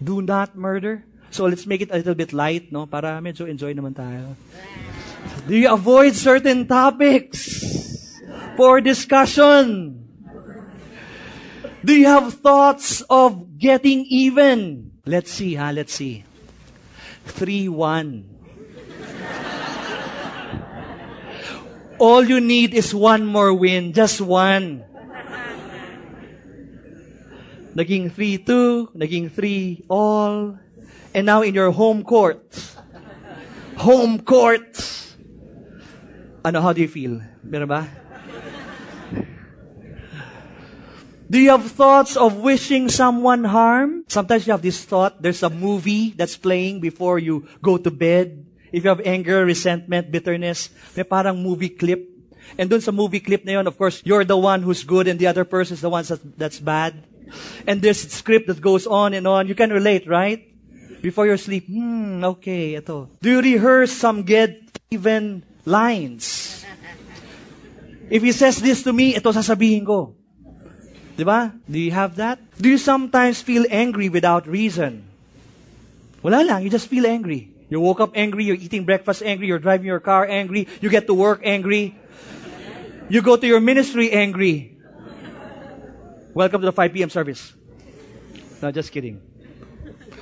do 0.04 0.22
not 0.22 0.56
murder. 0.56 1.08
So 1.32 1.48
let's 1.48 1.66
make 1.66 1.82
it 1.82 1.90
a 1.90 1.98
little 1.98 2.14
bit 2.14 2.36
light, 2.36 2.70
no? 2.72 2.86
Para 2.86 3.18
medyo 3.24 3.50
enjoy 3.50 3.74
naman 3.74 3.96
tayo. 3.96 4.36
Do 5.48 5.56
you 5.56 5.72
avoid 5.72 6.14
certain 6.14 6.68
topics 6.68 7.40
for 8.60 8.84
discussion? 8.84 9.98
Do 11.84 11.96
you 11.96 12.08
have 12.08 12.36
thoughts 12.36 13.02
of 13.10 13.58
getting 13.58 14.06
even? 14.08 14.92
Let's 15.08 15.32
see, 15.32 15.56
ha? 15.56 15.72
Let's 15.72 15.96
see. 15.96 16.24
3-1. 17.28 18.24
All 22.00 22.24
you 22.24 22.42
need 22.42 22.74
is 22.74 22.94
one 22.94 23.26
more 23.26 23.54
win. 23.54 23.94
Just 23.94 24.20
one. 24.20 24.84
Naging 27.74 28.12
3-2, 28.12 28.94
naging 28.94 29.32
3 29.32 29.86
all. 29.90 30.60
And 31.14 31.26
now 31.26 31.42
in 31.42 31.54
your 31.54 31.72
home 31.72 32.04
court. 32.04 32.44
Home 33.78 34.20
court. 34.22 34.78
Ano, 36.46 36.62
how 36.62 36.74
do 36.74 36.82
you 36.82 36.90
feel? 36.90 37.22
Meron 37.42 37.68
ba? 37.70 38.03
Do 41.34 41.42
you 41.42 41.50
have 41.50 41.66
thoughts 41.66 42.14
of 42.14 42.46
wishing 42.46 42.94
someone 42.94 43.42
harm? 43.42 44.06
Sometimes 44.06 44.46
you 44.46 44.54
have 44.54 44.62
this 44.62 44.86
thought, 44.86 45.18
there's 45.18 45.42
a 45.42 45.50
movie 45.50 46.14
that's 46.14 46.38
playing 46.38 46.78
before 46.78 47.18
you 47.18 47.50
go 47.58 47.82
to 47.82 47.90
bed. 47.90 48.46
If 48.70 48.86
you 48.86 48.94
have 48.94 49.02
anger, 49.02 49.42
resentment, 49.42 50.14
bitterness, 50.14 50.70
may 50.94 51.02
parang 51.02 51.42
movie 51.42 51.74
clip. 51.74 52.06
And 52.54 52.70
dun 52.70 52.86
sa 52.86 52.94
movie 52.94 53.18
clip 53.18 53.50
na 53.50 53.58
yun, 53.58 53.66
of 53.66 53.82
course, 53.82 54.06
you're 54.06 54.22
the 54.22 54.38
one 54.38 54.62
who's 54.62 54.86
good 54.86 55.10
and 55.10 55.18
the 55.18 55.26
other 55.26 55.42
person 55.42 55.74
is 55.74 55.82
the 55.82 55.90
one 55.90 56.06
that's, 56.38 56.62
bad. 56.62 57.02
And 57.66 57.82
there's 57.82 58.14
script 58.14 58.46
that 58.46 58.62
goes 58.62 58.86
on 58.86 59.18
and 59.18 59.26
on. 59.26 59.50
You 59.50 59.56
can 59.58 59.74
relate, 59.74 60.06
right? 60.06 60.46
Before 61.02 61.26
you 61.26 61.36
sleep, 61.38 61.66
hmm, 61.66 62.22
okay, 62.38 62.78
ito. 62.78 63.10
Do 63.26 63.34
you 63.34 63.42
rehearse 63.42 63.90
some 63.92 64.22
get 64.22 64.62
even 64.94 65.42
lines? 65.66 66.62
If 68.14 68.22
he 68.22 68.32
says 68.38 68.62
this 68.62 68.86
to 68.86 68.94
me, 68.94 69.18
ito 69.18 69.34
sasabihin 69.34 69.82
ko. 69.82 70.22
Do 71.16 71.80
you 71.80 71.92
have 71.92 72.16
that? 72.18 72.40
Do 72.60 72.70
you 72.70 72.78
sometimes 72.78 73.42
feel 73.42 73.66
angry 73.70 74.10
without 74.10 74.48
reason? 74.48 75.06
Wala 76.22 76.44
lang, 76.44 76.64
you 76.64 76.70
just 76.70 76.88
feel 76.88 77.06
angry. 77.06 77.50
You 77.70 77.80
woke 77.80 78.00
up 78.00 78.12
angry, 78.16 78.46
you're 78.46 78.56
eating 78.56 78.86
breakfast 78.86 79.22
angry, 79.24 79.48
you're 79.48 79.60
driving 79.60 79.88
your 79.88 80.00
car 80.00 80.26
angry, 80.26 80.68
you 80.80 80.90
get 80.90 81.08
to 81.08 81.14
work 81.14 81.42
angry, 81.44 81.96
you 83.10 83.22
go 83.22 83.36
to 83.36 83.48
your 83.48 83.60
ministry 83.60 84.12
angry. 84.12 84.78
Welcome 86.34 86.62
to 86.62 86.66
the 86.66 86.72
5 86.72 86.94
p.m. 86.94 87.10
service. 87.10 87.54
No, 88.62 88.72
just 88.72 88.92
kidding. 88.92 89.22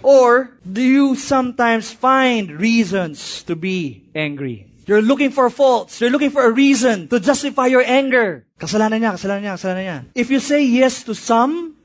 Or 0.01 0.57
do 0.65 0.81
you 0.81 1.15
sometimes 1.15 1.91
find 1.91 2.51
reasons 2.51 3.43
to 3.43 3.55
be 3.55 4.09
angry? 4.15 4.70
You're 4.91 4.99
looking 4.99 5.31
for 5.31 5.47
faults. 5.47 6.03
You're 6.03 6.11
looking 6.11 6.35
for 6.35 6.43
a 6.43 6.51
reason 6.51 7.07
to 7.15 7.19
justify 7.23 7.71
your 7.71 7.79
anger. 7.79 8.43
Kasalanan 8.59 8.99
niya, 8.99 9.15
kasalanan 9.15 9.39
niya, 9.47 9.53
kasalanan 9.55 9.83
niya. 9.87 9.97
If 10.11 10.27
you 10.27 10.43
say 10.43 10.67
yes 10.67 11.07
to 11.07 11.15
some, 11.15 11.79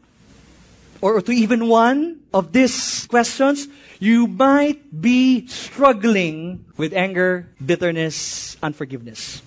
or 0.99 1.23
to 1.23 1.31
even 1.31 1.71
one 1.71 2.27
of 2.35 2.51
these 2.51 3.07
questions, 3.07 3.71
you 4.03 4.27
might 4.27 4.83
be 4.91 5.47
struggling 5.47 6.67
with 6.75 6.91
anger, 6.99 7.47
bitterness, 7.63 8.59
unforgiveness. 8.59 9.39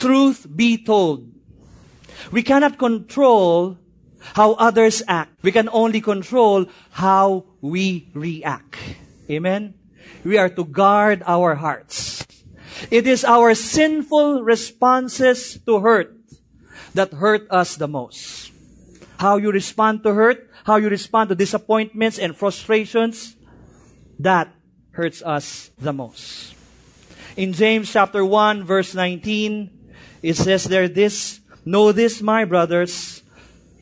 Truth 0.00 0.48
be 0.48 0.80
told, 0.80 1.28
we 2.32 2.40
cannot 2.40 2.80
control 2.80 3.76
how 4.32 4.56
others 4.56 5.04
act. 5.04 5.44
We 5.44 5.52
can 5.52 5.68
only 5.68 6.00
control 6.00 6.72
how 6.96 7.44
we 7.60 8.08
react. 8.16 8.80
Amen? 9.28 9.74
We 10.24 10.38
are 10.40 10.48
to 10.48 10.64
guard 10.64 11.20
our 11.28 11.54
hearts. 11.54 12.13
It 12.90 13.06
is 13.06 13.24
our 13.24 13.54
sinful 13.54 14.42
responses 14.42 15.58
to 15.66 15.80
hurt 15.80 16.16
that 16.94 17.12
hurt 17.12 17.46
us 17.50 17.76
the 17.76 17.88
most. 17.88 18.52
How 19.18 19.36
you 19.36 19.50
respond 19.50 20.02
to 20.02 20.14
hurt, 20.14 20.50
how 20.64 20.76
you 20.76 20.88
respond 20.88 21.28
to 21.30 21.34
disappointments 21.34 22.18
and 22.18 22.36
frustrations, 22.36 23.36
that 24.18 24.52
hurts 24.92 25.22
us 25.22 25.70
the 25.78 25.92
most. 25.92 26.54
In 27.36 27.52
James 27.52 27.90
chapter 27.90 28.24
1 28.24 28.64
verse 28.64 28.94
19, 28.94 29.70
it 30.22 30.34
says 30.34 30.64
there 30.64 30.88
this, 30.88 31.40
Know 31.64 31.92
this, 31.92 32.20
my 32.20 32.44
brothers, 32.44 33.22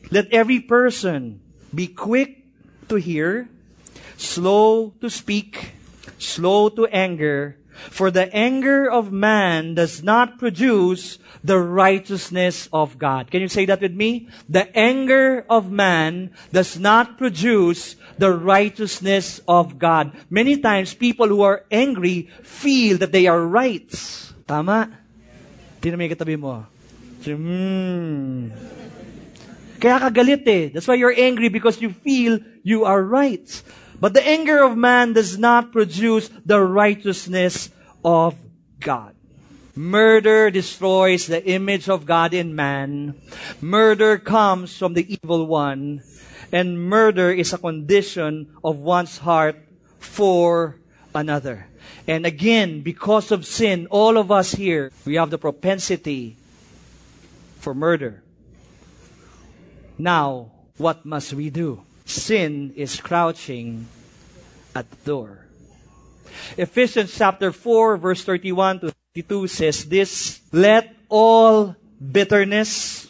let 0.09 0.31
every 0.31 0.59
person 0.59 1.41
be 1.73 1.87
quick 1.87 2.45
to 2.87 2.95
hear, 2.95 3.49
slow 4.17 4.93
to 5.01 5.09
speak, 5.09 5.73
slow 6.17 6.69
to 6.69 6.85
anger, 6.87 7.59
for 7.89 8.11
the 8.11 8.33
anger 8.33 8.89
of 8.89 9.11
man 9.11 9.75
does 9.75 10.03
not 10.03 10.39
produce 10.39 11.17
the 11.43 11.59
righteousness 11.59 12.69
of 12.71 12.97
God. 12.97 13.29
Can 13.29 13.41
you 13.41 13.49
say 13.49 13.65
that 13.65 13.81
with 13.81 13.93
me? 13.93 14.29
The 14.47 14.69
anger 14.77 15.45
of 15.49 15.71
man 15.71 16.31
does 16.51 16.79
not 16.79 17.17
produce 17.17 17.95
the 18.17 18.31
righteousness 18.31 19.41
of 19.47 19.77
God. 19.77 20.15
Many 20.29 20.57
times 20.57 20.93
people 20.93 21.27
who 21.27 21.41
are 21.41 21.65
angry 21.69 22.29
feel 22.43 22.97
that 22.99 23.11
they 23.11 23.27
are 23.27 23.41
right. 23.41 23.89
Tama? 24.47 24.89
Sino 25.83 25.97
may 25.97 26.07
katabi 26.07 26.39
mo? 26.39 26.65
Hmm. 27.23 28.51
Kaya 29.83 29.99
ka 29.99 30.09
galit 30.11 30.47
eh. 30.47 30.71
That's 30.71 30.87
why 30.87 30.95
you're 30.95 31.15
angry 31.15 31.51
because 31.51 31.83
you 31.83 31.91
feel 31.91 32.39
you 32.63 32.87
are 32.87 33.03
right. 33.03 33.43
But 34.03 34.11
the 34.11 34.27
anger 34.27 34.61
of 34.61 34.75
man 34.75 35.13
does 35.13 35.37
not 35.39 35.71
produce 35.71 36.27
the 36.43 36.59
righteousness 36.59 37.71
of 38.03 38.35
God. 38.81 39.15
Murder 39.79 40.51
destroys 40.51 41.27
the 41.27 41.39
image 41.39 41.87
of 41.87 42.05
God 42.05 42.33
in 42.33 42.53
man. 42.53 43.15
Murder 43.61 44.17
comes 44.17 44.75
from 44.75 44.93
the 44.93 45.07
evil 45.07 45.47
one. 45.47 46.03
And 46.51 46.83
murder 46.83 47.31
is 47.31 47.53
a 47.53 47.57
condition 47.57 48.51
of 48.61 48.75
one's 48.75 49.19
heart 49.19 49.55
for 49.99 50.75
another. 51.15 51.67
And 52.05 52.25
again, 52.25 52.81
because 52.81 53.31
of 53.31 53.45
sin, 53.45 53.87
all 53.89 54.17
of 54.17 54.33
us 54.33 54.51
here, 54.51 54.91
we 55.05 55.15
have 55.15 55.29
the 55.29 55.39
propensity 55.39 56.35
for 57.55 57.73
murder. 57.73 58.21
Now, 59.97 60.51
what 60.75 61.05
must 61.05 61.31
we 61.31 61.49
do? 61.49 61.85
Sin 62.13 62.73
is 62.75 63.01
crouching 63.01 63.87
at 64.75 64.89
the 64.89 64.97
door. 65.05 65.47
Ephesians 66.57 67.13
chapter 67.15 67.51
4 67.51 67.97
verse 67.97 68.23
31 68.23 68.79
to 68.79 68.93
32 69.15 69.47
says 69.47 69.85
this, 69.85 70.41
Let 70.51 70.95
all 71.09 71.75
bitterness 71.99 73.09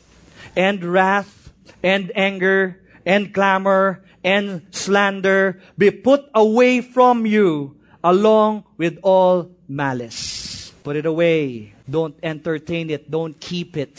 and 0.55 0.83
wrath 0.83 1.51
and 1.83 2.11
anger 2.15 2.79
and 3.05 3.33
clamor 3.33 4.03
and 4.23 4.63
slander 4.71 5.61
be 5.77 5.91
put 5.91 6.25
away 6.33 6.79
from 6.79 7.25
you 7.25 7.75
along 8.03 8.63
with 8.77 8.99
all 9.03 9.51
malice. 9.67 10.71
Put 10.83 10.95
it 10.95 11.05
away. 11.05 11.73
Don't 11.89 12.15
entertain 12.23 12.89
it. 12.89 13.11
Don't 13.11 13.39
keep 13.39 13.75
it. 13.77 13.95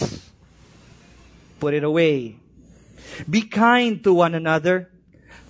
Put 1.61 1.75
it 1.75 1.85
away. 1.85 2.37
Be 3.29 3.43
kind 3.43 4.03
to 4.05 4.13
one 4.13 4.35
another, 4.35 4.91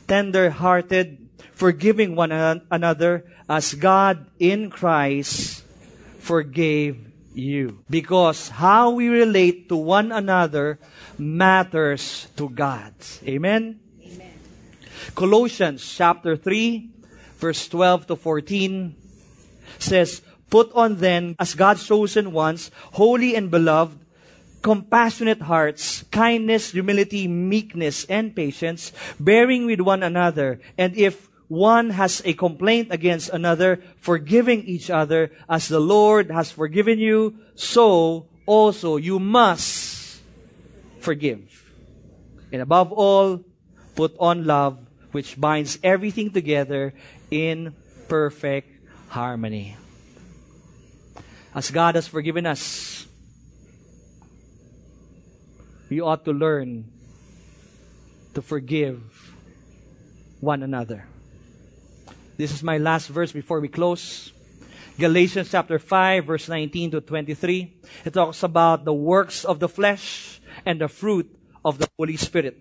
tender 0.06 0.50
hearted, 0.50 1.28
forgiving 1.52 2.16
one 2.16 2.32
another 2.32 3.24
as 3.48 3.74
God 3.74 4.26
in 4.38 4.70
Christ 4.70 5.64
forgave 6.18 7.12
you. 7.34 7.84
Because 7.90 8.48
how 8.48 8.90
we 8.90 9.08
relate 9.08 9.68
to 9.68 9.76
one 9.76 10.12
another 10.12 10.78
matters 11.18 12.28
to 12.36 12.48
God. 12.48 12.94
Amen? 13.26 13.80
Amen. 14.02 14.32
Colossians 15.14 15.84
chapter 15.84 16.36
3, 16.36 16.88
verse 17.36 17.68
12 17.68 18.06
to 18.08 18.16
14 18.16 18.96
says, 19.78 20.22
Put 20.50 20.72
on 20.72 20.96
then, 20.96 21.34
as 21.38 21.54
God's 21.54 21.84
chosen 21.84 22.32
ones, 22.32 22.70
holy 22.92 23.34
and 23.34 23.50
beloved, 23.50 23.98
compassionate 24.64 25.44
hearts, 25.44 26.08
kindness, 26.08 26.72
humility, 26.72 27.28
meekness, 27.28 28.08
and 28.08 28.34
patience, 28.34 28.96
bearing 29.20 29.68
with 29.68 29.84
one 29.84 30.02
another, 30.02 30.58
and 30.80 30.96
if 30.96 31.28
one 31.48 31.90
has 31.90 32.22
a 32.24 32.32
complaint 32.32 32.88
against 32.90 33.28
another, 33.28 33.84
forgiving 34.00 34.64
each 34.64 34.88
other, 34.88 35.30
as 35.52 35.68
the 35.68 35.78
Lord 35.78 36.30
has 36.32 36.50
forgiven 36.50 36.98
you, 36.98 37.36
so 37.54 38.26
also 38.46 38.96
you 38.96 39.20
must 39.20 40.24
forgive. 40.98 41.44
And 42.50 42.62
above 42.62 42.90
all, 42.90 43.44
put 43.94 44.16
on 44.18 44.48
love, 44.48 44.80
which 45.12 45.38
binds 45.38 45.78
everything 45.84 46.32
together 46.32 46.94
in 47.30 47.76
perfect 48.08 48.72
harmony. 49.12 49.76
As 51.54 51.70
God 51.70 51.94
has 51.94 52.08
forgiven 52.08 52.46
us, 52.46 52.93
we 55.94 56.00
ought 56.00 56.24
to 56.24 56.32
learn 56.32 56.90
to 58.34 58.42
forgive 58.42 58.98
one 60.40 60.64
another. 60.64 61.06
This 62.36 62.50
is 62.50 62.64
my 62.64 62.78
last 62.78 63.06
verse 63.06 63.30
before 63.30 63.60
we 63.60 63.68
close. 63.68 64.32
Galatians 64.98 65.52
chapter 65.52 65.78
5 65.78 66.26
verse 66.26 66.48
19 66.48 66.90
to 66.90 67.00
23. 67.00 67.76
It 68.06 68.12
talks 68.12 68.42
about 68.42 68.84
the 68.84 68.92
works 68.92 69.44
of 69.44 69.60
the 69.60 69.68
flesh 69.68 70.40
and 70.66 70.80
the 70.80 70.88
fruit 70.88 71.30
of 71.64 71.78
the 71.78 71.86
Holy 71.96 72.16
Spirit. 72.16 72.58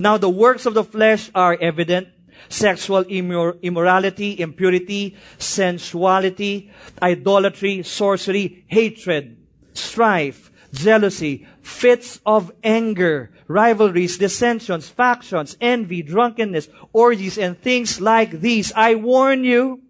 Now 0.00 0.18
the 0.18 0.28
works 0.28 0.66
of 0.66 0.74
the 0.74 0.82
flesh 0.82 1.30
are 1.36 1.56
evident. 1.60 2.08
Sexual 2.48 3.04
immor- 3.04 3.62
immorality, 3.62 4.40
impurity, 4.40 5.14
sensuality, 5.38 6.72
idolatry, 7.00 7.84
sorcery, 7.84 8.64
hatred, 8.66 9.36
strife, 9.72 10.50
jealousy, 10.72 11.46
fits 11.62 12.20
of 12.24 12.50
anger, 12.64 13.30
rivalries, 13.46 14.18
dissensions, 14.18 14.88
factions, 14.88 15.56
envy, 15.60 16.02
drunkenness, 16.02 16.68
orgies, 16.92 17.38
and 17.38 17.60
things 17.60 18.00
like 18.00 18.40
these. 18.40 18.72
I 18.74 18.94
warn 18.94 19.44
you, 19.44 19.82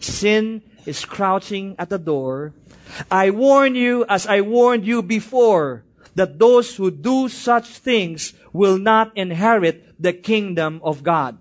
sin 0.00 0.62
is 0.86 1.04
crouching 1.04 1.74
at 1.78 1.88
the 1.88 1.98
door. 1.98 2.52
I 3.10 3.30
warn 3.30 3.74
you, 3.74 4.04
as 4.08 4.26
I 4.26 4.40
warned 4.40 4.86
you 4.86 5.02
before, 5.02 5.84
that 6.14 6.38
those 6.38 6.76
who 6.76 6.90
do 6.90 7.28
such 7.28 7.78
things 7.78 8.32
will 8.52 8.78
not 8.78 9.16
inherit 9.16 9.94
the 10.00 10.12
kingdom 10.12 10.80
of 10.82 11.02
God. 11.02 11.38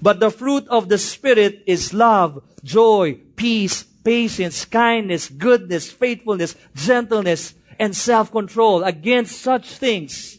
But 0.00 0.20
the 0.20 0.30
fruit 0.30 0.66
of 0.68 0.88
the 0.88 0.98
Spirit 0.98 1.62
is 1.66 1.92
love, 1.92 2.42
joy, 2.62 3.20
peace, 3.36 3.82
patience, 3.82 4.64
kindness, 4.64 5.28
goodness, 5.28 5.90
faithfulness, 5.90 6.54
gentleness, 6.74 7.54
and 7.78 7.96
self-control. 7.96 8.84
Against 8.84 9.40
such 9.40 9.76
things, 9.78 10.38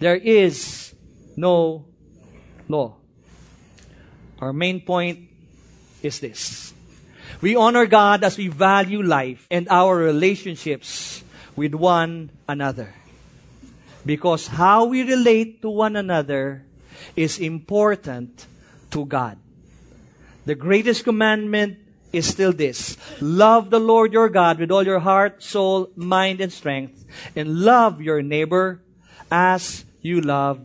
there 0.00 0.16
is 0.16 0.94
no 1.36 1.86
law. 2.68 2.96
Our 4.40 4.52
main 4.52 4.80
point 4.80 5.28
is 6.02 6.20
this. 6.20 6.72
We 7.40 7.56
honor 7.56 7.86
God 7.86 8.24
as 8.24 8.36
we 8.36 8.48
value 8.48 9.02
life 9.02 9.46
and 9.50 9.68
our 9.68 9.96
relationships 9.96 11.22
with 11.54 11.74
one 11.74 12.30
another. 12.48 12.94
Because 14.06 14.46
how 14.46 14.86
we 14.86 15.02
relate 15.02 15.62
to 15.62 15.70
one 15.70 15.96
another 15.96 16.64
is 17.14 17.38
important 17.38 18.46
to 18.90 19.04
God. 19.04 19.38
The 20.46 20.54
greatest 20.54 21.04
commandment 21.04 21.78
is 22.12 22.26
still 22.26 22.52
this. 22.52 22.96
Love 23.20 23.70
the 23.70 23.80
Lord 23.80 24.12
your 24.12 24.28
God 24.28 24.58
with 24.58 24.70
all 24.70 24.84
your 24.84 24.98
heart, 24.98 25.42
soul, 25.42 25.90
mind, 25.96 26.40
and 26.40 26.52
strength, 26.52 27.04
and 27.36 27.60
love 27.60 28.00
your 28.00 28.22
neighbor 28.22 28.80
as 29.30 29.84
you 30.00 30.20
love 30.20 30.60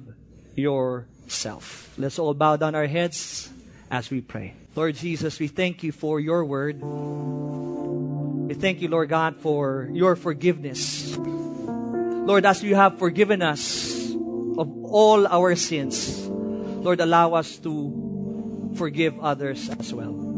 yourself. 0.55 1.93
Let's 1.97 2.19
all 2.19 2.33
bow 2.33 2.55
down 2.57 2.75
our 2.75 2.87
heads 2.87 3.49
as 3.91 4.09
we 4.09 4.21
pray. 4.21 4.53
Lord 4.75 4.95
Jesus, 4.95 5.39
we 5.39 5.47
thank 5.47 5.83
you 5.83 5.91
for 5.91 6.19
your 6.19 6.45
word. 6.45 6.81
We 6.81 8.53
thank 8.55 8.81
you, 8.81 8.87
Lord 8.89 9.09
God, 9.09 9.37
for 9.37 9.89
your 9.91 10.15
forgiveness. 10.15 11.15
Lord, 11.17 12.45
as 12.45 12.63
you 12.63 12.75
have 12.75 12.97
forgiven 12.97 13.41
us 13.41 14.11
of 14.57 14.69
all 14.85 15.27
our 15.27 15.55
sins, 15.55 16.25
Lord, 16.27 17.01
allow 17.01 17.33
us 17.33 17.57
to 17.57 18.71
forgive 18.75 19.19
others 19.19 19.69
as 19.69 19.93
well. 19.93 20.32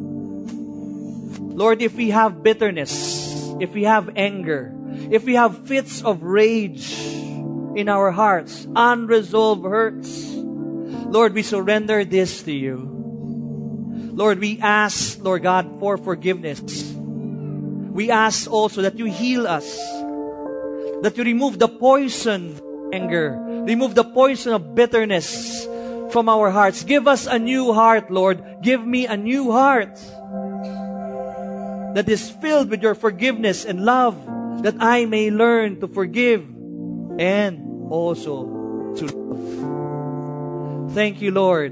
Lord, 1.55 1.81
if 1.81 1.95
we 1.95 2.09
have 2.11 2.43
bitterness, 2.43 3.55
if 3.61 3.71
we 3.71 3.87
have 3.87 4.11
anger, 4.17 4.75
if 5.09 5.23
we 5.23 5.35
have 5.35 5.65
fits 5.65 6.03
of 6.03 6.21
rage 6.21 6.91
in 7.79 7.87
our 7.87 8.11
hearts, 8.11 8.67
unresolved 8.75 9.63
hurts, 9.63 10.35
Lord, 10.35 11.33
we 11.33 11.43
surrender 11.43 12.03
this 12.03 12.43
to 12.43 12.51
you. 12.51 12.91
Lord, 14.11 14.39
we 14.39 14.59
ask, 14.59 15.23
Lord 15.23 15.43
God, 15.43 15.79
for 15.79 15.95
forgiveness. 15.95 16.59
We 16.91 18.11
ask 18.11 18.51
also 18.51 18.81
that 18.81 18.99
you 18.99 19.05
heal 19.05 19.47
us, 19.47 19.79
that 21.07 21.13
you 21.15 21.23
remove 21.23 21.57
the 21.57 21.69
poison 21.69 22.59
anger, 22.91 23.39
remove 23.63 23.95
the 23.95 24.03
poison 24.03 24.51
of 24.51 24.75
bitterness 24.75 25.63
from 26.11 26.27
our 26.27 26.51
hearts. 26.51 26.83
Give 26.83 27.07
us 27.07 27.27
a 27.27 27.39
new 27.39 27.71
heart, 27.71 28.11
Lord. 28.11 28.43
Give 28.61 28.85
me 28.85 29.05
a 29.05 29.15
new 29.15 29.51
heart 29.51 29.95
that 31.95 32.11
is 32.11 32.29
filled 32.29 32.69
with 32.69 32.83
your 32.83 32.93
forgiveness 32.93 33.63
and 33.63 33.87
love, 33.87 34.19
that 34.63 34.75
I 34.83 35.05
may 35.05 35.31
learn 35.31 35.79
to 35.79 35.87
forgive 35.87 36.43
and 37.17 37.87
also 37.89 38.91
to 38.99 39.05
love. 39.07 40.91
Thank 40.91 41.23
you, 41.23 41.31
Lord, 41.31 41.71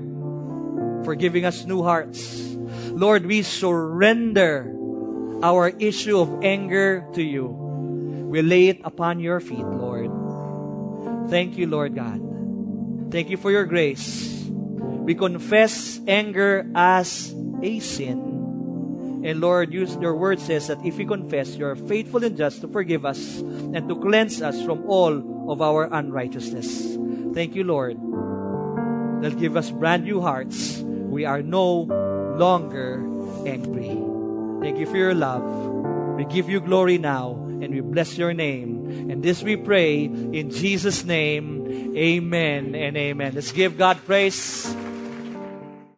for 1.03 1.15
giving 1.15 1.43
us 1.43 1.65
new 1.65 1.83
hearts. 1.83 2.55
Lord, 2.95 3.25
we 3.25 3.43
surrender 3.43 4.71
our 5.43 5.75
issue 5.75 6.17
of 6.19 6.41
anger 6.41 7.03
to 7.19 7.21
you. 7.21 7.47
We 8.31 8.41
lay 8.41 8.69
it 8.69 8.79
upon 8.85 9.19
your 9.19 9.41
feet, 9.41 9.67
Lord. 9.67 10.07
Thank 11.29 11.57
you, 11.57 11.67
Lord 11.67 11.95
God. 11.95 13.11
Thank 13.11 13.29
you 13.29 13.35
for 13.35 13.51
your 13.51 13.65
grace. 13.65 14.47
We 14.47 15.15
confess 15.15 15.99
anger 16.07 16.65
as 16.73 17.35
a 17.61 17.79
sin 17.79 18.42
and 19.23 19.39
Lord, 19.39 19.73
use, 19.73 19.95
your 20.01 20.15
word 20.15 20.39
says 20.39 20.67
that 20.67 20.83
if 20.85 20.97
we 20.97 21.05
confess, 21.05 21.55
you 21.55 21.65
are 21.65 21.75
faithful 21.75 22.23
and 22.23 22.35
just 22.35 22.61
to 22.61 22.67
forgive 22.67 23.05
us 23.05 23.39
and 23.39 23.87
to 23.87 23.95
cleanse 23.95 24.41
us 24.41 24.61
from 24.63 24.83
all 24.87 25.51
of 25.51 25.61
our 25.61 25.87
unrighteousness. 25.91 26.97
Thank 27.33 27.55
you, 27.55 27.63
Lord. 27.63 27.95
That 29.23 29.39
give 29.39 29.55
us 29.55 29.71
brand 29.71 30.03
new 30.03 30.19
hearts. 30.19 30.79
We 30.83 31.23
are 31.23 31.41
no 31.41 31.87
longer 32.37 32.99
angry. 33.47 33.95
Thank 34.59 34.79
you 34.79 34.85
for 34.85 34.97
your 34.97 35.13
love. 35.13 35.43
We 36.17 36.25
give 36.25 36.49
you 36.49 36.59
glory 36.59 36.97
now 36.97 37.31
and 37.63 37.73
we 37.73 37.79
bless 37.79 38.17
your 38.17 38.33
name. 38.33 39.09
And 39.09 39.23
this 39.23 39.41
we 39.41 39.55
pray 39.55 40.03
in 40.03 40.51
Jesus' 40.51 41.05
name. 41.05 41.95
Amen 41.95 42.75
and 42.75 42.97
amen. 42.97 43.35
Let's 43.35 43.51
give 43.51 43.77
God 43.77 43.97
praise. 44.05 44.67